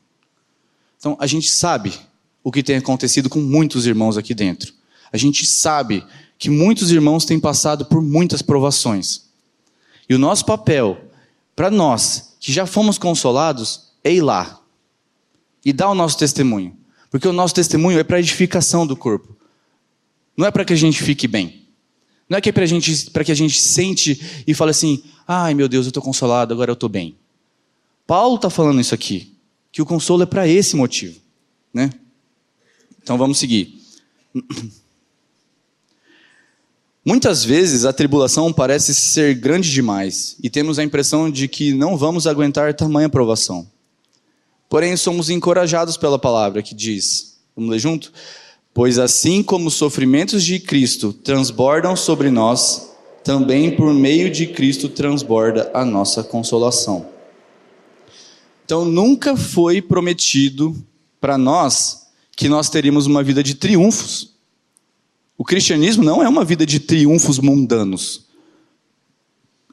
Então, 0.97 1.15
a 1.19 1.27
gente 1.27 1.49
sabe 1.51 1.93
o 2.43 2.51
que 2.51 2.63
tem 2.63 2.77
acontecido 2.77 3.29
com 3.29 3.39
muitos 3.39 3.85
irmãos 3.85 4.17
aqui 4.17 4.33
dentro. 4.33 4.73
A 5.15 5.17
gente 5.17 5.45
sabe 5.45 6.03
que 6.37 6.49
muitos 6.49 6.91
irmãos 6.91 7.23
têm 7.23 7.39
passado 7.39 7.85
por 7.85 8.01
muitas 8.01 8.41
provações. 8.41 9.29
E 10.09 10.13
o 10.13 10.19
nosso 10.19 10.45
papel, 10.45 10.99
para 11.55 11.71
nós 11.71 12.35
que 12.41 12.51
já 12.51 12.65
fomos 12.65 12.97
consolados, 12.97 13.93
é 14.03 14.13
ir 14.13 14.21
lá 14.21 14.59
e 15.63 15.71
dar 15.71 15.89
o 15.89 15.95
nosso 15.95 16.17
testemunho. 16.17 16.77
Porque 17.09 17.29
o 17.29 17.31
nosso 17.31 17.55
testemunho 17.55 17.97
é 17.97 18.03
para 18.03 18.19
edificação 18.19 18.85
do 18.85 18.93
corpo. 18.93 19.37
Não 20.35 20.45
é 20.45 20.51
para 20.51 20.65
que 20.65 20.73
a 20.73 20.75
gente 20.75 21.01
fique 21.01 21.29
bem. 21.29 21.63
Não 22.27 22.37
é 22.37 22.41
que 22.41 22.49
é 22.49 22.51
para 22.51 22.65
gente, 22.65 23.09
que 23.09 23.31
a 23.31 23.35
gente 23.35 23.57
sente 23.61 24.43
e 24.45 24.53
fale 24.53 24.71
assim: 24.71 25.01
ai 25.25 25.53
meu 25.53 25.69
Deus, 25.69 25.85
eu 25.85 25.91
estou 25.91 26.03
consolado, 26.03 26.53
agora 26.53 26.71
eu 26.71 26.73
estou 26.73 26.89
bem. 26.89 27.15
Paulo 28.05 28.35
está 28.35 28.49
falando 28.49 28.81
isso 28.81 28.93
aqui, 28.93 29.33
que 29.71 29.81
o 29.81 29.85
consolo 29.85 30.23
é 30.23 30.25
para 30.25 30.45
esse 30.45 30.75
motivo. 30.75 31.17
Né? 31.73 31.89
Então 33.01 33.17
vamos 33.17 33.37
seguir. 33.37 33.81
Muitas 37.07 37.45
vezes 37.45 37.85
a 37.85 37.93
tribulação 37.93 38.51
parece 38.51 38.95
ser 38.95 39.35
grande 39.35 39.71
demais 39.71 40.35
e 40.41 40.49
temos 40.49 40.79
a 40.79 40.83
impressão 40.83 41.29
de 41.29 41.47
que 41.47 41.71
não 41.71 41.95
vamos 41.95 42.25
aguentar 42.25 42.73
tamanha 42.73 43.07
provação. 43.07 43.67
Porém, 44.67 44.97
somos 44.97 45.29
encorajados 45.29 45.97
pela 45.97 46.17
palavra 46.17 46.63
que 46.63 46.73
diz: 46.73 47.37
vamos 47.55 47.69
ler 47.69 47.77
junto? 47.77 48.11
Pois 48.73 48.97
assim 48.97 49.43
como 49.43 49.67
os 49.67 49.75
sofrimentos 49.75 50.43
de 50.43 50.59
Cristo 50.59 51.13
transbordam 51.13 51.95
sobre 51.95 52.31
nós, 52.31 52.89
também 53.23 53.75
por 53.75 53.93
meio 53.93 54.29
de 54.29 54.47
Cristo 54.47 54.89
transborda 54.89 55.69
a 55.73 55.85
nossa 55.85 56.23
consolação. 56.23 57.05
Então, 58.65 58.83
nunca 58.83 59.37
foi 59.37 59.79
prometido 59.79 60.75
para 61.21 61.37
nós 61.37 62.07
que 62.35 62.49
nós 62.49 62.67
teríamos 62.67 63.05
uma 63.05 63.23
vida 63.23 63.43
de 63.43 63.53
triunfos. 63.53 64.34
O 65.37 65.43
cristianismo 65.43 66.03
não 66.03 66.23
é 66.23 66.29
uma 66.29 66.45
vida 66.45 66.65
de 66.65 66.79
triunfos 66.79 67.39
mundanos, 67.39 68.25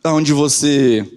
onde 0.05 0.33
você, 0.33 1.09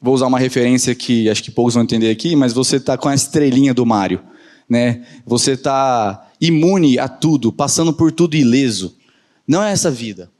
vou 0.00 0.14
usar 0.14 0.26
uma 0.26 0.38
referência 0.38 0.94
que 0.94 1.30
acho 1.30 1.42
que 1.42 1.50
poucos 1.50 1.74
vão 1.74 1.82
entender 1.82 2.10
aqui, 2.10 2.36
mas 2.36 2.52
você 2.52 2.76
está 2.76 2.98
com 2.98 3.08
a 3.08 3.14
estrelinha 3.14 3.72
do 3.72 3.86
Mário, 3.86 4.20
né? 4.68 5.06
Você 5.24 5.52
está 5.52 6.30
imune 6.40 6.98
a 6.98 7.08
tudo, 7.08 7.50
passando 7.50 7.92
por 7.92 8.12
tudo 8.12 8.36
ileso. 8.36 8.96
Não 9.46 9.62
é 9.62 9.72
essa 9.72 9.90
vida 9.90 10.30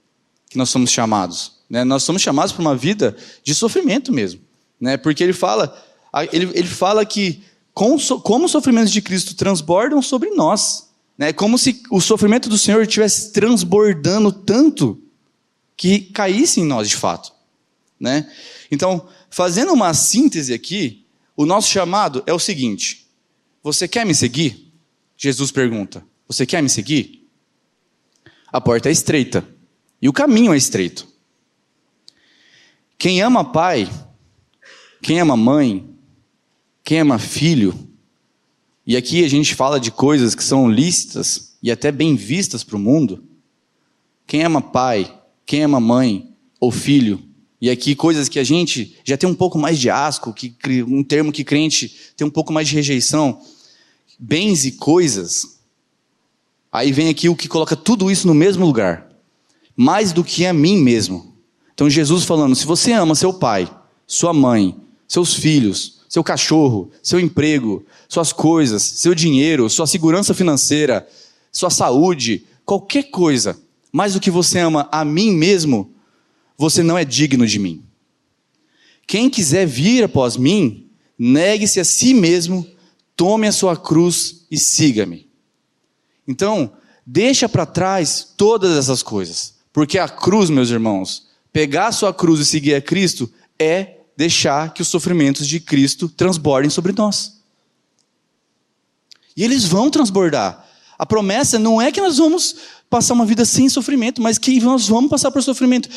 que 0.50 0.58
nós 0.58 0.68
somos 0.68 0.90
chamados. 0.90 1.52
Né? 1.68 1.82
Nós 1.84 2.02
somos 2.02 2.20
chamados 2.22 2.52
para 2.52 2.60
uma 2.60 2.76
vida 2.76 3.16
de 3.42 3.54
sofrimento 3.54 4.12
mesmo, 4.12 4.40
né? 4.78 4.96
Porque 4.96 5.24
ele 5.24 5.32
fala, 5.32 5.74
ele, 6.32 6.50
ele 6.54 6.68
fala 6.68 7.04
que 7.06 7.42
com, 7.72 7.98
como 8.22 8.44
os 8.44 8.52
sofrimentos 8.52 8.92
de 8.92 9.02
Cristo 9.02 9.34
transbordam 9.34 10.00
sobre 10.00 10.30
nós. 10.30 10.83
Né? 11.16 11.32
Como 11.32 11.56
se 11.58 11.82
o 11.90 12.00
sofrimento 12.00 12.48
do 12.48 12.58
Senhor 12.58 12.82
estivesse 12.82 13.32
transbordando 13.32 14.32
tanto 14.32 15.00
que 15.76 16.00
caísse 16.00 16.60
em 16.60 16.64
nós 16.64 16.88
de 16.88 16.96
fato. 16.96 17.32
Né? 17.98 18.30
Então, 18.70 19.08
fazendo 19.30 19.72
uma 19.72 19.94
síntese 19.94 20.52
aqui, 20.52 21.04
o 21.36 21.46
nosso 21.46 21.70
chamado 21.70 22.22
é 22.26 22.32
o 22.32 22.38
seguinte: 22.38 23.06
Você 23.62 23.88
quer 23.88 24.04
me 24.04 24.14
seguir? 24.14 24.72
Jesus 25.16 25.50
pergunta: 25.50 26.04
Você 26.28 26.44
quer 26.44 26.62
me 26.62 26.68
seguir? 26.68 27.26
A 28.52 28.60
porta 28.60 28.88
é 28.88 28.92
estreita 28.92 29.46
e 30.00 30.08
o 30.08 30.12
caminho 30.12 30.52
é 30.52 30.56
estreito. 30.56 31.08
Quem 32.96 33.20
ama 33.20 33.44
pai, 33.44 33.90
quem 35.02 35.20
ama 35.20 35.36
mãe, 35.36 35.88
quem 36.84 37.00
ama 37.00 37.18
filho, 37.18 37.93
e 38.86 38.96
aqui 38.96 39.24
a 39.24 39.28
gente 39.28 39.54
fala 39.54 39.80
de 39.80 39.90
coisas 39.90 40.34
que 40.34 40.44
são 40.44 40.70
lícitas 40.70 41.54
e 41.62 41.70
até 41.70 41.90
bem 41.90 42.14
vistas 42.14 42.62
para 42.62 42.76
o 42.76 42.80
mundo. 42.80 43.24
Quem 44.26 44.42
ama 44.42 44.60
pai, 44.60 45.12
quem 45.46 45.62
ama 45.64 45.80
mãe 45.80 46.34
ou 46.60 46.70
filho, 46.70 47.22
e 47.60 47.70
aqui 47.70 47.94
coisas 47.94 48.28
que 48.28 48.38
a 48.38 48.44
gente 48.44 48.98
já 49.04 49.16
tem 49.16 49.26
um 49.26 49.34
pouco 49.34 49.58
mais 49.58 49.78
de 49.78 49.88
asco, 49.88 50.34
que 50.34 50.54
um 50.86 51.02
termo 51.02 51.32
que 51.32 51.42
crente 51.42 52.12
tem 52.14 52.26
um 52.26 52.30
pouco 52.30 52.52
mais 52.52 52.68
de 52.68 52.74
rejeição, 52.74 53.40
bens 54.18 54.66
e 54.66 54.72
coisas. 54.72 55.60
Aí 56.70 56.92
vem 56.92 57.08
aqui 57.08 57.26
o 57.28 57.34
que 57.34 57.48
coloca 57.48 57.74
tudo 57.74 58.10
isso 58.10 58.26
no 58.26 58.34
mesmo 58.34 58.66
lugar, 58.66 59.08
mais 59.74 60.12
do 60.12 60.22
que 60.22 60.44
a 60.44 60.52
mim 60.52 60.76
mesmo. 60.76 61.34
Então 61.72 61.88
Jesus 61.88 62.24
falando: 62.24 62.54
se 62.54 62.66
você 62.66 62.92
ama 62.92 63.14
seu 63.14 63.32
pai, 63.32 63.66
sua 64.06 64.34
mãe, 64.34 64.76
seus 65.08 65.32
filhos, 65.32 65.93
seu 66.08 66.22
cachorro, 66.22 66.90
seu 67.02 67.18
emprego, 67.18 67.84
suas 68.08 68.32
coisas, 68.32 68.82
seu 68.82 69.14
dinheiro, 69.14 69.68
sua 69.68 69.86
segurança 69.86 70.32
financeira, 70.34 71.08
sua 71.50 71.70
saúde, 71.70 72.44
qualquer 72.64 73.04
coisa, 73.04 73.58
mais 73.92 74.14
do 74.14 74.20
que 74.20 74.30
você 74.30 74.58
ama 74.58 74.88
a 74.90 75.04
mim 75.04 75.32
mesmo, 75.32 75.92
você 76.56 76.82
não 76.82 76.96
é 76.98 77.04
digno 77.04 77.46
de 77.46 77.58
mim. 77.58 77.82
Quem 79.06 79.28
quiser 79.28 79.66
vir 79.66 80.04
após 80.04 80.36
mim, 80.36 80.88
negue-se 81.18 81.80
a 81.80 81.84
si 81.84 82.14
mesmo, 82.14 82.66
tome 83.16 83.46
a 83.46 83.52
sua 83.52 83.76
cruz 83.76 84.46
e 84.50 84.58
siga-me. 84.58 85.28
Então, 86.26 86.72
deixa 87.06 87.48
para 87.48 87.66
trás 87.66 88.32
todas 88.36 88.76
essas 88.76 89.02
coisas, 89.02 89.54
porque 89.72 89.98
a 89.98 90.08
cruz, 90.08 90.48
meus 90.48 90.70
irmãos, 90.70 91.28
pegar 91.52 91.88
a 91.88 91.92
sua 91.92 92.12
cruz 92.12 92.40
e 92.40 92.44
seguir 92.44 92.74
a 92.74 92.80
Cristo 92.80 93.30
é 93.58 93.93
deixar 94.16 94.72
que 94.72 94.82
os 94.82 94.88
sofrimentos 94.88 95.46
de 95.46 95.60
Cristo 95.60 96.08
transbordem 96.08 96.70
sobre 96.70 96.92
nós. 96.92 97.40
E 99.36 99.42
eles 99.42 99.64
vão 99.64 99.90
transbordar. 99.90 100.64
A 100.98 101.04
promessa 101.04 101.58
não 101.58 101.82
é 101.82 101.90
que 101.90 102.00
nós 102.00 102.18
vamos 102.18 102.56
passar 102.88 103.14
uma 103.14 103.26
vida 103.26 103.44
sem 103.44 103.68
sofrimento, 103.68 104.22
mas 104.22 104.38
que 104.38 104.60
nós 104.60 104.86
vamos 104.86 105.10
passar 105.10 105.30
por 105.30 105.42
sofrimento. 105.42 105.88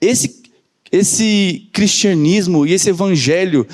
Esse, 0.00 0.42
esse 0.90 1.68
cristianismo 1.72 2.66
e 2.66 2.72
esse 2.72 2.88
evangelho, 2.88 3.66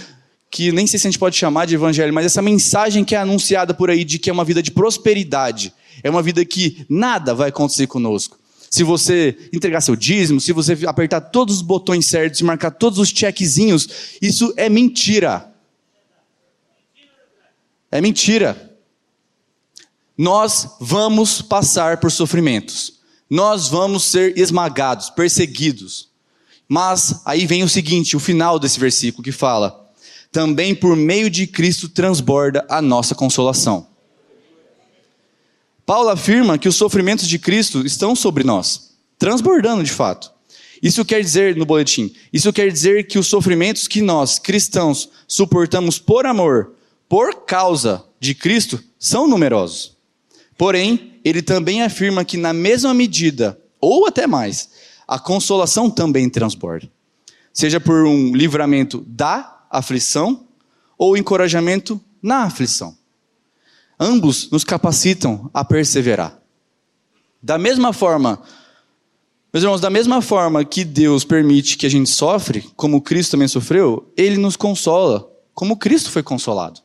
que 0.50 0.72
nem 0.72 0.86
sei 0.86 0.98
se 0.98 1.07
a 1.07 1.11
gente 1.11 1.20
pode 1.20 1.36
chamar 1.36 1.66
de 1.66 1.76
evangelho, 1.76 2.12
mas 2.12 2.26
essa 2.26 2.42
mensagem 2.42 3.05
que 3.05 3.14
é 3.14 3.18
anunciada 3.18 3.72
por 3.72 3.90
aí 3.90 4.05
de 4.05 4.18
que 4.18 4.28
é 4.28 4.32
uma 4.32 4.44
vida 4.44 4.61
de 4.61 4.72
prosperidade, 4.72 5.72
é 6.03 6.11
uma 6.11 6.22
vida 6.22 6.44
que 6.44 6.84
nada 6.88 7.34
vai 7.34 7.50
acontecer 7.50 7.86
conosco 7.86 8.41
se 8.73 8.83
você 8.83 9.37
entregar 9.53 9.83
seu 9.83 9.95
dízimo, 9.95 10.41
se 10.41 10.51
você 10.51 10.73
apertar 10.87 11.20
todos 11.20 11.57
os 11.57 11.61
botões 11.61 12.07
certos 12.07 12.41
e 12.41 12.45
marcar 12.45 12.70
todos 12.70 12.99
os 12.99 13.11
checkzinhos, 13.11 14.16
isso 14.23 14.55
é 14.57 14.66
mentira. 14.70 15.53
É 17.91 18.01
mentira. 18.01 18.75
Nós 20.16 20.66
vamos 20.81 21.43
passar 21.43 21.99
por 21.99 22.11
sofrimentos. 22.11 22.95
Nós 23.29 23.68
vamos 23.68 24.05
ser 24.05 24.39
esmagados, 24.39 25.11
perseguidos. 25.11 26.09
Mas 26.66 27.20
aí 27.27 27.45
vem 27.45 27.62
o 27.62 27.68
seguinte, 27.68 28.16
o 28.16 28.20
final 28.20 28.59
desse 28.59 28.81
versículo 28.81 29.23
que 29.23 29.33
fala: 29.33 29.87
também 30.31 30.75
por 30.75 30.97
meio 30.97 31.29
de 31.29 31.47
Cristo 31.47 31.91
transborda 31.91 32.64
a 32.70 32.81
nossa 32.81 33.14
consolação. 33.14 33.91
Paulo 35.93 36.09
afirma 36.09 36.57
que 36.57 36.70
os 36.70 36.76
sofrimentos 36.76 37.28
de 37.28 37.38
Cristo 37.38 37.84
estão 37.84 38.16
sobre 38.16 38.43
nós, 38.43 38.95
transbordando 39.18 39.84
de 39.84 39.93
fato. 39.93 40.32
Isso 40.82 41.05
quer 41.05 41.20
dizer, 41.20 41.55
no 41.55 41.66
boletim, 41.66 42.14
isso 42.32 42.51
quer 42.51 42.72
dizer 42.72 43.07
que 43.07 43.18
os 43.18 43.26
sofrimentos 43.26 43.86
que 43.86 44.01
nós, 44.01 44.38
cristãos, 44.38 45.11
suportamos 45.28 45.99
por 45.99 46.24
amor, 46.24 46.72
por 47.07 47.45
causa 47.45 48.03
de 48.18 48.34
Cristo, 48.34 48.82
são 48.99 49.28
numerosos. 49.28 49.95
Porém, 50.57 51.20
ele 51.22 51.43
também 51.43 51.82
afirma 51.82 52.24
que, 52.24 52.38
na 52.38 52.55
mesma 52.55 52.95
medida, 52.95 53.61
ou 53.78 54.07
até 54.07 54.26
mais, 54.26 54.70
a 55.07 55.18
consolação 55.18 55.90
também 55.90 56.30
transborda. 56.30 56.90
Seja 57.53 57.78
por 57.78 58.07
um 58.07 58.34
livramento 58.34 59.05
da 59.07 59.66
aflição 59.70 60.47
ou 60.97 61.18
encorajamento 61.18 62.01
na 62.22 62.45
aflição. 62.45 62.97
Ambos 63.99 64.51
nos 64.51 64.64
capacitam 64.64 65.51
a 65.53 65.64
perseverar. 65.64 66.40
Da 67.43 67.59
mesma 67.59 67.93
forma, 67.93 68.40
meus 69.53 69.62
irmãos, 69.62 69.80
da 69.80 69.90
mesma 69.90 70.22
forma 70.22 70.64
que 70.64 70.84
Deus 70.84 71.24
permite 71.24 71.76
que 71.76 71.84
a 71.84 71.90
gente 71.90 72.09
sofre, 72.09 72.62
como 72.74 73.03
Cristo 73.03 73.32
também 73.32 73.49
sofreu, 73.49 74.11
Ele 74.16 74.38
nos 74.38 74.57
consola, 74.57 75.30
como 75.53 75.76
Cristo 75.76 76.11
foi 76.11 76.22
consolado, 76.22 76.80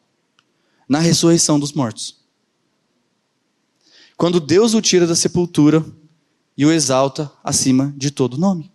na 0.90 1.00
ressurreição 1.00 1.60
dos 1.60 1.74
mortos. 1.74 2.18
Quando 4.18 4.40
Deus 4.40 4.74
o 4.74 4.82
tira 4.82 5.08
da 5.08 5.16
sepultura 5.16 5.86
e 6.58 6.66
o 6.66 6.72
exalta 6.72 7.32
acima 7.44 7.94
de 7.96 8.12
todo 8.12 8.38
nome. 8.38 8.72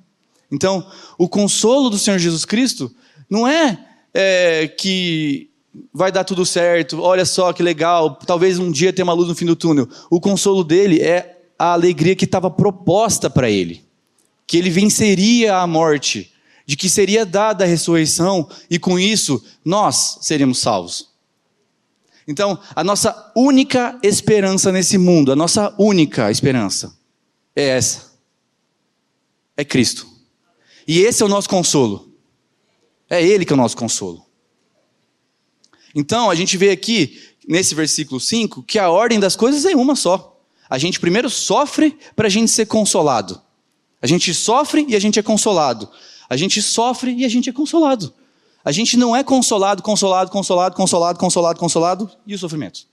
Então, 0.51 0.87
o 1.19 1.29
consolo 1.29 1.91
do 1.91 1.99
Senhor 1.99 2.19
Jesus 2.19 2.45
Cristo 2.45 2.95
não 3.29 3.47
é, 3.47 3.87
é 4.15 4.69
que 4.69 5.52
vai 5.93 6.13
dar 6.13 6.25
tudo 6.25 6.45
certo, 6.45 7.01
olha 7.01 7.25
só 7.25 7.53
que 7.53 7.63
legal, 7.63 8.17
talvez 8.27 8.59
um 8.59 8.71
dia 8.71 8.93
tenha 8.93 9.05
uma 9.05 9.13
luz 9.13 9.29
no 9.29 9.35
fim 9.35 9.47
do 9.47 9.57
túnel. 9.57 9.89
O 10.11 10.21
consolo 10.21 10.63
dele 10.63 11.01
é 11.01 11.41
a 11.59 11.73
alegria 11.73 12.17
que 12.17 12.25
estava 12.25 12.51
proposta 12.51 13.31
para 13.31 13.51
ele, 13.51 13.85
que 14.47 14.59
ele 14.59 14.71
venceria 14.71 15.57
a 15.57 15.67
morte, 15.67 16.33
de 16.67 16.77
que 16.77 16.89
seria 16.89 17.25
dada 17.25 17.65
a 17.65 17.67
ressurreição 17.67 18.49
e 18.71 18.79
com 18.79 18.99
isso 18.99 19.43
nós 19.65 20.19
seríamos 20.21 20.59
salvos. 20.59 21.11
Então, 22.27 22.59
a 22.75 22.85
nossa 22.85 23.33
única 23.35 23.99
esperança 24.03 24.71
nesse 24.71 24.97
mundo, 24.97 25.33
a 25.33 25.37
nossa 25.37 25.75
única 25.79 26.31
esperança 26.31 26.97
é 27.55 27.69
essa. 27.69 28.13
É 29.57 29.65
Cristo. 29.65 30.07
E 30.87 31.01
esse 31.01 31.23
é 31.23 31.27
o 31.27 31.29
nosso 31.29 31.49
consolo. 31.49 32.13
É 33.09 33.23
Ele 33.23 33.45
que 33.45 33.53
é 33.53 33.55
o 33.55 33.59
nosso 33.59 33.77
consolo. 33.77 34.22
Então, 35.95 36.31
a 36.31 36.35
gente 36.35 36.57
vê 36.57 36.71
aqui, 36.71 37.21
nesse 37.47 37.75
versículo 37.75 38.21
5, 38.21 38.63
que 38.63 38.79
a 38.79 38.91
ordem 38.91 39.21
das 39.21 39.37
coisas 39.37 39.65
é 39.65 39.75
uma 39.75 39.95
só. 39.95 40.41
A 40.69 40.79
gente 40.79 40.99
primeiro 40.99 41.29
sofre 41.29 41.99
para 42.17 42.27
a 42.29 42.31
gente 42.31 42.51
ser 42.51 42.67
consolado. 42.67 43.41
A 44.01 44.07
gente 44.07 44.33
sofre 44.33 44.87
e 44.89 44.97
a 44.97 44.99
gente 44.99 45.19
é 45.19 45.23
consolado. 45.23 45.89
A 46.29 46.37
gente 46.37 46.63
sofre 46.63 47.13
e 47.15 47.25
a 47.25 47.29
gente 47.29 47.51
é 47.51 47.53
consolado. 47.53 48.13
A 48.65 48.73
gente 48.73 48.97
não 48.97 49.15
é 49.15 49.23
consolado, 49.23 49.83
consolado, 49.83 50.31
consolado, 50.31 50.75
consolado, 50.75 51.19
consolado, 51.19 51.59
consolado 51.59 52.11
e 52.27 52.35
o 52.35 52.39
sofrimento. 52.39 52.87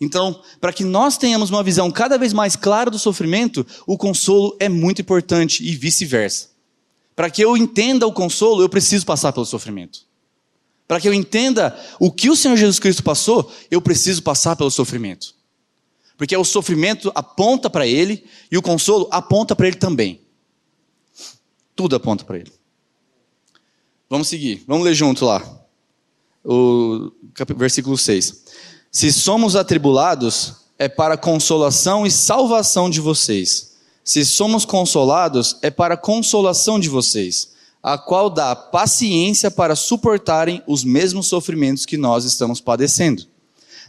Então, 0.00 0.40
para 0.60 0.72
que 0.72 0.84
nós 0.84 1.16
tenhamos 1.16 1.50
uma 1.50 1.62
visão 1.62 1.90
cada 1.90 2.18
vez 2.18 2.32
mais 2.32 2.56
clara 2.56 2.90
do 2.90 2.98
sofrimento, 2.98 3.66
o 3.86 3.96
consolo 3.96 4.56
é 4.60 4.68
muito 4.68 5.00
importante 5.00 5.64
e 5.64 5.74
vice-versa. 5.74 6.50
Para 7.14 7.30
que 7.30 7.42
eu 7.42 7.56
entenda 7.56 8.06
o 8.06 8.12
consolo, 8.12 8.62
eu 8.62 8.68
preciso 8.68 9.06
passar 9.06 9.32
pelo 9.32 9.46
sofrimento. 9.46 10.00
Para 10.86 11.00
que 11.00 11.08
eu 11.08 11.14
entenda 11.14 11.78
o 11.98 12.10
que 12.12 12.28
o 12.28 12.36
Senhor 12.36 12.56
Jesus 12.56 12.78
Cristo 12.78 13.02
passou, 13.02 13.50
eu 13.70 13.80
preciso 13.80 14.22
passar 14.22 14.54
pelo 14.56 14.70
sofrimento. 14.70 15.34
Porque 16.16 16.36
o 16.36 16.44
sofrimento 16.44 17.10
aponta 17.14 17.68
para 17.68 17.86
Ele 17.86 18.24
e 18.50 18.56
o 18.56 18.62
consolo 18.62 19.08
aponta 19.10 19.56
para 19.56 19.66
Ele 19.66 19.76
também. 19.76 20.20
Tudo 21.74 21.96
aponta 21.96 22.24
para 22.24 22.38
Ele. 22.38 22.52
Vamos 24.08 24.28
seguir, 24.28 24.62
vamos 24.66 24.84
ler 24.84 24.94
junto 24.94 25.24
lá. 25.24 25.42
O 26.44 27.10
versículo 27.56 27.96
6. 27.96 28.44
Se 28.92 29.12
somos 29.12 29.56
atribulados, 29.56 30.64
é 30.78 30.88
para 30.88 31.16
consolação 31.16 32.06
e 32.06 32.10
salvação 32.10 32.90
de 32.90 33.00
vocês. 33.00 33.74
Se 34.04 34.24
somos 34.24 34.64
consolados, 34.64 35.56
é 35.62 35.70
para 35.70 35.96
consolação 35.96 36.78
de 36.78 36.88
vocês, 36.88 37.53
a 37.84 37.98
qual 37.98 38.30
dá 38.30 38.56
paciência 38.56 39.50
para 39.50 39.76
suportarem 39.76 40.62
os 40.66 40.82
mesmos 40.82 41.26
sofrimentos 41.26 41.86
que 41.86 41.96
nós 41.96 42.24
estamos 42.24 42.60
padecendo. 42.60 43.24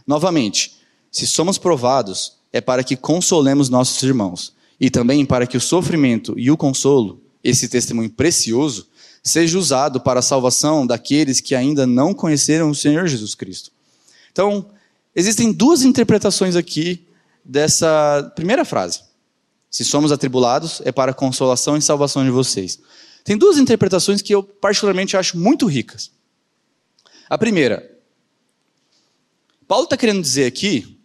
Novamente, 0.06 0.76
se 1.10 1.26
somos 1.26 1.58
provados, 1.58 2.34
é 2.52 2.60
para 2.60 2.84
que 2.84 2.94
consolemos 2.94 3.68
nossos 3.68 4.00
irmãos, 4.02 4.52
e 4.78 4.90
também 4.90 5.24
para 5.24 5.46
que 5.46 5.56
o 5.56 5.60
sofrimento 5.60 6.38
e 6.38 6.50
o 6.50 6.56
consolo, 6.56 7.20
esse 7.42 7.68
testemunho 7.68 8.10
precioso, 8.10 8.86
seja 9.24 9.58
usado 9.58 10.00
para 10.00 10.20
a 10.20 10.22
salvação 10.22 10.86
daqueles 10.86 11.40
que 11.40 11.54
ainda 11.54 11.86
não 11.86 12.12
conheceram 12.12 12.70
o 12.70 12.74
Senhor 12.74 13.08
Jesus 13.08 13.34
Cristo. 13.34 13.72
Então, 14.30 14.66
Existem 15.16 15.50
duas 15.50 15.82
interpretações 15.82 16.56
aqui 16.56 17.02
dessa 17.42 18.30
primeira 18.36 18.66
frase. 18.66 19.00
Se 19.70 19.82
somos 19.82 20.12
atribulados, 20.12 20.82
é 20.84 20.92
para 20.92 21.12
a 21.12 21.14
consolação 21.14 21.74
e 21.74 21.80
salvação 21.80 22.22
de 22.22 22.30
vocês. 22.30 22.78
Tem 23.26 23.36
duas 23.36 23.58
interpretações 23.58 24.22
que 24.22 24.32
eu 24.32 24.40
particularmente 24.40 25.16
acho 25.16 25.36
muito 25.36 25.66
ricas. 25.66 26.12
A 27.28 27.36
primeira, 27.36 27.90
Paulo 29.66 29.82
está 29.82 29.96
querendo 29.96 30.22
dizer 30.22 30.46
aqui 30.46 30.96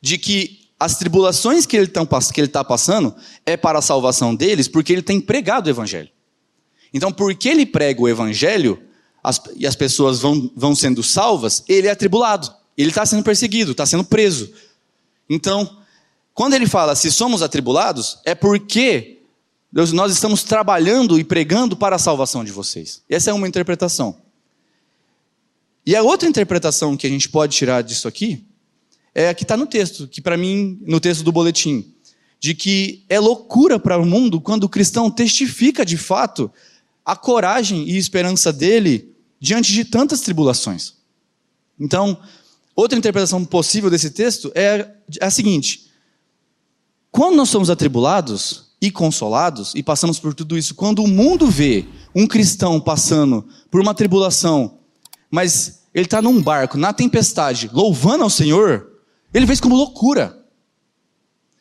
de 0.00 0.16
que 0.16 0.70
as 0.80 0.98
tribulações 0.98 1.66
que 1.66 1.76
ele 1.76 1.90
está 1.90 2.64
passando 2.64 3.14
é 3.44 3.54
para 3.54 3.80
a 3.80 3.82
salvação 3.82 4.34
deles, 4.34 4.66
porque 4.66 4.90
ele 4.90 5.02
tem 5.02 5.20
pregado 5.20 5.66
o 5.66 5.70
evangelho. 5.70 6.08
Então, 6.94 7.12
porque 7.12 7.50
ele 7.50 7.66
prega 7.66 8.00
o 8.00 8.08
evangelho 8.08 8.82
as, 9.22 9.38
e 9.56 9.66
as 9.66 9.76
pessoas 9.76 10.20
vão, 10.20 10.50
vão 10.56 10.74
sendo 10.74 11.02
salvas, 11.02 11.62
ele 11.68 11.86
é 11.86 11.90
atribulado. 11.90 12.50
Ele 12.78 12.88
está 12.88 13.04
sendo 13.04 13.22
perseguido, 13.22 13.72
está 13.72 13.84
sendo 13.84 14.04
preso. 14.04 14.50
Então, 15.28 15.82
quando 16.32 16.54
ele 16.54 16.66
fala 16.66 16.96
se 16.96 17.12
somos 17.12 17.42
atribulados, 17.42 18.20
é 18.24 18.34
porque 18.34 19.17
nós 19.72 20.12
estamos 20.12 20.42
trabalhando 20.42 21.18
e 21.18 21.24
pregando 21.24 21.76
para 21.76 21.96
a 21.96 21.98
salvação 21.98 22.42
de 22.42 22.50
vocês. 22.52 23.02
Essa 23.08 23.30
é 23.30 23.32
uma 23.32 23.48
interpretação. 23.48 24.16
E 25.84 25.94
a 25.94 26.02
outra 26.02 26.28
interpretação 26.28 26.96
que 26.96 27.06
a 27.06 27.10
gente 27.10 27.28
pode 27.28 27.56
tirar 27.56 27.82
disso 27.82 28.08
aqui 28.08 28.44
é 29.14 29.28
a 29.28 29.34
que 29.34 29.42
está 29.42 29.56
no 29.56 29.66
texto, 29.66 30.06
que 30.06 30.20
para 30.20 30.36
mim, 30.36 30.78
no 30.82 31.00
texto 31.00 31.22
do 31.22 31.32
boletim, 31.32 31.94
de 32.40 32.54
que 32.54 33.04
é 33.08 33.18
loucura 33.18 33.78
para 33.78 33.98
o 33.98 34.06
mundo 34.06 34.40
quando 34.40 34.64
o 34.64 34.68
cristão 34.68 35.10
testifica 35.10 35.84
de 35.84 35.96
fato 35.96 36.50
a 37.04 37.16
coragem 37.16 37.88
e 37.88 37.96
esperança 37.96 38.52
dele 38.52 39.14
diante 39.40 39.72
de 39.72 39.84
tantas 39.84 40.20
tribulações. 40.20 40.94
Então, 41.78 42.18
Outra 42.78 42.96
interpretação 42.96 43.44
possível 43.44 43.90
desse 43.90 44.08
texto 44.08 44.52
é 44.54 44.88
a 45.20 45.30
seguinte: 45.30 45.90
quando 47.10 47.34
nós 47.34 47.48
somos 47.48 47.70
atribulados 47.70 48.67
e 48.80 48.90
consolados 48.90 49.74
e 49.74 49.82
passamos 49.82 50.18
por 50.18 50.34
tudo 50.34 50.56
isso, 50.56 50.74
quando 50.74 51.02
o 51.02 51.08
mundo 51.08 51.48
vê 51.48 51.86
um 52.14 52.26
cristão 52.26 52.80
passando 52.80 53.46
por 53.70 53.80
uma 53.80 53.94
tribulação, 53.94 54.78
mas 55.30 55.82
ele 55.92 56.06
está 56.06 56.22
num 56.22 56.40
barco, 56.40 56.78
na 56.78 56.92
tempestade, 56.92 57.68
louvando 57.72 58.24
ao 58.24 58.30
Senhor, 58.30 58.88
ele 59.34 59.46
vê 59.46 59.52
isso 59.52 59.62
como 59.62 59.76
loucura. 59.76 60.36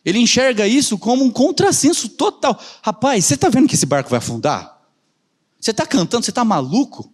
Ele 0.05 0.20
enxerga 0.20 0.65
isso 0.68 0.97
como 0.97 1.24
um 1.24 1.32
contrassenso 1.32 2.07
total. 2.07 2.57
Rapaz, 2.82 3.26
você 3.26 3.34
está 3.34 3.49
vendo 3.49 3.68
que 3.68 3.76
esse 3.76 3.86
barco 3.86 4.09
vai 4.09 4.20
afundar? 4.20 4.80
Você 5.59 5.72
está 5.72 5.86
cantando, 5.86 6.24
você 6.24 6.32
está 6.32 6.45
maluco? 6.45 7.11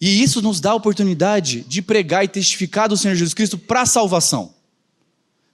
E 0.00 0.22
isso 0.22 0.42
nos 0.42 0.60
dá 0.60 0.72
a 0.72 0.74
oportunidade 0.74 1.62
de 1.62 1.80
pregar 1.82 2.24
e 2.24 2.28
testificar 2.28 2.88
do 2.88 2.96
Senhor 2.96 3.14
Jesus 3.14 3.34
Cristo 3.34 3.58
para 3.58 3.82
a 3.82 3.86
salvação. 3.86 4.54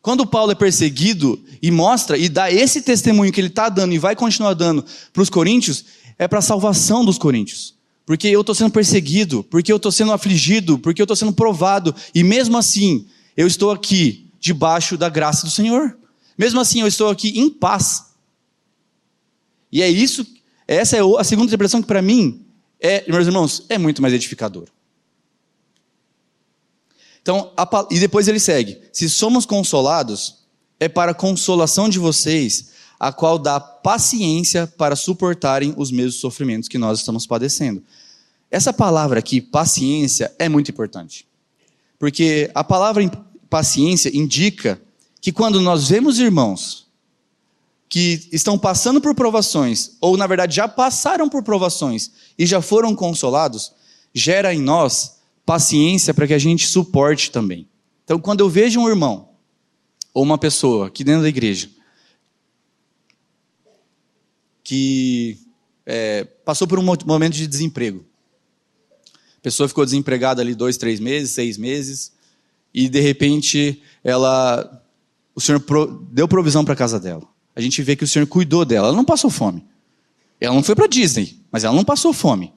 Quando 0.03 0.27
Paulo 0.27 0.53
é 0.53 0.55
perseguido 0.55 1.43
e 1.63 1.71
mostra 1.71 2.19
e 2.19 2.29
dá 2.29 2.51
esse 2.51 2.83
testemunho 2.83 3.33
que 3.33 3.41
ele 3.41 3.49
está 3.49 3.69
dando 3.69 3.95
e 3.95 3.99
vai 3.99 4.17
continuar 4.17 4.53
dando 4.55 4.85
para 5.13 5.23
os 5.23 5.31
coríntios, 5.31 5.85
é 6.19 6.27
para 6.27 6.41
a 6.41 6.43
salvação 6.43 7.05
dos 7.05 7.17
coríntios. 7.17 7.75
Porque 8.05 8.27
eu 8.27 8.41
estou 8.41 8.55
sendo 8.55 8.73
perseguido, 8.73 9.45
porque 9.45 9.73
eu 9.73 9.77
estou 9.77 9.93
sendo 9.93 10.13
afligido, 10.13 10.77
porque 10.77 11.01
eu 11.01 11.05
estou 11.05 11.17
sendo 11.17 11.33
provado, 11.33 11.95
e 12.13 12.25
mesmo 12.25 12.59
assim, 12.59 13.07
eu 13.37 13.47
estou 13.47 13.71
aqui 13.71 14.27
debaixo 14.41 14.99
da 14.99 15.09
graça 15.09 15.47
do 15.47 15.51
Senhor. 15.51 15.97
Mesmo 16.37 16.59
assim, 16.59 16.81
eu 16.81 16.89
estou 16.89 17.09
aqui 17.09 17.39
em 17.39 17.49
paz. 17.49 18.07
E 19.71 19.81
é 19.81 19.89
isso, 19.89 20.27
essa 20.67 20.97
é 20.97 21.01
a 21.01 21.25
segunda 21.25 21.47
interpretação 21.47 21.81
que 21.81 21.87
para 21.87 22.03
mim 22.03 22.43
é, 22.83 23.05
meus 23.09 23.27
irmãos, 23.27 23.65
é 23.69 23.79
muito 23.79 24.03
mais 24.03 24.13
edificador. 24.13 24.67
Então, 27.23 27.53
a, 27.57 27.87
e 27.91 27.99
depois 27.99 28.29
ele 28.29 28.41
segue: 28.41 28.81
se 28.93 29.09
somos 29.09 29.47
consolados, 29.47 30.43
é 30.79 30.89
para 30.89 31.13
a 31.13 31.15
consolação 31.15 31.89
de 31.89 31.99
vocês, 31.99 32.73
a 32.99 33.13
qual 33.13 33.39
dá 33.39 33.59
paciência 33.59 34.67
para 34.67 34.97
suportarem 34.97 35.73
os 35.77 35.91
mesmos 35.91 36.17
sofrimentos 36.17 36.69
que 36.69 36.79
nós 36.79 36.99
estamos 36.99 37.27
padecendo. 37.27 37.83
Essa 38.51 38.73
palavra 38.73 39.19
aqui, 39.21 39.41
paciência, 39.41 40.33
é 40.39 40.49
muito 40.49 40.71
importante. 40.71 41.27
Porque 41.99 42.51
a 42.55 42.63
palavra 42.63 43.09
paciência 43.49 44.11
indica 44.15 44.81
que 45.21 45.31
quando 45.31 45.61
nós 45.61 45.89
vemos 45.89 46.19
irmãos 46.19 46.89
que 47.89 48.29
estão 48.33 48.59
passando 48.59 49.01
por 49.01 49.15
provações, 49.15 49.93
ou 50.01 50.17
na 50.17 50.27
verdade 50.27 50.57
já 50.57 50.67
passaram 50.67 51.29
por 51.29 51.43
provações 51.43 52.11
e 52.39 52.45
já 52.45 52.61
foram 52.61 52.95
consolados, 52.95 53.73
gera 54.15 54.53
em 54.53 54.61
nós 54.61 55.22
paciência 55.53 56.15
para 56.15 56.27
que 56.27 56.35
a 56.35 56.39
gente 56.39 56.67
suporte 56.67 57.31
também. 57.31 57.69
Então, 58.05 58.19
quando 58.19 58.41
eu 58.41 58.49
vejo 58.49 58.81
um 58.81 58.89
irmão 58.89 59.31
ou 60.15 60.23
uma 60.23 60.39
pessoa 60.39 60.87
aqui 60.87 61.05
dentro 61.05 61.23
da 61.23 61.29
igreja 61.29 61.71
que 64.65 65.39
é, 65.85 66.25
passou 66.25 66.67
por 66.67 66.79
um 66.79 66.83
momento 66.83 67.35
de 67.35 67.47
desemprego, 67.47 68.05
a 69.37 69.41
pessoa 69.43 69.69
ficou 69.69 69.85
desempregada 69.85 70.41
ali 70.41 70.55
dois, 70.55 70.77
três 70.77 71.01
meses, 71.01 71.33
seis 71.33 71.59
meses, 71.59 72.13
e 72.73 72.89
de 72.89 73.01
repente 73.01 73.83
ela, 74.03 74.83
o 75.35 75.41
Senhor 75.41 75.63
deu 76.11 76.29
provisão 76.29 76.65
para 76.65 76.75
a 76.75 76.77
casa 76.77 76.99
dela 76.99 77.33
a 77.55 77.61
gente 77.61 77.83
vê 77.83 77.95
que 77.95 78.05
o 78.05 78.09
Senhor 78.09 78.27
cuidou 78.27 78.65
dela. 78.65 78.89
Ela 78.89 78.97
não 78.97 79.05
passou 79.05 79.31
fome. 79.31 79.65
Ela 80.41 80.55
não 80.55 80.63
foi 80.63 80.75
para 80.75 80.87
Disney, 80.87 81.39
mas 81.51 81.65
ela 81.65 81.75
não 81.75 81.85
passou 81.85 82.13
fome. 82.13 82.53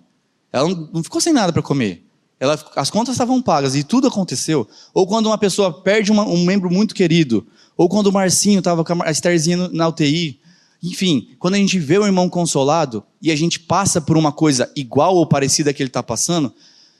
Ela 0.52 0.70
não 0.70 1.04
ficou 1.04 1.22
sem 1.22 1.34
nada 1.34 1.54
para 1.54 1.62
comer. 1.62 2.05
Ela, 2.40 2.60
as 2.76 2.90
contas 2.90 3.14
estavam 3.14 3.42
pagas 3.42 3.76
e 3.76 3.84
tudo 3.84 4.08
aconteceu. 4.08 4.68
Ou 4.94 5.08
quando 5.08 5.28
uma 5.28 5.38
pessoa 5.38 5.82
perde 5.82 6.12
uma, 6.12 6.24
um 6.24 6.44
membro 6.44 6.70
muito 6.70 6.94
querido, 6.94 7.48
ou 7.78 7.88
quando 7.88 8.08
o 8.08 8.14
Marcinho 8.14 8.60
estava 8.60 8.84
com 8.84 9.04
a 9.04 9.12
Estherzinha 9.12 9.70
na 9.70 9.88
UTI. 9.88 10.40
Enfim, 10.84 11.30
quando 11.40 11.56
a 11.56 11.58
gente 11.58 11.80
vê 11.80 11.98
o 11.98 12.06
irmão 12.06 12.30
consolado 12.30 13.04
e 13.22 13.32
a 13.32 13.36
gente 13.36 13.60
passa 13.60 14.00
por 14.00 14.18
uma 14.18 14.32
coisa 14.32 14.72
igual 14.76 15.16
ou 15.16 15.26
parecida 15.26 15.74
que 15.74 15.82
ele 15.82 15.90
está 15.90 16.04
passando, 16.04 16.54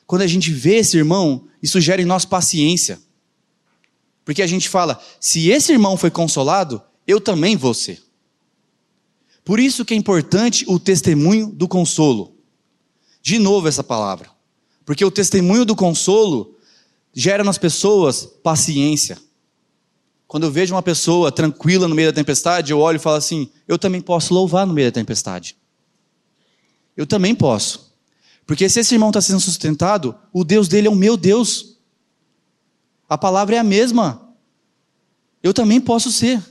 quando 0.08 0.22
a 0.22 0.28
gente 0.28 0.52
vê 0.52 0.78
esse 0.78 0.98
irmão, 0.98 1.48
isso 1.62 1.80
gera 1.80 2.02
em 2.02 2.06
nós 2.06 2.26
paciência. 2.26 3.00
Porque 4.24 4.42
a 4.42 4.48
gente 4.48 4.68
fala: 4.70 5.00
se 5.20 5.50
esse 5.50 5.72
irmão 5.72 5.98
foi 5.98 6.10
consolado, 6.10 6.82
eu 7.06 7.22
também 7.22 7.56
vou 7.56 7.74
ser. 7.74 8.02
Por 9.44 9.60
isso 9.60 9.86
que 9.86 9.94
é 9.94 9.98
importante 9.98 10.66
o 10.68 10.80
testemunho 10.80 11.48
do 11.48 11.68
consolo. 11.68 12.36
De 13.22 13.38
novo 13.38 13.68
essa 13.68 13.84
palavra. 13.84 14.35
Porque 14.86 15.04
o 15.04 15.12
testemunho 15.12 15.66
do 15.66 15.76
consolo 15.76 16.56
gera 17.14 17.44
nas 17.44 17.58
pessoas 17.58 18.26
paciência. 18.44 19.18
Quando 20.28 20.44
eu 20.44 20.52
vejo 20.52 20.76
uma 20.76 20.84
pessoa 20.84 21.32
tranquila 21.32 21.88
no 21.88 21.96
meio 21.96 22.12
da 22.12 22.16
tempestade, 22.16 22.72
eu 22.72 22.80
olho 22.80 22.98
e 22.98 23.00
falo 23.00 23.16
assim: 23.16 23.50
eu 23.68 23.80
também 23.80 24.02
posso 24.02 24.34
louvar 24.34 24.66
no 24.68 24.74
meio 24.74 24.90
da 24.90 24.94
tempestade. 24.94 25.56
Eu 26.96 27.08
também 27.08 27.34
posso. 27.34 27.94
Porque 28.46 28.70
se 28.70 28.80
esse 28.80 28.94
irmão 28.94 29.10
está 29.10 29.22
sendo 29.22 29.40
sustentado, 29.40 30.16
o 30.32 30.44
Deus 30.44 30.68
dele 30.68 30.88
é 30.88 30.92
o 30.92 30.96
meu 30.96 31.18
Deus. 31.18 31.78
A 33.10 33.18
palavra 33.18 33.56
é 33.56 33.60
a 33.60 33.64
mesma. 33.64 34.30
Eu 35.42 35.54
também 35.54 35.82
posso 35.82 36.12
ser. 36.12 36.42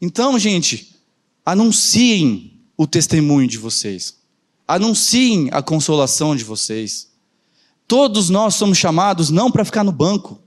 Então, 0.00 0.38
gente, 0.38 0.96
anunciem 1.44 2.60
o 2.76 2.86
testemunho 2.86 3.46
de 3.46 3.58
vocês. 3.58 4.16
Anunciem 4.66 5.48
a 5.52 5.62
consolação 5.62 6.34
de 6.34 6.44
vocês. 6.44 7.11
Todos 7.92 8.30
nós 8.30 8.54
somos 8.54 8.78
chamados 8.78 9.28
não 9.28 9.50
para 9.50 9.66
ficar 9.66 9.84
no 9.84 9.92
banco. 9.92 10.40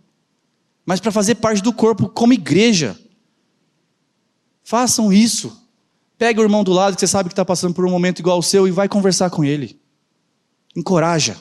mas 0.84 1.00
para 1.00 1.12
fazer 1.12 1.36
parte 1.36 1.62
do 1.62 1.72
corpo 1.72 2.10
como 2.10 2.34
igreja. 2.34 3.00
Façam 4.64 5.14
isso. 5.14 5.56
Pega 6.18 6.42
o 6.42 6.44
irmão 6.44 6.64
do 6.64 6.74
lado 6.74 6.96
que 6.96 7.00
você 7.02 7.06
sabe 7.06 7.30
que 7.30 7.34
está 7.34 7.46
passando 7.46 7.76
por 7.76 7.86
um 7.86 7.92
momento 7.92 8.18
igual 8.18 8.38
ao 8.38 8.42
seu 8.42 8.68
e 8.68 8.72
vai 8.72 8.90
conversar 8.90 9.30
com 9.30 9.46
ele. 9.46 9.80
Encoraja. 10.76 11.38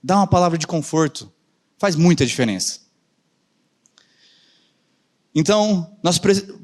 Dá 0.00 0.18
uma 0.18 0.28
palavra 0.28 0.56
de 0.56 0.64
conforto. 0.64 1.28
Faz 1.76 1.96
muita 1.96 2.24
diferença. 2.24 2.78
Então, 5.34 5.90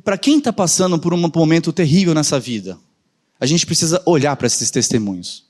para 0.04 0.16
quem 0.16 0.38
está 0.38 0.52
passando 0.52 1.00
por 1.00 1.12
um 1.12 1.16
momento 1.16 1.72
terrível 1.72 2.14
nessa 2.14 2.38
vida, 2.38 2.78
a 3.40 3.46
gente 3.46 3.66
precisa 3.66 4.00
olhar 4.06 4.36
para 4.36 4.46
esses 4.46 4.70
testemunhos. 4.70 5.43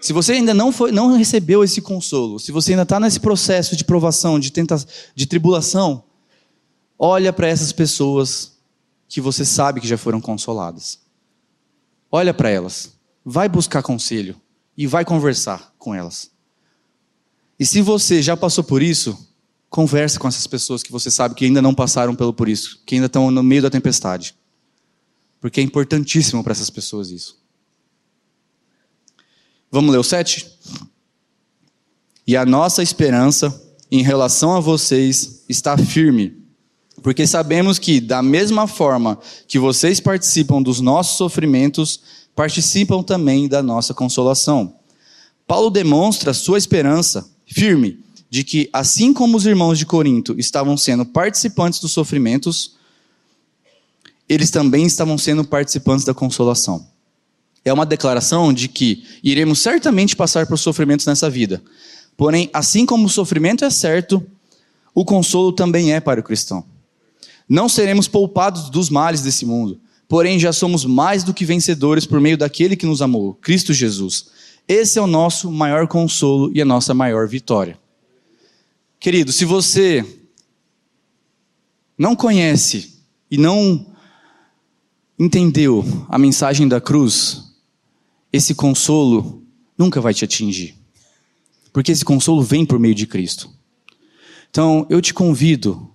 Se 0.00 0.12
você 0.12 0.32
ainda 0.32 0.54
não, 0.54 0.70
foi, 0.70 0.92
não 0.92 1.16
recebeu 1.16 1.64
esse 1.64 1.80
consolo, 1.80 2.38
se 2.38 2.52
você 2.52 2.72
ainda 2.72 2.84
está 2.84 3.00
nesse 3.00 3.18
processo 3.18 3.76
de 3.76 3.84
provação, 3.84 4.38
de, 4.38 4.52
tenta, 4.52 4.76
de 5.14 5.26
tribulação, 5.26 6.04
olha 6.98 7.32
para 7.32 7.48
essas 7.48 7.72
pessoas 7.72 8.58
que 9.08 9.20
você 9.20 9.44
sabe 9.44 9.80
que 9.80 9.88
já 9.88 9.98
foram 9.98 10.20
consoladas. 10.20 11.00
Olha 12.10 12.32
para 12.32 12.48
elas, 12.48 12.92
vai 13.24 13.48
buscar 13.48 13.82
conselho 13.82 14.36
e 14.76 14.86
vai 14.86 15.04
conversar 15.04 15.74
com 15.78 15.94
elas. 15.94 16.30
E 17.58 17.66
se 17.66 17.82
você 17.82 18.22
já 18.22 18.36
passou 18.36 18.62
por 18.62 18.82
isso, 18.82 19.28
converse 19.68 20.18
com 20.18 20.28
essas 20.28 20.46
pessoas 20.46 20.82
que 20.82 20.92
você 20.92 21.10
sabe 21.10 21.34
que 21.34 21.44
ainda 21.44 21.60
não 21.60 21.74
passaram 21.74 22.14
pelo 22.14 22.32
por 22.32 22.48
isso, 22.48 22.80
que 22.86 22.94
ainda 22.94 23.06
estão 23.06 23.30
no 23.30 23.42
meio 23.42 23.62
da 23.62 23.70
tempestade. 23.70 24.36
Porque 25.40 25.60
é 25.60 25.62
importantíssimo 25.62 26.42
para 26.42 26.52
essas 26.52 26.70
pessoas 26.70 27.10
isso. 27.10 27.37
Vamos 29.70 29.92
ler 29.92 29.98
o 29.98 30.02
7? 30.02 30.46
E 32.26 32.36
a 32.36 32.46
nossa 32.46 32.82
esperança 32.82 33.62
em 33.90 34.02
relação 34.02 34.54
a 34.54 34.60
vocês 34.60 35.44
está 35.48 35.76
firme, 35.76 36.36
porque 37.02 37.26
sabemos 37.26 37.78
que, 37.78 38.00
da 38.00 38.22
mesma 38.22 38.66
forma 38.66 39.18
que 39.46 39.58
vocês 39.58 40.00
participam 40.00 40.62
dos 40.62 40.80
nossos 40.80 41.18
sofrimentos, 41.18 42.00
participam 42.34 43.02
também 43.02 43.46
da 43.46 43.62
nossa 43.62 43.92
consolação. 43.92 44.74
Paulo 45.46 45.70
demonstra 45.70 46.32
sua 46.32 46.58
esperança 46.58 47.28
firme 47.46 48.00
de 48.30 48.44
que, 48.44 48.68
assim 48.72 49.12
como 49.12 49.36
os 49.36 49.46
irmãos 49.46 49.78
de 49.78 49.86
Corinto 49.86 50.34
estavam 50.38 50.76
sendo 50.76 51.04
participantes 51.04 51.80
dos 51.80 51.92
sofrimentos, 51.92 52.76
eles 54.28 54.50
também 54.50 54.84
estavam 54.86 55.16
sendo 55.16 55.44
participantes 55.44 56.04
da 56.04 56.14
consolação 56.14 56.86
é 57.68 57.72
uma 57.72 57.86
declaração 57.86 58.52
de 58.52 58.68
que 58.68 59.04
iremos 59.22 59.60
certamente 59.60 60.16
passar 60.16 60.46
por 60.46 60.58
sofrimentos 60.58 61.06
nessa 61.06 61.28
vida. 61.28 61.62
Porém, 62.16 62.50
assim 62.52 62.84
como 62.84 63.06
o 63.06 63.10
sofrimento 63.10 63.64
é 63.64 63.70
certo, 63.70 64.24
o 64.94 65.04
consolo 65.04 65.52
também 65.52 65.92
é 65.92 66.00
para 66.00 66.20
o 66.20 66.22
cristão. 66.22 66.64
Não 67.48 67.68
seremos 67.68 68.08
poupados 68.08 68.68
dos 68.68 68.90
males 68.90 69.22
desse 69.22 69.46
mundo, 69.46 69.80
porém 70.08 70.38
já 70.38 70.52
somos 70.52 70.84
mais 70.84 71.22
do 71.22 71.32
que 71.32 71.44
vencedores 71.44 72.04
por 72.04 72.20
meio 72.20 72.36
daquele 72.36 72.76
que 72.76 72.86
nos 72.86 73.00
amou, 73.00 73.34
Cristo 73.34 73.72
Jesus. 73.72 74.26
Esse 74.66 74.98
é 74.98 75.02
o 75.02 75.06
nosso 75.06 75.50
maior 75.50 75.86
consolo 75.86 76.50
e 76.54 76.60
a 76.60 76.64
nossa 76.64 76.92
maior 76.92 77.26
vitória. 77.28 77.78
Querido, 79.00 79.32
se 79.32 79.44
você 79.44 80.04
não 81.96 82.14
conhece 82.14 82.98
e 83.30 83.38
não 83.38 83.86
entendeu 85.18 85.84
a 86.08 86.18
mensagem 86.18 86.68
da 86.68 86.80
cruz, 86.80 87.47
esse 88.32 88.54
consolo 88.54 89.42
nunca 89.76 90.00
vai 90.00 90.12
te 90.12 90.24
atingir. 90.24 90.74
Porque 91.72 91.92
esse 91.92 92.04
consolo 92.04 92.42
vem 92.42 92.64
por 92.64 92.78
meio 92.78 92.94
de 92.94 93.06
Cristo. 93.06 93.50
Então, 94.50 94.86
eu 94.88 95.00
te 95.00 95.12
convido 95.12 95.90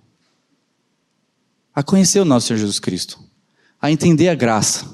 a 1.74 1.82
conhecer 1.82 2.20
o 2.20 2.24
nosso 2.24 2.46
Senhor 2.46 2.58
Jesus 2.58 2.78
Cristo, 2.78 3.18
a 3.80 3.90
entender 3.90 4.28
a 4.28 4.34
graça. 4.34 4.86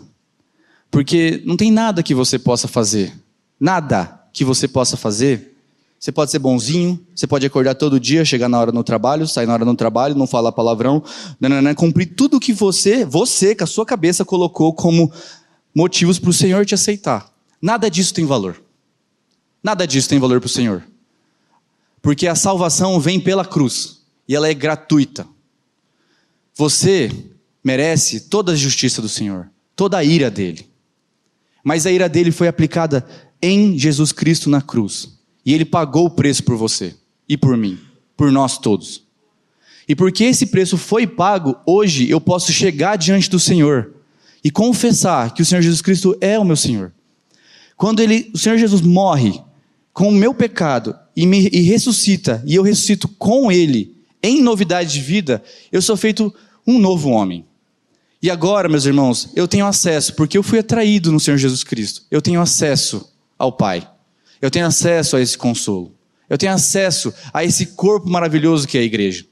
Porque 0.91 1.43
não 1.45 1.57
tem 1.57 1.71
nada 1.71 2.03
que 2.03 2.15
você 2.15 2.39
possa 2.39 2.67
fazer, 2.67 3.13
nada 3.59 4.21
que 4.33 4.45
você 4.45 4.67
possa 4.67 4.97
fazer. 4.97 5.49
Você 5.99 6.11
pode 6.11 6.31
ser 6.31 6.39
bonzinho, 6.39 6.99
você 7.15 7.27
pode 7.27 7.45
acordar 7.45 7.75
todo 7.75 8.01
dia, 8.01 8.25
chegar 8.25 8.49
na 8.49 8.59
hora 8.59 8.73
no 8.73 8.83
trabalho, 8.83 9.29
sair 9.29 9.45
na 9.45 9.53
hora 9.53 9.67
no 9.67 9.77
trabalho, 9.77 10.15
não 10.15 10.27
falar 10.27 10.51
palavrão, 10.51 11.05
nananã, 11.39 11.75
cumprir 11.75 12.15
tudo 12.17 12.41
que 12.41 12.55
você, 12.55 13.05
você, 13.05 13.55
com 13.55 13.65
a 13.65 13.67
sua 13.67 13.85
cabeça, 13.85 14.25
colocou 14.25 14.73
como 14.73 15.13
motivos 15.75 16.19
para 16.19 16.31
o 16.31 16.35
Senhor 16.35 16.65
te 16.67 16.75
aceitar. 16.75 17.33
Nada 17.61 17.91
disso 17.91 18.15
tem 18.15 18.25
valor. 18.25 18.63
Nada 19.63 19.87
disso 19.87 20.09
tem 20.09 20.19
valor 20.19 20.41
para 20.41 20.47
o 20.47 20.51
Senhor. 20.51 20.83
Porque 22.01 22.27
a 22.27 22.35
salvação 22.35 22.99
vem 22.99 23.21
pela 23.21 23.45
cruz 23.45 24.03
e 24.27 24.35
ela 24.35 24.49
é 24.49 24.55
gratuita. 24.55 25.27
Você 26.55 27.11
merece 27.63 28.21
toda 28.21 28.53
a 28.53 28.57
justiça 28.57 29.03
do 29.03 29.09
Senhor, 29.09 29.51
toda 29.77 29.99
a 29.99 30.05
ira 30.05 30.31
dele. 30.31 30.69
Mas 31.63 31.85
a 31.85 31.93
ira 31.93 32.09
dele 32.09 32.33
foi 32.33 32.49
aplicada 32.49 33.07
em 33.43 33.79
Jesus 33.79 34.13
Cristo 34.13 34.49
na 34.49 34.63
cruz. 34.63 35.19
E 35.45 35.53
ele 35.53 35.65
pagou 35.65 36.07
o 36.07 36.11
preço 36.11 36.43
por 36.45 36.57
você 36.57 36.95
e 37.29 37.37
por 37.37 37.57
mim, 37.57 37.79
por 38.17 38.33
nós 38.33 38.59
todos. 38.59 39.05
E 39.87 39.95
porque 39.95 40.25
esse 40.25 40.47
preço 40.47 40.79
foi 40.79 41.07
pago, 41.07 41.57
hoje 41.67 42.09
eu 42.09 42.21
posso 42.21 42.53
chegar 42.53 42.97
diante 42.97 43.29
do 43.29 43.39
Senhor 43.39 44.00
e 44.43 44.51
confessar 44.51 45.35
que 45.35 45.43
o 45.43 45.45
Senhor 45.45 45.61
Jesus 45.61 45.83
Cristo 45.83 46.17
é 46.21 46.39
o 46.39 46.45
meu 46.45 46.57
Senhor. 46.57 46.93
Quando 47.77 48.01
ele, 48.01 48.31
o 48.35 48.39
Senhor 48.39 48.59
Jesus 48.59 48.81
morre 48.81 49.41
com 49.93 50.09
o 50.09 50.13
meu 50.13 50.35
pecado 50.35 50.95
e 51.17 51.27
me 51.27 51.49
e 51.53 51.63
ressuscita, 51.63 52.43
e 52.47 52.55
eu 52.55 52.63
ressuscito 52.63 53.09
com 53.09 53.51
ele 53.51 53.97
em 54.23 54.43
novidade 54.43 54.93
de 54.93 55.01
vida, 55.01 55.43
eu 55.73 55.81
sou 55.81 55.97
feito 55.97 56.35
um 56.67 56.79
novo 56.79 57.11
homem. 57.11 57.45
E 58.23 58.31
agora, 58.31 58.69
meus 58.69 58.85
irmãos, 58.85 59.31
eu 59.35 59.49
tenho 59.49 59.65
acesso, 59.65 60.15
porque 60.15 60.37
eu 60.37 60.43
fui 60.43 60.59
atraído 60.59 61.11
no 61.11 61.19
Senhor 61.19 61.39
Jesus 61.39 61.65
Cristo. 61.65 62.03
Eu 62.11 62.21
tenho 62.21 62.41
acesso 62.41 63.11
ao 63.39 63.51
Pai. 63.51 63.89
Eu 64.43 64.51
tenho 64.51 64.67
acesso 64.67 65.17
a 65.17 65.21
esse 65.21 65.39
consolo. 65.39 65.95
Eu 66.29 66.37
tenho 66.37 66.53
acesso 66.53 67.13
a 67.33 67.45
esse 67.45 67.67
corpo 67.67 68.09
maravilhoso 68.09 68.69
que 68.69 68.77
é 68.77 68.83
a 68.83 68.85
igreja. 68.85 69.27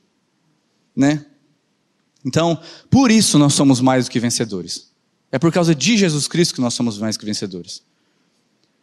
Né? 0.97 1.25
Então, 2.25 2.59
por 2.91 3.11
isso 3.11 3.39
nós 3.39 3.55
somos 3.55 3.81
mais 3.81 4.07
do 4.07 4.11
que 4.11 4.19
vencedores. 4.19 4.91
É 5.31 5.39
por 5.39 5.53
causa 5.53 5.75
de 5.75 5.97
Jesus 5.97 6.27
Cristo 6.27 6.55
que 6.55 6.61
nós 6.61 6.75
somos 6.75 6.99
mais 6.99 7.17
que 7.17 7.25
vencedores. 7.25 7.83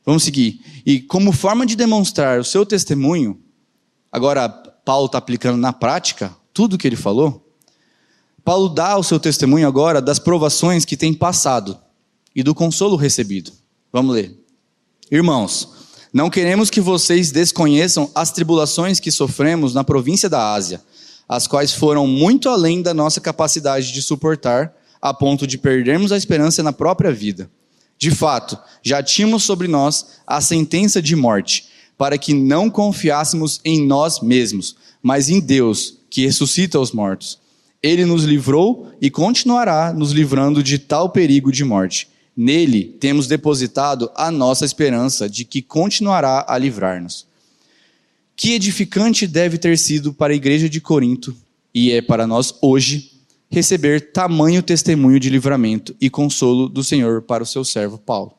Vamos 0.05 0.23
seguir. 0.23 0.61
E 0.85 0.99
como 0.99 1.31
forma 1.31 1.65
de 1.65 1.75
demonstrar 1.75 2.39
o 2.39 2.43
seu 2.43 2.65
testemunho, 2.65 3.39
agora 4.11 4.47
Paulo 4.47 5.07
está 5.07 5.17
aplicando 5.17 5.57
na 5.57 5.73
prática 5.73 6.35
tudo 6.53 6.75
o 6.75 6.77
que 6.77 6.87
ele 6.87 6.95
falou. 6.95 7.43
Paulo 8.43 8.69
dá 8.69 8.95
o 8.95 9.03
seu 9.03 9.19
testemunho 9.19 9.67
agora 9.67 9.99
das 9.99 10.19
provações 10.19 10.85
que 10.85 10.95
tem 10.95 11.11
passado 11.11 11.77
e 12.35 12.43
do 12.43 12.53
consolo 12.53 12.95
recebido. 12.95 13.51
Vamos 13.91 14.13
ler. 14.13 14.37
Irmãos, 15.09 15.69
não 16.13 16.29
queremos 16.29 16.69
que 16.69 16.79
vocês 16.79 17.31
desconheçam 17.31 18.09
as 18.13 18.31
tribulações 18.31 18.99
que 18.99 19.11
sofremos 19.11 19.73
na 19.73 19.83
província 19.83 20.29
da 20.29 20.53
Ásia, 20.53 20.81
as 21.27 21.47
quais 21.47 21.73
foram 21.73 22.05
muito 22.05 22.47
além 22.47 22.81
da 22.81 22.93
nossa 22.93 23.19
capacidade 23.19 23.91
de 23.91 24.01
suportar, 24.01 24.73
a 25.05 25.13
ponto 25.13 25.45
de 25.45 25.55
perdermos 25.59 26.11
a 26.11 26.17
esperança 26.17 26.63
na 26.63 26.73
própria 26.73 27.11
vida. 27.11 27.47
De 27.95 28.09
fato, 28.09 28.57
já 28.81 29.03
tínhamos 29.03 29.43
sobre 29.43 29.67
nós 29.67 30.03
a 30.25 30.41
sentença 30.41 30.99
de 30.99 31.15
morte, 31.15 31.67
para 31.95 32.17
que 32.17 32.33
não 32.33 32.71
confiássemos 32.71 33.61
em 33.63 33.85
nós 33.85 34.19
mesmos, 34.19 34.75
mas 35.03 35.29
em 35.29 35.39
Deus, 35.39 35.99
que 36.09 36.25
ressuscita 36.25 36.79
os 36.79 36.91
mortos. 36.91 37.37
Ele 37.83 38.03
nos 38.03 38.23
livrou 38.23 38.91
e 38.99 39.11
continuará 39.11 39.93
nos 39.93 40.11
livrando 40.11 40.63
de 40.63 40.79
tal 40.79 41.09
perigo 41.09 41.51
de 41.51 41.63
morte. 41.63 42.09
Nele 42.35 42.85
temos 42.99 43.27
depositado 43.27 44.09
a 44.15 44.31
nossa 44.31 44.65
esperança 44.65 45.29
de 45.29 45.45
que 45.45 45.61
continuará 45.61 46.43
a 46.47 46.57
livrar-nos. 46.57 47.27
Que 48.35 48.53
edificante 48.53 49.27
deve 49.27 49.59
ter 49.59 49.77
sido 49.77 50.11
para 50.11 50.33
a 50.33 50.35
igreja 50.35 50.67
de 50.67 50.81
Corinto, 50.81 51.37
e 51.71 51.91
é 51.91 52.01
para 52.01 52.25
nós 52.25 52.55
hoje, 52.59 53.14
receber 53.49 54.11
tamanho 54.11 54.61
testemunho 54.61 55.19
de 55.19 55.29
livramento 55.29 55.95
e 55.99 56.09
consolo 56.09 56.67
do 56.67 56.83
Senhor 56.83 57.21
para 57.21 57.43
o 57.43 57.45
seu 57.45 57.63
servo 57.63 57.97
Paulo. 57.97 58.33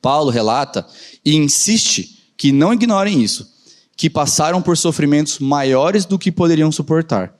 Paulo 0.00 0.30
relata 0.30 0.86
e 1.24 1.34
insiste 1.34 2.30
que 2.36 2.52
não 2.52 2.72
ignorem 2.72 3.22
isso, 3.22 3.50
que 3.96 4.08
passaram 4.08 4.62
por 4.62 4.76
sofrimentos 4.76 5.38
maiores 5.38 6.04
do 6.04 6.18
que 6.18 6.30
poderiam 6.30 6.70
suportar. 6.70 7.34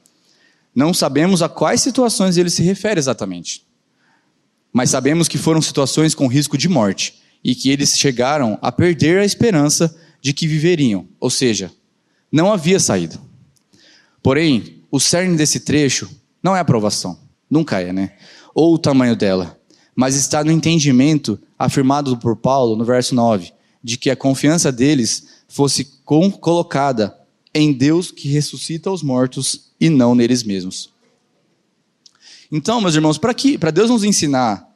Não 0.75 0.93
sabemos 0.93 1.43
a 1.43 1.49
quais 1.49 1.81
situações 1.81 2.37
ele 2.37 2.51
se 2.51 2.63
refere 2.63 2.99
exatamente, 2.99 3.65
mas 4.73 4.91
sabemos 4.91 5.29
que 5.29 5.39
foram 5.39 5.63
situações 5.63 6.15
com 6.15 6.27
risco 6.27 6.59
de 6.59 6.69
morte 6.69 7.21
e 7.43 7.55
que 7.55 7.71
eles 7.71 7.97
chegaram 7.97 8.59
a 8.61 8.73
perder 8.73 9.21
a 9.21 9.25
esperança 9.25 9.95
de 10.21 10.33
que 10.33 10.47
viveriam, 10.47 11.07
ou 11.21 11.31
seja, 11.31 11.71
não 12.31 12.53
havia 12.53 12.81
saída. 12.81 13.19
Porém, 14.23 14.83
o 14.91 14.99
cerne 14.99 15.37
desse 15.37 15.61
trecho 15.61 16.11
não 16.43 16.57
é 16.57 16.61
aprovação. 16.61 17.19
Nunca 17.51 17.81
é, 17.81 17.93
né? 17.93 18.15
Ou 18.55 18.75
o 18.75 18.79
tamanho 18.79 19.17
dela. 19.17 19.59
Mas 19.95 20.15
está 20.15 20.45
no 20.45 20.53
entendimento 20.53 21.39
afirmado 21.59 22.17
por 22.19 22.37
Paulo 22.37 22.77
no 22.77 22.85
verso 22.85 23.15
9, 23.15 23.53
de 23.83 23.97
que 23.97 24.11
a 24.11 24.17
confiança 24.17 24.71
deles 24.71 25.27
fosse 25.49 25.85
colocada 26.05 27.19
em 27.55 27.73
Deus 27.73 28.11
que 28.11 28.29
ressuscita 28.29 28.91
os 28.91 29.03
mortos 29.03 29.71
e 29.81 29.89
não 29.89 30.15
neles 30.15 30.43
mesmos. 30.43 30.93
Então, 32.51 32.81
meus 32.81 32.95
irmãos, 32.95 33.19
para 33.19 33.71
Deus 33.71 33.91
nos 33.91 34.05
ensinar 34.05 34.69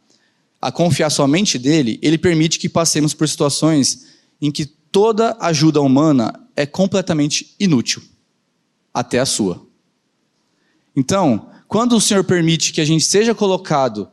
a 0.60 0.70
confiar 0.70 1.10
somente 1.10 1.58
dele, 1.58 1.98
ele 2.02 2.18
permite 2.18 2.58
que 2.58 2.68
passemos 2.68 3.14
por 3.14 3.28
situações 3.28 4.06
em 4.40 4.50
que 4.50 4.64
toda 4.64 5.36
ajuda 5.40 5.80
humana 5.80 6.32
é 6.54 6.66
completamente 6.66 7.54
inútil, 7.58 8.02
até 8.92 9.18
a 9.18 9.26
sua. 9.26 9.66
Então, 10.94 11.50
quando 11.72 11.96
o 11.96 12.00
Senhor 12.02 12.22
permite 12.22 12.70
que 12.70 12.82
a 12.82 12.84
gente 12.84 13.02
seja 13.02 13.34
colocado 13.34 14.06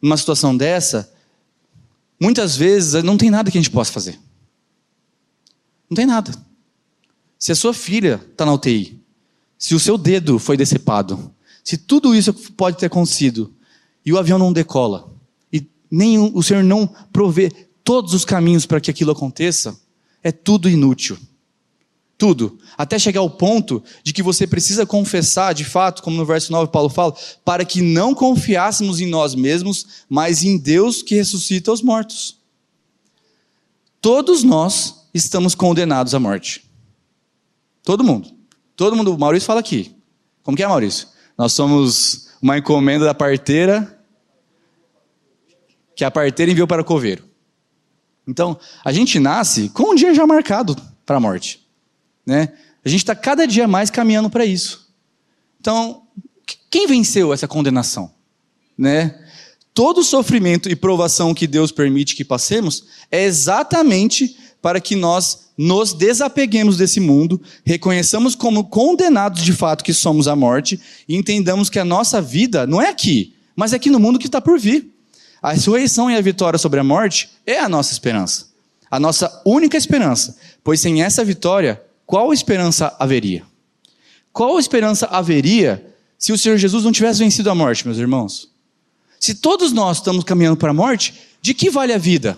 numa 0.00 0.16
situação 0.16 0.56
dessa, 0.56 1.12
muitas 2.20 2.56
vezes 2.56 3.02
não 3.02 3.16
tem 3.16 3.28
nada 3.28 3.50
que 3.50 3.58
a 3.58 3.60
gente 3.60 3.72
possa 3.72 3.90
fazer. 3.90 4.16
Não 5.90 5.96
tem 5.96 6.06
nada. 6.06 6.32
Se 7.36 7.50
a 7.50 7.56
sua 7.56 7.74
filha 7.74 8.24
está 8.30 8.46
na 8.46 8.54
UTI, 8.54 9.02
se 9.58 9.74
o 9.74 9.80
seu 9.80 9.98
dedo 9.98 10.38
foi 10.38 10.56
decepado, 10.56 11.34
se 11.64 11.76
tudo 11.76 12.14
isso 12.14 12.32
pode 12.32 12.78
ter 12.78 12.86
acontecido 12.86 13.52
e 14.06 14.12
o 14.12 14.18
avião 14.18 14.38
não 14.38 14.52
decola, 14.52 15.12
e 15.52 15.66
nem 15.90 16.16
o 16.16 16.40
Senhor 16.44 16.62
não 16.62 16.86
provê 17.12 17.50
todos 17.82 18.14
os 18.14 18.24
caminhos 18.24 18.66
para 18.66 18.80
que 18.80 18.88
aquilo 18.88 19.10
aconteça, 19.10 19.76
é 20.22 20.30
tudo 20.30 20.70
inútil. 20.70 21.18
Tudo. 22.20 22.58
Até 22.76 22.98
chegar 22.98 23.20
ao 23.20 23.30
ponto 23.30 23.82
de 24.04 24.12
que 24.12 24.22
você 24.22 24.46
precisa 24.46 24.84
confessar, 24.84 25.54
de 25.54 25.64
fato, 25.64 26.02
como 26.02 26.18
no 26.18 26.26
verso 26.26 26.52
9 26.52 26.70
Paulo 26.70 26.90
fala, 26.90 27.16
para 27.42 27.64
que 27.64 27.80
não 27.80 28.14
confiássemos 28.14 29.00
em 29.00 29.06
nós 29.06 29.34
mesmos, 29.34 30.04
mas 30.06 30.44
em 30.44 30.58
Deus 30.58 31.02
que 31.02 31.14
ressuscita 31.14 31.72
os 31.72 31.80
mortos. 31.80 32.36
Todos 34.02 34.44
nós 34.44 35.08
estamos 35.14 35.54
condenados 35.54 36.14
à 36.14 36.20
morte. 36.20 36.70
Todo 37.82 38.04
mundo. 38.04 38.28
Todo 38.76 38.94
mundo. 38.94 39.14
O 39.14 39.18
Maurício 39.18 39.46
fala 39.46 39.60
aqui. 39.60 39.96
Como 40.42 40.54
que 40.54 40.62
é, 40.62 40.68
Maurício? 40.68 41.08
Nós 41.38 41.54
somos 41.54 42.28
uma 42.42 42.58
encomenda 42.58 43.06
da 43.06 43.14
parteira 43.14 43.98
que 45.96 46.04
a 46.04 46.10
parteira 46.10 46.52
enviou 46.52 46.66
para 46.66 46.82
o 46.82 46.84
coveiro. 46.84 47.24
Então, 48.28 48.60
a 48.84 48.92
gente 48.92 49.18
nasce 49.18 49.70
com 49.70 49.92
um 49.92 49.94
dia 49.94 50.12
já 50.12 50.26
marcado 50.26 50.76
para 51.06 51.16
a 51.16 51.20
morte. 51.20 51.59
Né? 52.30 52.50
A 52.84 52.88
gente 52.88 53.00
está 53.00 53.12
cada 53.12 53.44
dia 53.44 53.66
mais 53.66 53.90
caminhando 53.90 54.30
para 54.30 54.44
isso. 54.44 54.88
Então, 55.60 56.02
quem 56.70 56.86
venceu 56.86 57.32
essa 57.32 57.48
condenação? 57.48 58.08
Né? 58.78 59.20
Todo 59.74 60.04
sofrimento 60.04 60.70
e 60.70 60.76
provação 60.76 61.34
que 61.34 61.48
Deus 61.48 61.72
permite 61.72 62.14
que 62.14 62.24
passemos 62.24 62.84
é 63.10 63.24
exatamente 63.24 64.36
para 64.62 64.80
que 64.80 64.94
nós 64.94 65.50
nos 65.58 65.92
desapeguemos 65.92 66.76
desse 66.76 67.00
mundo, 67.00 67.42
reconheçamos 67.64 68.36
como 68.36 68.62
condenados 68.62 69.42
de 69.42 69.52
fato 69.52 69.82
que 69.82 69.92
somos 69.92 70.28
à 70.28 70.36
morte 70.36 70.80
e 71.08 71.16
entendamos 71.16 71.68
que 71.68 71.80
a 71.80 71.84
nossa 71.84 72.22
vida 72.22 72.64
não 72.64 72.80
é 72.80 72.90
aqui, 72.90 73.34
mas 73.56 73.72
é 73.72 73.76
aqui 73.76 73.90
no 73.90 73.98
mundo 73.98 74.20
que 74.20 74.26
está 74.26 74.40
por 74.40 74.56
vir. 74.56 74.88
A 75.42 75.50
ressurreição 75.50 76.08
e 76.08 76.14
a 76.14 76.20
vitória 76.20 76.60
sobre 76.60 76.78
a 76.78 76.84
morte 76.84 77.28
é 77.44 77.58
a 77.58 77.68
nossa 77.68 77.92
esperança. 77.92 78.46
A 78.88 79.00
nossa 79.00 79.42
única 79.44 79.76
esperança. 79.76 80.36
Pois 80.62 80.80
sem 80.80 81.02
essa 81.02 81.24
vitória, 81.24 81.82
qual 82.10 82.32
esperança 82.32 82.96
haveria? 82.98 83.44
Qual 84.32 84.58
esperança 84.58 85.06
haveria 85.06 85.94
se 86.18 86.32
o 86.32 86.36
Senhor 86.36 86.58
Jesus 86.58 86.82
não 86.82 86.90
tivesse 86.90 87.20
vencido 87.20 87.48
a 87.48 87.54
morte, 87.54 87.86
meus 87.86 87.98
irmãos? 87.98 88.50
Se 89.20 89.32
todos 89.32 89.70
nós 89.70 89.98
estamos 89.98 90.24
caminhando 90.24 90.56
para 90.56 90.72
a 90.72 90.74
morte, 90.74 91.14
de 91.40 91.54
que 91.54 91.70
vale 91.70 91.92
a 91.92 91.98
vida? 91.98 92.36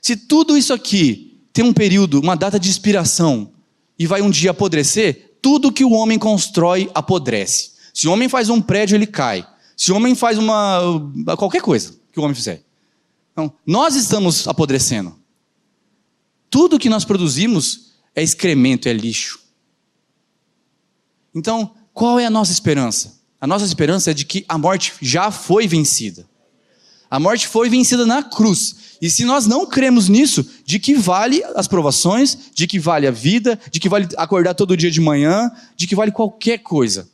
Se 0.00 0.14
tudo 0.16 0.56
isso 0.56 0.72
aqui 0.72 1.36
tem 1.52 1.64
um 1.64 1.72
período, 1.72 2.20
uma 2.20 2.36
data 2.36 2.60
de 2.60 2.70
expiração, 2.70 3.50
e 3.98 4.06
vai 4.06 4.22
um 4.22 4.30
dia 4.30 4.52
apodrecer, 4.52 5.38
tudo 5.42 5.72
que 5.72 5.84
o 5.84 5.90
homem 5.90 6.16
constrói 6.16 6.88
apodrece. 6.94 7.72
Se 7.92 8.06
o 8.06 8.12
homem 8.12 8.28
faz 8.28 8.48
um 8.48 8.62
prédio, 8.62 8.94
ele 8.94 9.08
cai. 9.08 9.44
Se 9.76 9.90
o 9.90 9.96
homem 9.96 10.14
faz 10.14 10.38
uma. 10.38 10.78
qualquer 11.36 11.60
coisa 11.60 11.98
que 12.12 12.20
o 12.20 12.22
homem 12.22 12.36
fizer. 12.36 12.62
Então, 13.32 13.52
nós 13.66 13.96
estamos 13.96 14.46
apodrecendo. 14.46 15.18
Tudo 16.48 16.78
que 16.78 16.88
nós 16.88 17.04
produzimos 17.04 17.85
é 18.16 18.22
excremento, 18.22 18.88
é 18.88 18.92
lixo. 18.94 19.38
Então, 21.34 21.70
qual 21.92 22.18
é 22.18 22.24
a 22.24 22.30
nossa 22.30 22.50
esperança? 22.50 23.20
A 23.38 23.46
nossa 23.46 23.66
esperança 23.66 24.10
é 24.10 24.14
de 24.14 24.24
que 24.24 24.44
a 24.48 24.56
morte 24.56 24.94
já 25.02 25.30
foi 25.30 25.68
vencida. 25.68 26.26
A 27.10 27.20
morte 27.20 27.46
foi 27.46 27.68
vencida 27.68 28.06
na 28.06 28.22
cruz. 28.22 28.74
E 29.00 29.10
se 29.10 29.24
nós 29.24 29.46
não 29.46 29.66
cremos 29.66 30.08
nisso, 30.08 30.44
de 30.64 30.78
que 30.78 30.94
vale 30.94 31.44
as 31.54 31.68
provações, 31.68 32.36
de 32.54 32.66
que 32.66 32.78
vale 32.78 33.06
a 33.06 33.10
vida, 33.10 33.60
de 33.70 33.78
que 33.78 33.88
vale 33.88 34.08
acordar 34.16 34.54
todo 34.54 34.76
dia 34.76 34.90
de 34.90 35.00
manhã, 35.00 35.52
de 35.76 35.86
que 35.86 35.94
vale 35.94 36.10
qualquer 36.10 36.58
coisa. 36.58 37.08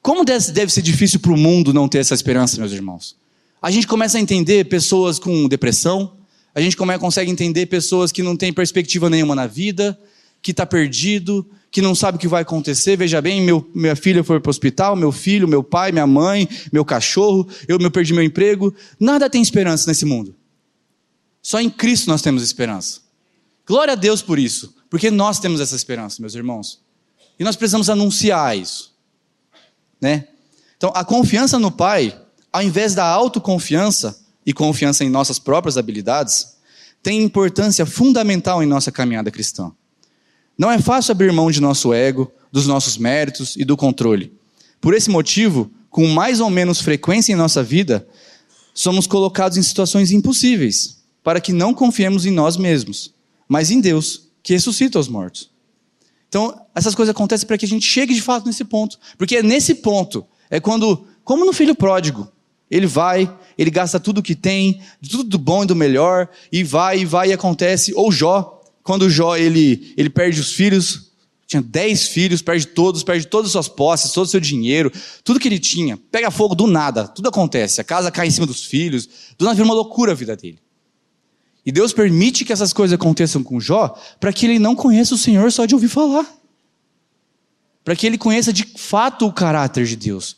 Como 0.00 0.24
deve 0.24 0.70
ser 0.70 0.82
difícil 0.82 1.20
para 1.20 1.32
o 1.32 1.36
mundo 1.36 1.74
não 1.74 1.88
ter 1.88 1.98
essa 1.98 2.14
esperança, 2.14 2.58
meus 2.58 2.72
irmãos? 2.72 3.16
A 3.60 3.70
gente 3.70 3.86
começa 3.86 4.18
a 4.18 4.20
entender 4.20 4.64
pessoas 4.64 5.18
com 5.18 5.46
depressão, 5.48 6.12
a 6.54 6.60
gente 6.60 6.76
consegue 6.76 7.30
entender 7.30 7.66
pessoas 7.66 8.10
que 8.10 8.22
não 8.22 8.36
têm 8.36 8.52
perspectiva 8.52 9.10
nenhuma 9.10 9.34
na 9.34 9.46
vida, 9.46 9.98
que 10.46 10.52
está 10.52 10.64
perdido, 10.64 11.46
que 11.70 11.82
não 11.82 11.94
sabe 11.94 12.16
o 12.16 12.20
que 12.20 12.28
vai 12.28 12.42
acontecer. 12.42 12.96
Veja 12.96 13.20
bem, 13.20 13.40
meu, 13.40 13.68
minha 13.74 13.94
filha 13.94 14.24
foi 14.24 14.40
para 14.40 14.48
o 14.48 14.50
hospital, 14.50 14.96
meu 14.96 15.12
filho, 15.12 15.46
meu 15.46 15.62
pai, 15.62 15.92
minha 15.92 16.06
mãe, 16.06 16.48
meu 16.72 16.84
cachorro, 16.84 17.46
eu, 17.68 17.78
eu 17.78 17.90
perdi 17.90 18.12
meu 18.12 18.22
emprego. 18.22 18.74
Nada 18.98 19.28
tem 19.28 19.42
esperança 19.42 19.88
nesse 19.88 20.04
mundo. 20.04 20.34
Só 21.42 21.60
em 21.60 21.70
Cristo 21.70 22.08
nós 22.08 22.22
temos 22.22 22.42
esperança. 22.42 23.00
Glória 23.66 23.92
a 23.92 23.96
Deus 23.96 24.22
por 24.22 24.38
isso, 24.38 24.74
porque 24.88 25.10
nós 25.10 25.38
temos 25.38 25.60
essa 25.60 25.76
esperança, 25.76 26.20
meus 26.20 26.34
irmãos. 26.34 26.80
E 27.38 27.44
nós 27.44 27.56
precisamos 27.56 27.90
anunciar 27.90 28.56
isso 28.56 28.96
né? 30.00 30.28
Então, 30.76 30.92
a 30.94 31.04
confiança 31.04 31.58
no 31.58 31.70
Pai, 31.70 32.18
ao 32.52 32.62
invés 32.62 32.94
da 32.94 33.04
autoconfiança 33.04 34.20
e 34.44 34.52
confiança 34.52 35.04
em 35.04 35.10
nossas 35.10 35.38
próprias 35.38 35.76
habilidades, 35.76 36.56
tem 37.02 37.22
importância 37.22 37.86
fundamental 37.86 38.62
em 38.62 38.66
nossa 38.66 38.92
caminhada 38.92 39.30
cristã. 39.30 39.72
Não 40.58 40.70
é 40.70 40.78
fácil 40.78 41.12
abrir 41.12 41.32
mão 41.32 41.50
de 41.50 41.60
nosso 41.60 41.92
ego, 41.92 42.32
dos 42.50 42.66
nossos 42.66 42.96
méritos 42.96 43.56
e 43.56 43.64
do 43.64 43.76
controle. 43.76 44.32
Por 44.80 44.94
esse 44.94 45.10
motivo, 45.10 45.70
com 45.90 46.06
mais 46.06 46.40
ou 46.40 46.48
menos 46.48 46.80
frequência 46.80 47.32
em 47.32 47.36
nossa 47.36 47.62
vida, 47.62 48.06
somos 48.72 49.06
colocados 49.06 49.58
em 49.58 49.62
situações 49.62 50.10
impossíveis, 50.10 50.98
para 51.22 51.40
que 51.40 51.52
não 51.52 51.74
confiemos 51.74 52.24
em 52.24 52.30
nós 52.30 52.56
mesmos, 52.56 53.12
mas 53.48 53.70
em 53.70 53.80
Deus, 53.80 54.28
que 54.42 54.52
ressuscita 54.52 54.98
os 54.98 55.08
mortos. 55.08 55.50
Então, 56.28 56.60
essas 56.74 56.94
coisas 56.94 57.14
acontecem 57.14 57.46
para 57.46 57.56
que 57.56 57.64
a 57.64 57.68
gente 57.68 57.86
chegue 57.86 58.14
de 58.14 58.22
fato 58.22 58.46
nesse 58.46 58.64
ponto. 58.64 58.98
Porque 59.16 59.36
é 59.36 59.42
nesse 59.42 59.76
ponto, 59.76 60.26
é 60.50 60.60
quando, 60.60 61.06
como 61.24 61.44
no 61.44 61.52
filho 61.52 61.74
pródigo, 61.74 62.30
ele 62.70 62.86
vai, 62.86 63.32
ele 63.56 63.70
gasta 63.70 64.00
tudo 64.00 64.22
que 64.22 64.34
tem, 64.34 64.80
tudo 65.08 65.24
do 65.24 65.38
bom 65.38 65.62
e 65.62 65.66
do 65.66 65.76
melhor, 65.76 66.28
e 66.50 66.62
vai, 66.62 67.00
e 67.00 67.04
vai, 67.04 67.30
e 67.30 67.32
acontece. 67.32 67.92
Ou 67.94 68.10
Jó, 68.10 68.55
quando 68.86 69.10
Jó 69.10 69.36
ele, 69.36 69.92
ele 69.96 70.08
perde 70.08 70.40
os 70.40 70.52
filhos, 70.52 71.10
tinha 71.46 71.60
dez 71.60 72.06
filhos, 72.06 72.40
perde 72.40 72.66
todos, 72.66 73.02
perde 73.02 73.26
todas 73.26 73.48
as 73.48 73.52
suas 73.52 73.68
posses, 73.68 74.12
todo 74.12 74.24
o 74.24 74.28
seu 74.28 74.40
dinheiro, 74.40 74.92
tudo 75.22 75.40
que 75.40 75.48
ele 75.48 75.58
tinha, 75.58 75.96
pega 75.96 76.30
fogo 76.30 76.54
do 76.54 76.66
nada, 76.66 77.06
tudo 77.08 77.28
acontece, 77.28 77.80
a 77.80 77.84
casa 77.84 78.10
cai 78.10 78.28
em 78.28 78.30
cima 78.30 78.46
dos 78.46 78.64
filhos, 78.64 79.08
do 79.36 79.44
nada 79.44 79.54
vira 79.54 79.66
uma 79.66 79.74
loucura 79.74 80.12
a 80.12 80.14
vida 80.14 80.36
dele. 80.36 80.58
E 81.64 81.72
Deus 81.72 81.92
permite 81.92 82.44
que 82.44 82.52
essas 82.52 82.72
coisas 82.72 82.94
aconteçam 82.94 83.42
com 83.42 83.58
Jó 83.58 83.98
para 84.20 84.32
que 84.32 84.46
ele 84.46 84.60
não 84.60 84.76
conheça 84.76 85.16
o 85.16 85.18
Senhor 85.18 85.50
só 85.50 85.66
de 85.66 85.74
ouvir 85.74 85.88
falar. 85.88 86.24
Para 87.84 87.96
que 87.96 88.06
ele 88.06 88.16
conheça 88.16 88.52
de 88.52 88.64
fato 88.76 89.26
o 89.26 89.32
caráter 89.32 89.84
de 89.84 89.96
Deus. 89.96 90.36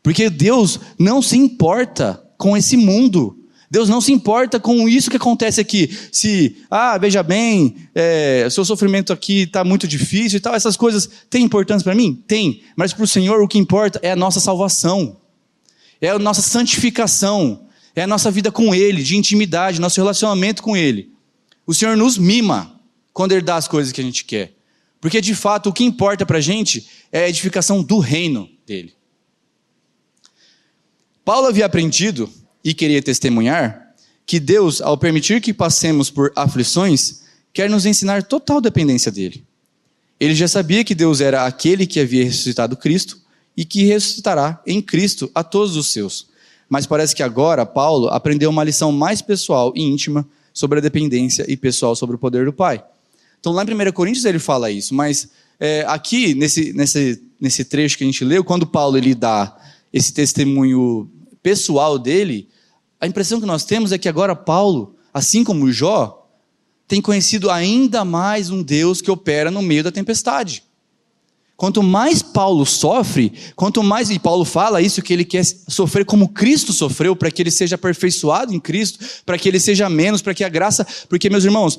Porque 0.00 0.30
Deus 0.30 0.78
não 0.96 1.20
se 1.20 1.36
importa 1.36 2.24
com 2.38 2.56
esse 2.56 2.76
mundo. 2.76 3.36
Deus 3.70 3.88
não 3.88 4.00
se 4.00 4.12
importa 4.12 4.58
com 4.58 4.88
isso 4.88 5.08
que 5.08 5.16
acontece 5.16 5.60
aqui. 5.60 5.96
Se, 6.10 6.56
ah, 6.68 6.98
veja 6.98 7.22
bem, 7.22 7.76
é, 7.94 8.48
seu 8.50 8.64
sofrimento 8.64 9.12
aqui 9.12 9.42
está 9.42 9.62
muito 9.62 9.86
difícil 9.86 10.38
e 10.38 10.40
tal, 10.40 10.56
essas 10.56 10.76
coisas 10.76 11.08
têm 11.30 11.44
importância 11.44 11.84
para 11.84 11.94
mim? 11.94 12.20
Tem. 12.26 12.62
Mas 12.74 12.92
para 12.92 13.04
o 13.04 13.06
Senhor 13.06 13.40
o 13.40 13.46
que 13.46 13.58
importa 13.58 14.00
é 14.02 14.10
a 14.10 14.16
nossa 14.16 14.40
salvação, 14.40 15.18
é 16.00 16.08
a 16.08 16.18
nossa 16.18 16.42
santificação, 16.42 17.68
é 17.94 18.02
a 18.02 18.08
nossa 18.08 18.28
vida 18.28 18.50
com 18.50 18.74
Ele, 18.74 19.04
de 19.04 19.16
intimidade, 19.16 19.80
nosso 19.80 20.00
relacionamento 20.00 20.64
com 20.64 20.76
Ele. 20.76 21.12
O 21.64 21.72
Senhor 21.72 21.96
nos 21.96 22.18
mima 22.18 22.74
quando 23.12 23.32
Ele 23.32 23.42
dá 23.42 23.54
as 23.54 23.68
coisas 23.68 23.92
que 23.92 24.00
a 24.00 24.04
gente 24.04 24.24
quer. 24.24 24.52
Porque 25.00 25.20
de 25.20 25.34
fato 25.34 25.68
o 25.68 25.72
que 25.72 25.84
importa 25.84 26.26
para 26.26 26.38
a 26.38 26.42
gente 26.42 26.88
é 27.12 27.24
a 27.24 27.28
edificação 27.28 27.84
do 27.84 28.00
reino 28.00 28.48
dele. 28.66 28.94
Paulo 31.24 31.46
havia 31.46 31.66
aprendido 31.66 32.28
e 32.64 32.74
queria 32.74 33.02
testemunhar 33.02 33.94
que 34.26 34.38
Deus, 34.38 34.80
ao 34.80 34.96
permitir 34.96 35.40
que 35.40 35.52
passemos 35.52 36.10
por 36.10 36.32
aflições, 36.36 37.22
quer 37.52 37.68
nos 37.68 37.86
ensinar 37.86 38.22
total 38.22 38.60
dependência 38.60 39.10
dele. 39.10 39.44
Ele 40.18 40.34
já 40.34 40.46
sabia 40.46 40.84
que 40.84 40.94
Deus 40.94 41.20
era 41.20 41.46
aquele 41.46 41.86
que 41.86 41.98
havia 41.98 42.24
ressuscitado 42.24 42.76
Cristo 42.76 43.18
e 43.56 43.64
que 43.64 43.84
ressuscitará 43.84 44.62
em 44.66 44.80
Cristo 44.80 45.30
a 45.34 45.42
todos 45.42 45.76
os 45.76 45.88
seus 45.88 46.30
mas 46.70 46.86
parece 46.86 47.16
que 47.16 47.22
agora 47.22 47.66
Paulo 47.66 48.06
aprendeu 48.08 48.48
uma 48.48 48.62
lição 48.62 48.92
mais 48.92 49.20
pessoal 49.20 49.72
e 49.74 49.82
íntima 49.82 50.24
sobre 50.54 50.78
a 50.78 50.80
dependência 50.80 51.44
e 51.48 51.56
pessoal 51.56 51.96
sobre 51.96 52.14
o 52.14 52.18
poder 52.18 52.44
do 52.44 52.52
Pai. 52.52 52.82
Então, 53.40 53.52
lá 53.52 53.64
em 53.64 53.88
1 53.88 53.92
Coríntios 53.92 54.24
ele 54.24 54.38
fala 54.38 54.70
isso, 54.70 54.94
mas 54.94 55.28
é, 55.58 55.84
aqui, 55.88 56.32
nesse, 56.32 56.72
nesse, 56.72 57.20
nesse 57.40 57.64
trecho 57.64 57.98
que 57.98 58.04
a 58.04 58.06
gente 58.06 58.24
leu, 58.24 58.44
quando 58.44 58.68
Paulo 58.68 58.96
ele 58.96 59.16
dá 59.16 59.56
esse 59.92 60.12
testemunho 60.14 61.10
pessoal 61.42 61.98
dele, 61.98 62.48
a 63.00 63.06
impressão 63.06 63.40
que 63.40 63.46
nós 63.46 63.64
temos 63.64 63.92
é 63.92 63.98
que 63.98 64.08
agora 64.08 64.36
Paulo, 64.36 64.94
assim 65.12 65.42
como 65.42 65.72
Jó, 65.72 66.28
tem 66.86 67.00
conhecido 67.00 67.50
ainda 67.50 68.04
mais 68.04 68.50
um 68.50 68.62
Deus 68.62 69.00
que 69.00 69.10
opera 69.10 69.50
no 69.50 69.62
meio 69.62 69.84
da 69.84 69.92
tempestade. 69.92 70.64
Quanto 71.60 71.82
mais 71.82 72.22
Paulo 72.22 72.64
sofre, 72.64 73.34
quanto 73.54 73.82
mais, 73.82 74.10
e 74.10 74.18
Paulo 74.18 74.46
fala 74.46 74.80
isso, 74.80 75.02
que 75.02 75.12
ele 75.12 75.26
quer 75.26 75.44
sofrer 75.44 76.06
como 76.06 76.30
Cristo 76.30 76.72
sofreu, 76.72 77.14
para 77.14 77.30
que 77.30 77.42
ele 77.42 77.50
seja 77.50 77.74
aperfeiçoado 77.74 78.54
em 78.54 78.58
Cristo, 78.58 78.98
para 79.26 79.36
que 79.36 79.46
ele 79.46 79.60
seja 79.60 79.88
menos, 79.90 80.22
para 80.22 80.32
que 80.32 80.42
a 80.42 80.48
graça. 80.48 80.86
Porque, 81.06 81.28
meus 81.28 81.44
irmãos, 81.44 81.78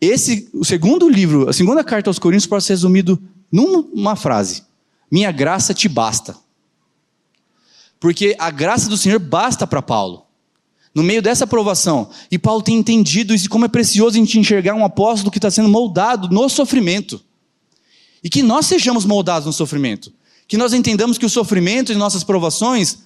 esse, 0.00 0.50
o 0.52 0.64
segundo 0.64 1.08
livro, 1.08 1.48
a 1.48 1.52
segunda 1.52 1.84
carta 1.84 2.10
aos 2.10 2.18
Coríntios 2.18 2.48
pode 2.48 2.64
ser 2.64 2.72
resumido 2.72 3.16
numa 3.50 4.16
frase: 4.16 4.64
Minha 5.08 5.30
graça 5.30 5.72
te 5.72 5.88
basta. 5.88 6.34
Porque 8.02 8.34
a 8.36 8.50
graça 8.50 8.88
do 8.88 8.96
Senhor 8.96 9.20
basta 9.20 9.64
para 9.64 9.80
Paulo. 9.80 10.26
No 10.92 11.04
meio 11.04 11.22
dessa 11.22 11.44
aprovação, 11.44 12.10
e 12.32 12.36
Paulo 12.36 12.60
tem 12.60 12.76
entendido 12.76 13.32
isso, 13.32 13.48
como 13.48 13.64
é 13.64 13.68
precioso 13.68 14.16
a 14.16 14.18
gente 14.18 14.40
enxergar 14.40 14.74
um 14.74 14.84
apóstolo 14.84 15.30
que 15.30 15.38
está 15.38 15.52
sendo 15.52 15.68
moldado 15.68 16.28
no 16.28 16.48
sofrimento. 16.48 17.22
E 18.22 18.28
que 18.28 18.42
nós 18.42 18.66
sejamos 18.66 19.04
moldados 19.04 19.46
no 19.46 19.52
sofrimento. 19.52 20.12
Que 20.48 20.56
nós 20.56 20.72
entendamos 20.72 21.16
que 21.16 21.24
o 21.24 21.30
sofrimento 21.30 21.92
e 21.92 21.94
nossas 21.94 22.24
provações 22.24 23.04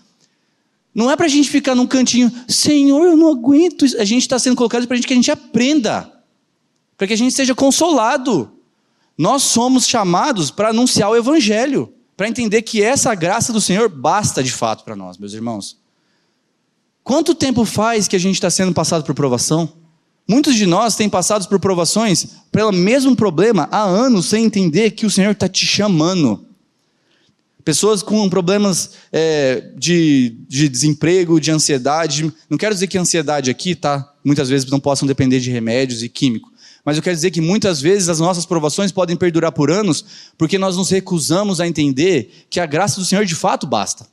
não 0.94 1.10
é 1.10 1.14
para 1.14 1.26
a 1.26 1.28
gente 1.28 1.50
ficar 1.50 1.74
num 1.74 1.86
cantinho, 1.86 2.32
Senhor, 2.48 3.04
eu 3.04 3.18
não 3.18 3.28
aguento. 3.28 3.84
A 3.98 4.04
gente 4.04 4.22
está 4.22 4.38
sendo 4.38 4.56
colocado 4.56 4.88
para 4.88 4.98
que 4.98 5.12
a 5.12 5.16
gente 5.16 5.30
aprenda, 5.30 6.10
para 6.96 7.06
que 7.06 7.12
a 7.12 7.18
gente 7.18 7.34
seja 7.34 7.54
consolado. 7.54 8.50
Nós 9.18 9.42
somos 9.42 9.86
chamados 9.86 10.50
para 10.50 10.70
anunciar 10.70 11.10
o 11.10 11.16
Evangelho, 11.16 11.92
para 12.16 12.28
entender 12.28 12.62
que 12.62 12.82
essa 12.82 13.14
graça 13.14 13.52
do 13.52 13.60
Senhor 13.60 13.88
basta 13.88 14.42
de 14.42 14.50
fato 14.50 14.84
para 14.84 14.96
nós, 14.96 15.18
meus 15.18 15.34
irmãos. 15.34 15.76
Quanto 17.04 17.34
tempo 17.34 17.64
faz 17.64 18.08
que 18.08 18.16
a 18.16 18.18
gente 18.18 18.34
está 18.34 18.50
sendo 18.50 18.72
passado 18.72 19.04
por 19.04 19.14
provação? 19.14 19.72
Muitos 20.26 20.56
de 20.56 20.66
nós 20.66 20.96
têm 20.96 21.08
passado 21.08 21.46
por 21.46 21.60
provações 21.60 22.28
pelo 22.50 22.72
mesmo 22.72 23.14
problema 23.14 23.68
há 23.70 23.82
anos 23.82 24.26
sem 24.26 24.44
entender 24.44 24.90
que 24.92 25.06
o 25.06 25.10
Senhor 25.10 25.30
está 25.30 25.48
te 25.48 25.64
chamando. 25.64 26.44
Pessoas 27.64 28.02
com 28.02 28.28
problemas 28.28 28.92
é, 29.12 29.72
de, 29.76 30.36
de 30.48 30.68
desemprego, 30.68 31.40
de 31.40 31.50
ansiedade. 31.50 32.32
Não 32.48 32.58
quero 32.58 32.74
dizer 32.74 32.86
que 32.86 32.98
a 32.98 33.00
ansiedade 33.00 33.50
aqui, 33.50 33.74
tá? 33.74 34.12
Muitas 34.24 34.48
vezes 34.48 34.68
não 34.70 34.80
possam 34.80 35.06
depender 35.06 35.38
de 35.38 35.50
remédios 35.50 36.02
e 36.02 36.08
químicos. 36.08 36.55
Mas 36.86 36.96
eu 36.96 37.02
quero 37.02 37.16
dizer 37.16 37.32
que 37.32 37.40
muitas 37.40 37.80
vezes 37.80 38.08
as 38.08 38.20
nossas 38.20 38.46
provações 38.46 38.92
podem 38.92 39.16
perdurar 39.16 39.50
por 39.50 39.72
anos 39.72 40.04
porque 40.38 40.56
nós 40.56 40.76
nos 40.76 40.88
recusamos 40.88 41.60
a 41.60 41.66
entender 41.66 42.46
que 42.48 42.60
a 42.60 42.64
graça 42.64 43.00
do 43.00 43.04
Senhor 43.04 43.26
de 43.26 43.34
fato 43.34 43.66
basta. 43.66 44.06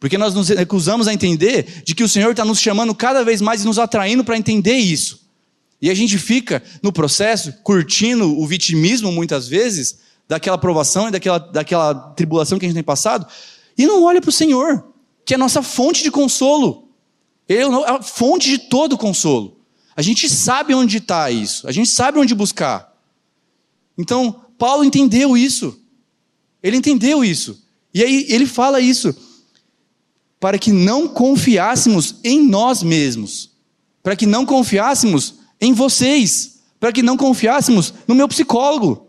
Porque 0.00 0.16
nós 0.16 0.32
nos 0.32 0.48
recusamos 0.48 1.06
a 1.06 1.12
entender 1.12 1.82
de 1.84 1.94
que 1.94 2.02
o 2.02 2.08
Senhor 2.08 2.30
está 2.30 2.46
nos 2.46 2.60
chamando 2.60 2.94
cada 2.94 3.22
vez 3.22 3.42
mais 3.42 3.62
e 3.62 3.66
nos 3.66 3.78
atraindo 3.78 4.24
para 4.24 4.38
entender 4.38 4.76
isso. 4.76 5.28
E 5.80 5.90
a 5.90 5.94
gente 5.94 6.16
fica 6.16 6.62
no 6.82 6.90
processo, 6.90 7.52
curtindo 7.62 8.40
o 8.40 8.46
vitimismo 8.46 9.12
muitas 9.12 9.46
vezes, 9.46 9.98
daquela 10.26 10.56
provação 10.56 11.08
e 11.08 11.10
daquela, 11.10 11.38
daquela 11.38 11.94
tribulação 11.94 12.58
que 12.58 12.64
a 12.64 12.68
gente 12.68 12.76
tem 12.76 12.82
passado, 12.82 13.26
e 13.76 13.86
não 13.86 14.02
olha 14.02 14.22
para 14.22 14.30
o 14.30 14.32
Senhor, 14.32 14.82
que 15.26 15.34
é 15.34 15.36
a 15.36 15.38
nossa 15.38 15.62
fonte 15.62 16.02
de 16.02 16.10
consolo. 16.10 16.88
Ele 17.46 17.60
é 17.60 17.90
a 17.90 18.02
fonte 18.02 18.48
de 18.48 18.58
todo 18.58 18.96
consolo. 18.96 19.55
A 19.96 20.02
gente 20.02 20.28
sabe 20.28 20.74
onde 20.74 20.98
está 20.98 21.30
isso, 21.30 21.66
a 21.66 21.72
gente 21.72 21.88
sabe 21.88 22.18
onde 22.18 22.34
buscar. 22.34 22.94
Então, 23.96 24.44
Paulo 24.58 24.84
entendeu 24.84 25.36
isso. 25.36 25.80
Ele 26.62 26.76
entendeu 26.76 27.24
isso. 27.24 27.62
E 27.94 28.02
aí 28.02 28.26
ele 28.28 28.46
fala 28.46 28.80
isso 28.80 29.14
para 30.38 30.58
que 30.58 30.70
não 30.70 31.08
confiássemos 31.08 32.16
em 32.22 32.46
nós 32.46 32.82
mesmos, 32.82 33.50
para 34.02 34.14
que 34.14 34.26
não 34.26 34.44
confiássemos 34.44 35.36
em 35.60 35.72
vocês, 35.72 36.60
para 36.78 36.92
que 36.92 37.02
não 37.02 37.16
confiássemos 37.16 37.94
no 38.06 38.14
meu 38.14 38.28
psicólogo, 38.28 39.08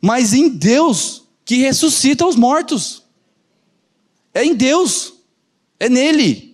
mas 0.00 0.34
em 0.34 0.48
Deus 0.48 1.22
que 1.44 1.56
ressuscita 1.56 2.26
os 2.26 2.34
mortos. 2.34 3.04
É 4.34 4.44
em 4.44 4.54
Deus, 4.54 5.14
é 5.78 5.88
nele. 5.88 6.49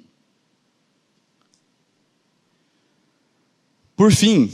Por 3.97 4.13
fim, 4.13 4.53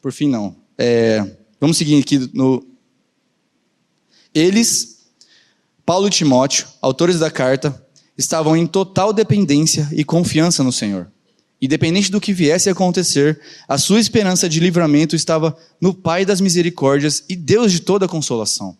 por 0.00 0.12
fim 0.12 0.28
não, 0.28 0.56
é, 0.78 1.36
vamos 1.60 1.76
seguir 1.76 2.00
aqui 2.00 2.30
no. 2.32 2.66
Eles, 4.34 5.06
Paulo 5.84 6.06
e 6.08 6.10
Timóteo, 6.10 6.66
autores 6.80 7.18
da 7.18 7.30
carta, 7.30 7.86
estavam 8.16 8.56
em 8.56 8.66
total 8.66 9.12
dependência 9.12 9.88
e 9.92 10.04
confiança 10.04 10.64
no 10.64 10.72
Senhor. 10.72 11.12
Independente 11.60 12.10
do 12.10 12.20
que 12.20 12.32
viesse 12.32 12.68
a 12.68 12.72
acontecer, 12.72 13.40
a 13.68 13.78
sua 13.78 14.00
esperança 14.00 14.48
de 14.48 14.58
livramento 14.58 15.14
estava 15.14 15.56
no 15.80 15.94
Pai 15.94 16.24
das 16.24 16.40
misericórdias 16.40 17.22
e 17.28 17.36
Deus 17.36 17.70
de 17.70 17.80
toda 17.80 18.08
consolação. 18.08 18.76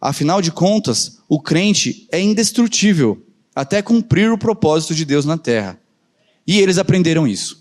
Afinal 0.00 0.42
de 0.42 0.50
contas, 0.50 1.18
o 1.28 1.40
crente 1.40 2.06
é 2.10 2.20
indestrutível 2.20 3.24
até 3.54 3.80
cumprir 3.80 4.30
o 4.32 4.38
propósito 4.38 4.94
de 4.94 5.04
Deus 5.04 5.24
na 5.24 5.38
terra. 5.38 5.78
E 6.46 6.58
eles 6.58 6.78
aprenderam 6.78 7.26
isso. 7.28 7.59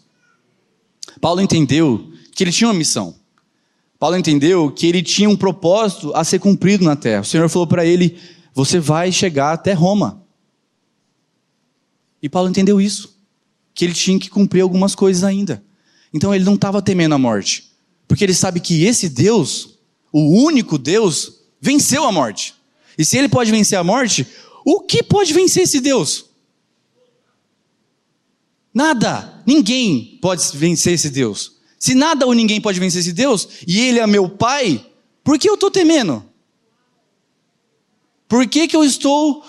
Paulo 1.19 1.41
entendeu 1.41 2.11
que 2.33 2.43
ele 2.43 2.51
tinha 2.51 2.67
uma 2.67 2.73
missão. 2.73 3.15
Paulo 3.99 4.15
entendeu 4.15 4.71
que 4.71 4.87
ele 4.87 5.03
tinha 5.03 5.29
um 5.29 5.35
propósito 5.35 6.13
a 6.15 6.23
ser 6.23 6.39
cumprido 6.39 6.85
na 6.85 6.95
terra. 6.95 7.21
O 7.21 7.25
Senhor 7.25 7.49
falou 7.49 7.67
para 7.67 7.85
ele: 7.85 8.17
Você 8.53 8.79
vai 8.79 9.11
chegar 9.11 9.51
até 9.51 9.73
Roma. 9.73 10.23
E 12.21 12.29
Paulo 12.29 12.49
entendeu 12.49 12.79
isso, 12.79 13.17
que 13.73 13.85
ele 13.85 13.93
tinha 13.93 14.19
que 14.19 14.29
cumprir 14.29 14.61
algumas 14.61 14.95
coisas 14.95 15.23
ainda. 15.23 15.63
Então 16.13 16.33
ele 16.33 16.43
não 16.43 16.55
estava 16.55 16.81
temendo 16.81 17.15
a 17.15 17.17
morte, 17.17 17.71
porque 18.07 18.23
ele 18.23 18.33
sabe 18.33 18.59
que 18.59 18.83
esse 18.85 19.09
Deus, 19.09 19.77
o 20.11 20.43
único 20.43 20.77
Deus, 20.77 21.41
venceu 21.61 22.03
a 22.05 22.11
morte. 22.11 22.55
E 22.97 23.05
se 23.05 23.17
ele 23.17 23.29
pode 23.29 23.51
vencer 23.51 23.77
a 23.77 23.83
morte, 23.83 24.27
o 24.65 24.81
que 24.81 25.01
pode 25.03 25.33
vencer 25.33 25.63
esse 25.63 25.79
Deus? 25.79 26.25
Nada, 28.73 29.38
ninguém 29.49 30.19
pode 30.21 30.43
vencer 30.55 30.93
esse 30.93 31.09
Deus. 31.09 31.57
Se 31.77 31.95
nada 31.95 32.25
ou 32.25 32.33
ninguém 32.33 32.61
pode 32.61 32.79
vencer 32.79 33.01
esse 33.01 33.13
Deus, 33.13 33.47
e 33.67 33.79
ele 33.79 33.99
é 33.99 34.07
meu 34.07 34.29
pai, 34.29 34.85
por 35.23 35.39
que 35.39 35.49
eu 35.49 35.55
estou 35.55 35.71
temendo? 35.71 36.23
Por 38.27 38.47
que, 38.47 38.67
que 38.67 38.75
eu 38.75 38.83
estou 38.83 39.43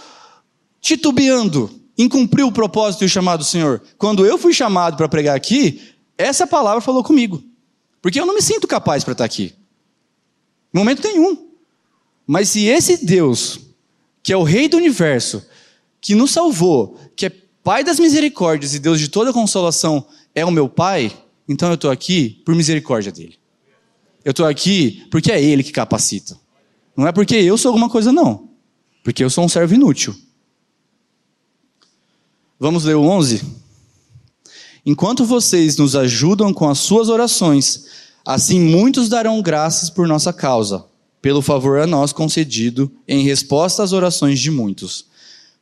titubeando? 0.80 1.80
em 2.00 2.08
cumprir 2.08 2.44
o 2.44 2.50
propósito 2.50 3.02
e 3.02 3.04
o 3.04 3.10
chamado 3.10 3.40
do 3.40 3.44
Senhor. 3.44 3.82
Quando 3.98 4.24
eu 4.24 4.38
fui 4.38 4.54
chamado 4.54 4.96
para 4.96 5.06
pregar 5.06 5.36
aqui, 5.36 5.82
essa 6.16 6.46
palavra 6.46 6.80
falou 6.80 7.04
comigo. 7.04 7.44
Porque 8.00 8.18
eu 8.18 8.24
não 8.24 8.34
me 8.34 8.40
sinto 8.40 8.66
capaz 8.66 9.04
para 9.04 9.12
estar 9.12 9.24
aqui. 9.26 9.54
Em 10.72 10.78
momento 10.78 11.06
nenhum. 11.06 11.50
Mas 12.26 12.48
se 12.48 12.64
esse 12.64 13.04
Deus, 13.04 13.60
que 14.22 14.32
é 14.32 14.36
o 14.36 14.42
Rei 14.42 14.66
do 14.66 14.78
universo, 14.78 15.44
que 16.00 16.14
nos 16.14 16.30
salvou, 16.30 16.98
que 17.14 17.26
é 17.26 17.32
Pai 17.70 17.84
das 17.84 18.00
misericórdias 18.00 18.74
e 18.74 18.80
Deus 18.80 18.98
de 18.98 19.06
toda 19.06 19.32
consolação, 19.32 20.04
é 20.34 20.44
o 20.44 20.50
meu 20.50 20.68
Pai, 20.68 21.16
então 21.48 21.68
eu 21.68 21.76
estou 21.76 21.88
aqui 21.88 22.42
por 22.44 22.52
misericórdia 22.52 23.12
dele. 23.12 23.36
Eu 24.24 24.32
estou 24.32 24.44
aqui 24.44 25.06
porque 25.08 25.30
é 25.30 25.40
Ele 25.40 25.62
que 25.62 25.70
capacita. 25.70 26.36
Não 26.96 27.06
é 27.06 27.12
porque 27.12 27.36
eu 27.36 27.56
sou 27.56 27.68
alguma 27.68 27.88
coisa, 27.88 28.12
não. 28.12 28.48
Porque 29.04 29.22
eu 29.22 29.30
sou 29.30 29.44
um 29.44 29.48
servo 29.48 29.72
inútil. 29.72 30.16
Vamos 32.58 32.82
ler 32.82 32.96
o 32.96 33.04
11? 33.04 33.40
Enquanto 34.84 35.24
vocês 35.24 35.76
nos 35.76 35.94
ajudam 35.94 36.52
com 36.52 36.68
as 36.68 36.78
suas 36.78 37.08
orações, 37.08 37.84
assim 38.26 38.58
muitos 38.58 39.08
darão 39.08 39.40
graças 39.40 39.88
por 39.88 40.08
nossa 40.08 40.32
causa, 40.32 40.86
pelo 41.22 41.40
favor 41.40 41.78
a 41.78 41.86
nós 41.86 42.12
concedido 42.12 42.90
em 43.06 43.22
resposta 43.22 43.84
às 43.84 43.92
orações 43.92 44.40
de 44.40 44.50
muitos. 44.50 45.06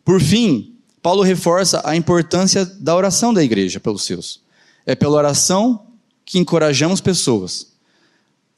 Por 0.02 0.22
fim, 0.22 0.77
Paulo 1.02 1.22
reforça 1.22 1.80
a 1.84 1.96
importância 1.96 2.64
da 2.64 2.94
oração 2.94 3.32
da 3.32 3.42
igreja 3.42 3.78
pelos 3.78 4.02
seus. 4.04 4.40
É 4.84 4.94
pela 4.94 5.16
oração 5.16 5.86
que 6.24 6.38
encorajamos 6.38 7.00
pessoas, 7.00 7.68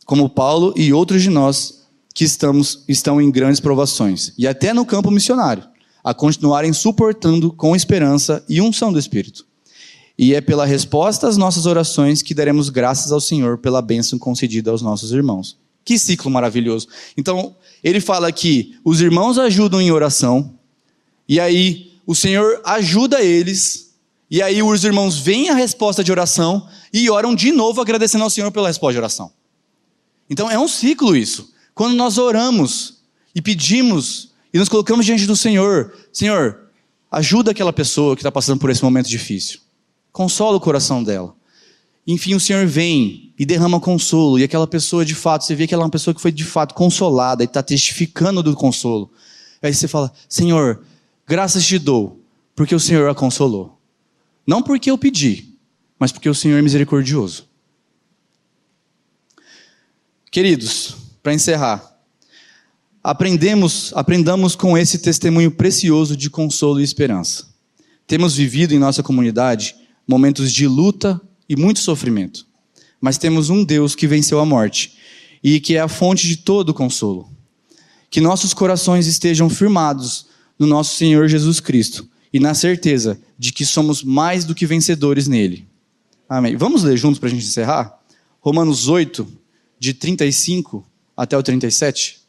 como 0.04 0.28
Paulo 0.28 0.74
e 0.76 0.92
outros 0.92 1.22
de 1.22 1.30
nós 1.30 1.86
que 2.14 2.24
estamos, 2.24 2.84
estão 2.88 3.20
em 3.20 3.30
grandes 3.30 3.60
provações, 3.60 4.32
e 4.36 4.46
até 4.46 4.72
no 4.74 4.84
campo 4.84 5.10
missionário 5.10 5.64
a 6.02 6.14
continuarem 6.14 6.72
suportando 6.72 7.52
com 7.52 7.76
esperança 7.76 8.44
e 8.48 8.60
unção 8.60 8.92
do 8.92 8.98
Espírito. 8.98 9.46
E 10.18 10.34
é 10.34 10.40
pela 10.40 10.66
resposta 10.66 11.28
às 11.28 11.36
nossas 11.36 11.66
orações 11.66 12.22
que 12.22 12.34
daremos 12.34 12.68
graças 12.68 13.12
ao 13.12 13.20
Senhor 13.20 13.58
pela 13.58 13.80
bênção 13.80 14.18
concedida 14.18 14.70
aos 14.70 14.82
nossos 14.82 15.12
irmãos. 15.12 15.56
Que 15.84 15.98
ciclo 15.98 16.30
maravilhoso. 16.30 16.88
Então, 17.16 17.54
ele 17.82 18.00
fala 18.00 18.30
que 18.32 18.76
os 18.84 19.00
irmãos 19.00 19.38
ajudam 19.38 19.80
em 19.80 19.90
oração, 19.90 20.54
e 21.28 21.38
aí 21.40 21.89
o 22.06 22.14
Senhor 22.14 22.60
ajuda 22.64 23.22
eles, 23.22 23.94
e 24.30 24.40
aí 24.42 24.62
os 24.62 24.84
irmãos 24.84 25.18
veem 25.18 25.48
a 25.48 25.54
resposta 25.54 26.04
de 26.04 26.10
oração 26.10 26.68
e 26.92 27.10
oram 27.10 27.34
de 27.34 27.52
novo 27.52 27.80
agradecendo 27.80 28.24
ao 28.24 28.30
Senhor 28.30 28.50
pela 28.50 28.68
resposta 28.68 28.92
de 28.92 28.98
oração. 28.98 29.32
Então 30.28 30.50
é 30.50 30.58
um 30.58 30.68
ciclo 30.68 31.16
isso. 31.16 31.52
Quando 31.74 31.94
nós 31.96 32.18
oramos 32.18 32.98
e 33.34 33.42
pedimos 33.42 34.30
e 34.52 34.58
nos 34.58 34.68
colocamos 34.68 35.06
diante 35.06 35.26
do 35.26 35.36
Senhor, 35.36 35.92
Senhor, 36.12 36.60
ajuda 37.10 37.50
aquela 37.50 37.72
pessoa 37.72 38.14
que 38.14 38.22
está 38.22 38.30
passando 38.30 38.60
por 38.60 38.70
esse 38.70 38.82
momento 38.82 39.08
difícil. 39.08 39.60
Consola 40.12 40.56
o 40.56 40.60
coração 40.60 41.02
dela. 41.02 41.34
Enfim, 42.06 42.34
o 42.34 42.40
Senhor 42.40 42.66
vem 42.66 43.32
e 43.38 43.44
derrama 43.46 43.80
consolo, 43.80 44.38
e 44.38 44.44
aquela 44.44 44.66
pessoa 44.66 45.04
de 45.04 45.14
fato, 45.14 45.44
você 45.44 45.54
vê 45.54 45.66
que 45.66 45.74
ela 45.74 45.82
é 45.82 45.86
uma 45.86 45.90
pessoa 45.90 46.14
que 46.14 46.20
foi 46.20 46.32
de 46.32 46.44
fato 46.44 46.74
consolada 46.74 47.42
e 47.42 47.46
está 47.46 47.62
testificando 47.62 48.42
do 48.42 48.54
consolo. 48.54 49.10
Aí 49.62 49.72
você 49.72 49.86
fala: 49.86 50.12
Senhor, 50.28 50.82
graças 51.30 51.64
te 51.64 51.78
dou, 51.78 52.20
porque 52.56 52.74
o 52.74 52.80
Senhor 52.80 53.08
a 53.08 53.14
consolou. 53.14 53.80
Não 54.44 54.60
porque 54.60 54.90
eu 54.90 54.98
pedi, 54.98 55.54
mas 55.96 56.10
porque 56.10 56.28
o 56.28 56.34
Senhor 56.34 56.58
é 56.58 56.62
misericordioso. 56.62 57.46
Queridos, 60.28 60.96
para 61.22 61.32
encerrar, 61.32 61.96
aprendemos, 63.00 63.92
aprendamos 63.94 64.56
com 64.56 64.76
esse 64.76 64.98
testemunho 64.98 65.52
precioso 65.52 66.16
de 66.16 66.28
consolo 66.28 66.80
e 66.80 66.84
esperança. 66.84 67.46
Temos 68.08 68.34
vivido 68.34 68.74
em 68.74 68.80
nossa 68.80 69.00
comunidade 69.00 69.76
momentos 70.08 70.52
de 70.52 70.66
luta 70.66 71.20
e 71.48 71.54
muito 71.54 71.78
sofrimento, 71.78 72.44
mas 73.00 73.18
temos 73.18 73.50
um 73.50 73.62
Deus 73.62 73.94
que 73.94 74.08
venceu 74.08 74.40
a 74.40 74.44
morte 74.44 74.98
e 75.44 75.60
que 75.60 75.76
é 75.76 75.80
a 75.80 75.86
fonte 75.86 76.26
de 76.26 76.38
todo 76.38 76.74
consolo. 76.74 77.30
Que 78.10 78.20
nossos 78.20 78.52
corações 78.52 79.06
estejam 79.06 79.48
firmados 79.48 80.28
no 80.60 80.66
nosso 80.66 80.94
Senhor 80.94 81.26
Jesus 81.26 81.58
Cristo 81.58 82.06
e 82.30 82.38
na 82.38 82.52
certeza 82.52 83.18
de 83.38 83.50
que 83.50 83.64
somos 83.64 84.04
mais 84.04 84.44
do 84.44 84.54
que 84.54 84.66
vencedores 84.66 85.26
nele. 85.26 85.66
Amém. 86.28 86.54
Vamos 86.54 86.82
ler 86.82 86.98
juntos 86.98 87.18
para 87.18 87.28
a 87.28 87.32
gente 87.32 87.46
encerrar? 87.46 87.98
Romanos 88.40 88.86
8, 88.86 89.26
de 89.78 89.94
35 89.94 90.86
até 91.16 91.36
o 91.36 91.42
37. 91.42 92.20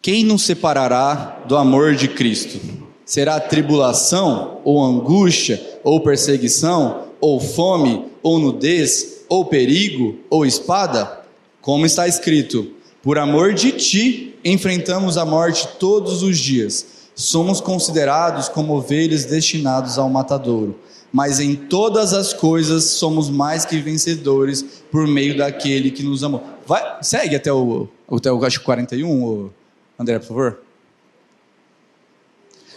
Quem 0.00 0.24
nos 0.24 0.42
separará 0.42 1.44
do 1.46 1.54
amor 1.54 1.94
de 1.94 2.08
Cristo? 2.08 2.58
Será 3.04 3.38
tribulação, 3.38 4.62
ou 4.64 4.82
angústia, 4.82 5.80
ou 5.84 6.00
perseguição, 6.00 7.07
ou 7.20 7.40
fome, 7.40 8.06
ou 8.22 8.38
nudez, 8.38 9.24
ou 9.28 9.44
perigo, 9.44 10.16
ou 10.30 10.46
espada? 10.46 11.20
Como 11.60 11.86
está 11.86 12.06
escrito: 12.06 12.70
Por 13.02 13.18
amor 13.18 13.54
de 13.54 13.72
ti 13.72 14.34
enfrentamos 14.44 15.16
a 15.16 15.24
morte 15.24 15.68
todos 15.78 16.22
os 16.22 16.38
dias. 16.38 16.86
Somos 17.14 17.60
considerados 17.60 18.48
como 18.48 18.76
ovelhas 18.76 19.24
destinados 19.24 19.98
ao 19.98 20.08
matadouro. 20.08 20.78
Mas 21.12 21.40
em 21.40 21.56
todas 21.56 22.12
as 22.12 22.32
coisas 22.32 22.84
somos 22.84 23.28
mais 23.30 23.64
que 23.64 23.78
vencedores 23.78 24.62
por 24.90 25.06
meio 25.06 25.36
daquele 25.36 25.90
que 25.90 26.02
nos 26.02 26.22
amou. 26.22 26.42
Vai, 26.66 26.98
segue 27.02 27.34
até 27.34 27.52
o, 27.52 27.88
até 28.10 28.30
o 28.30 28.44
acho 28.44 28.62
41, 28.62 29.22
ou... 29.22 29.50
André, 29.98 30.18
por 30.18 30.28
favor. 30.28 30.67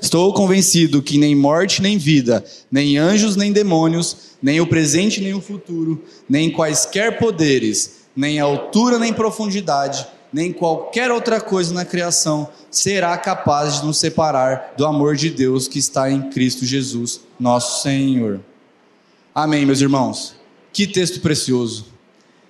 Estou 0.01 0.33
convencido 0.33 1.01
que 1.01 1.17
nem 1.17 1.35
morte 1.35 1.79
nem 1.79 1.95
vida, 1.95 2.43
nem 2.71 2.97
anjos 2.97 3.35
nem 3.35 3.53
demônios, 3.53 4.31
nem 4.41 4.59
o 4.59 4.65
presente 4.65 5.21
nem 5.21 5.35
o 5.35 5.39
futuro, 5.39 6.03
nem 6.27 6.49
quaisquer 6.49 7.19
poderes, 7.19 8.07
nem 8.15 8.39
altura 8.39 8.97
nem 8.97 9.13
profundidade, 9.13 10.07
nem 10.33 10.51
qualquer 10.51 11.11
outra 11.11 11.39
coisa 11.39 11.71
na 11.71 11.85
criação 11.85 12.49
será 12.71 13.15
capaz 13.15 13.75
de 13.75 13.85
nos 13.85 13.97
separar 13.97 14.73
do 14.75 14.87
amor 14.87 15.15
de 15.15 15.29
Deus 15.29 15.67
que 15.67 15.77
está 15.77 16.09
em 16.09 16.31
Cristo 16.31 16.65
Jesus, 16.65 17.21
nosso 17.39 17.83
Senhor. 17.83 18.41
Amém, 19.35 19.67
meus 19.67 19.81
irmãos. 19.81 20.35
Que 20.73 20.87
texto 20.87 21.21
precioso. 21.21 21.85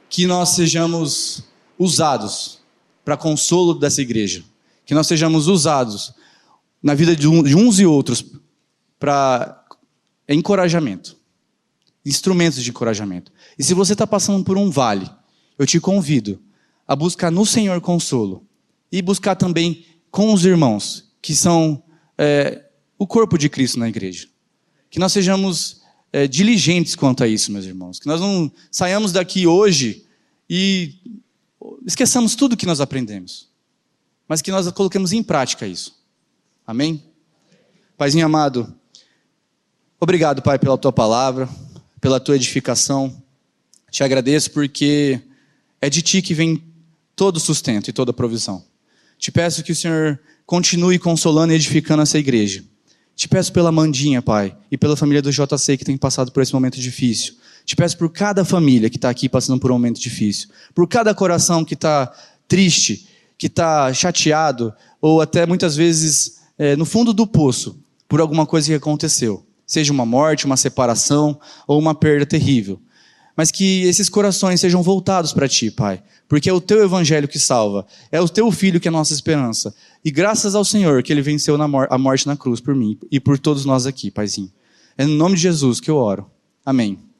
Que 0.09 0.25
nós 0.25 0.49
sejamos 0.49 1.43
usados 1.77 2.59
para 3.03 3.17
consolo 3.17 3.73
dessa 3.73 4.01
igreja 4.01 4.43
que 4.91 4.95
nós 4.95 5.07
sejamos 5.07 5.47
usados 5.47 6.13
na 6.81 6.93
vida 6.93 7.15
de, 7.15 7.27
uns 7.27 7.79
e 7.79 7.85
outros 7.85 8.25
para 8.99 9.65
encorajamento, 10.27 11.17
instrumentos 12.05 12.63
de 12.63 12.69
encorajamento. 12.69 13.31
E 13.57 13.63
se 13.63 13.73
você 13.73 13.93
está 13.93 14.07
passando 14.07 14.43
por 14.43 14.57
um 14.57 14.69
vale, 14.69 15.09
eu 15.57 15.65
te 15.65 15.79
convido 15.79 16.41
a 16.87 16.95
buscar 16.95 17.31
no 17.31 17.45
Senhor 17.45 17.79
consolo 17.81 18.45
e 18.91 19.01
buscar 19.01 19.35
também 19.35 19.85
com 20.09 20.33
os 20.33 20.45
irmãos 20.45 21.11
que 21.21 21.35
são 21.35 21.83
é, 22.17 22.65
o 22.97 23.05
corpo 23.05 23.37
de 23.37 23.49
Cristo 23.49 23.79
na 23.79 23.87
igreja. 23.87 24.27
Que 24.89 24.99
nós 24.99 25.13
sejamos 25.13 25.81
é, 26.11 26.27
diligentes 26.27 26.95
quanto 26.95 27.23
a 27.23 27.27
isso, 27.27 27.51
meus 27.51 27.65
irmãos. 27.65 27.99
Que 27.99 28.07
nós 28.07 28.19
não 28.19 28.51
saiamos 28.71 29.11
daqui 29.11 29.45
hoje 29.45 30.05
e 30.49 30.95
esqueçamos 31.85 32.35
tudo 32.35 32.57
que 32.57 32.65
nós 32.65 32.81
aprendemos 32.81 33.51
mas 34.31 34.41
que 34.41 34.49
nós 34.49 34.71
coloquemos 34.71 35.11
em 35.11 35.21
prática 35.21 35.67
isso. 35.67 36.00
Amém? 36.65 37.03
Paizinho 37.97 38.25
amado, 38.25 38.73
obrigado, 39.99 40.41
Pai, 40.41 40.57
pela 40.57 40.77
tua 40.77 40.91
palavra, 40.91 41.47
pela 41.99 42.19
tua 42.19 42.35
edificação. 42.35 43.21
Te 43.89 44.03
agradeço 44.03 44.51
porque 44.51 45.21
é 45.81 45.89
de 45.89 46.01
ti 46.01 46.21
que 46.21 46.33
vem 46.33 46.63
todo 47.15 47.39
sustento 47.39 47.89
e 47.89 47.93
toda 47.93 48.13
provisão. 48.13 48.63
Te 49.17 49.31
peço 49.31 49.63
que 49.63 49.71
o 49.71 49.75
Senhor 49.75 50.19
continue 50.45 50.97
consolando 50.97 51.53
e 51.53 51.55
edificando 51.55 52.01
essa 52.01 52.17
igreja. 52.17 52.63
Te 53.15 53.27
peço 53.27 53.53
pela 53.53 53.71
Mandinha, 53.71 54.21
Pai, 54.21 54.55
e 54.71 54.77
pela 54.77 54.95
família 54.95 55.21
do 55.21 55.31
JC 55.31 55.77
que 55.77 55.85
tem 55.85 55.97
passado 55.97 56.31
por 56.31 56.41
esse 56.41 56.53
momento 56.53 56.79
difícil. 56.79 57.35
Te 57.65 57.75
peço 57.75 57.97
por 57.97 58.09
cada 58.09 58.43
família 58.43 58.89
que 58.89 58.97
está 58.97 59.09
aqui 59.09 59.29
passando 59.29 59.59
por 59.59 59.69
um 59.69 59.75
momento 59.75 59.99
difícil. 59.99 60.49
Por 60.73 60.87
cada 60.87 61.13
coração 61.13 61.63
que 61.63 61.75
está 61.75 62.11
triste 62.47 63.07
que 63.37 63.47
está 63.47 63.91
chateado, 63.91 64.71
ou 65.01 65.19
até 65.19 65.47
muitas 65.47 65.75
vezes 65.75 66.40
é, 66.61 66.75
no 66.75 66.85
fundo 66.85 67.11
do 67.11 67.25
poço, 67.25 67.79
por 68.07 68.21
alguma 68.21 68.45
coisa 68.45 68.67
que 68.67 68.75
aconteceu. 68.75 69.43
Seja 69.65 69.91
uma 69.91 70.05
morte, 70.05 70.45
uma 70.45 70.55
separação 70.55 71.39
ou 71.67 71.79
uma 71.79 71.95
perda 71.95 72.23
terrível. 72.23 72.79
Mas 73.35 73.49
que 73.49 73.81
esses 73.85 74.07
corações 74.09 74.59
sejam 74.59 74.83
voltados 74.83 75.33
para 75.33 75.47
Ti, 75.47 75.71
Pai. 75.71 76.03
Porque 76.27 76.47
é 76.47 76.53
o 76.53 76.61
Teu 76.61 76.83
Evangelho 76.83 77.27
que 77.27 77.39
salva. 77.39 77.83
É 78.11 78.21
o 78.21 78.29
Teu 78.29 78.51
Filho 78.51 78.79
que 78.79 78.87
é 78.87 78.89
a 78.89 78.91
nossa 78.91 79.11
esperança. 79.11 79.73
E 80.05 80.11
graças 80.11 80.53
ao 80.53 80.63
Senhor 80.63 81.01
que 81.01 81.11
Ele 81.11 81.23
venceu 81.23 81.59
a 81.59 81.97
morte 81.97 82.27
na 82.27 82.37
cruz 82.37 82.59
por 82.59 82.75
mim 82.75 82.95
e 83.09 83.19
por 83.19 83.39
todos 83.39 83.65
nós 83.65 83.87
aqui, 83.87 84.11
Paizinho. 84.11 84.51
É 84.95 85.03
no 85.03 85.15
nome 85.15 85.35
de 85.37 85.41
Jesus 85.41 85.79
que 85.79 85.89
eu 85.89 85.95
oro. 85.95 86.29
Amém. 86.63 87.10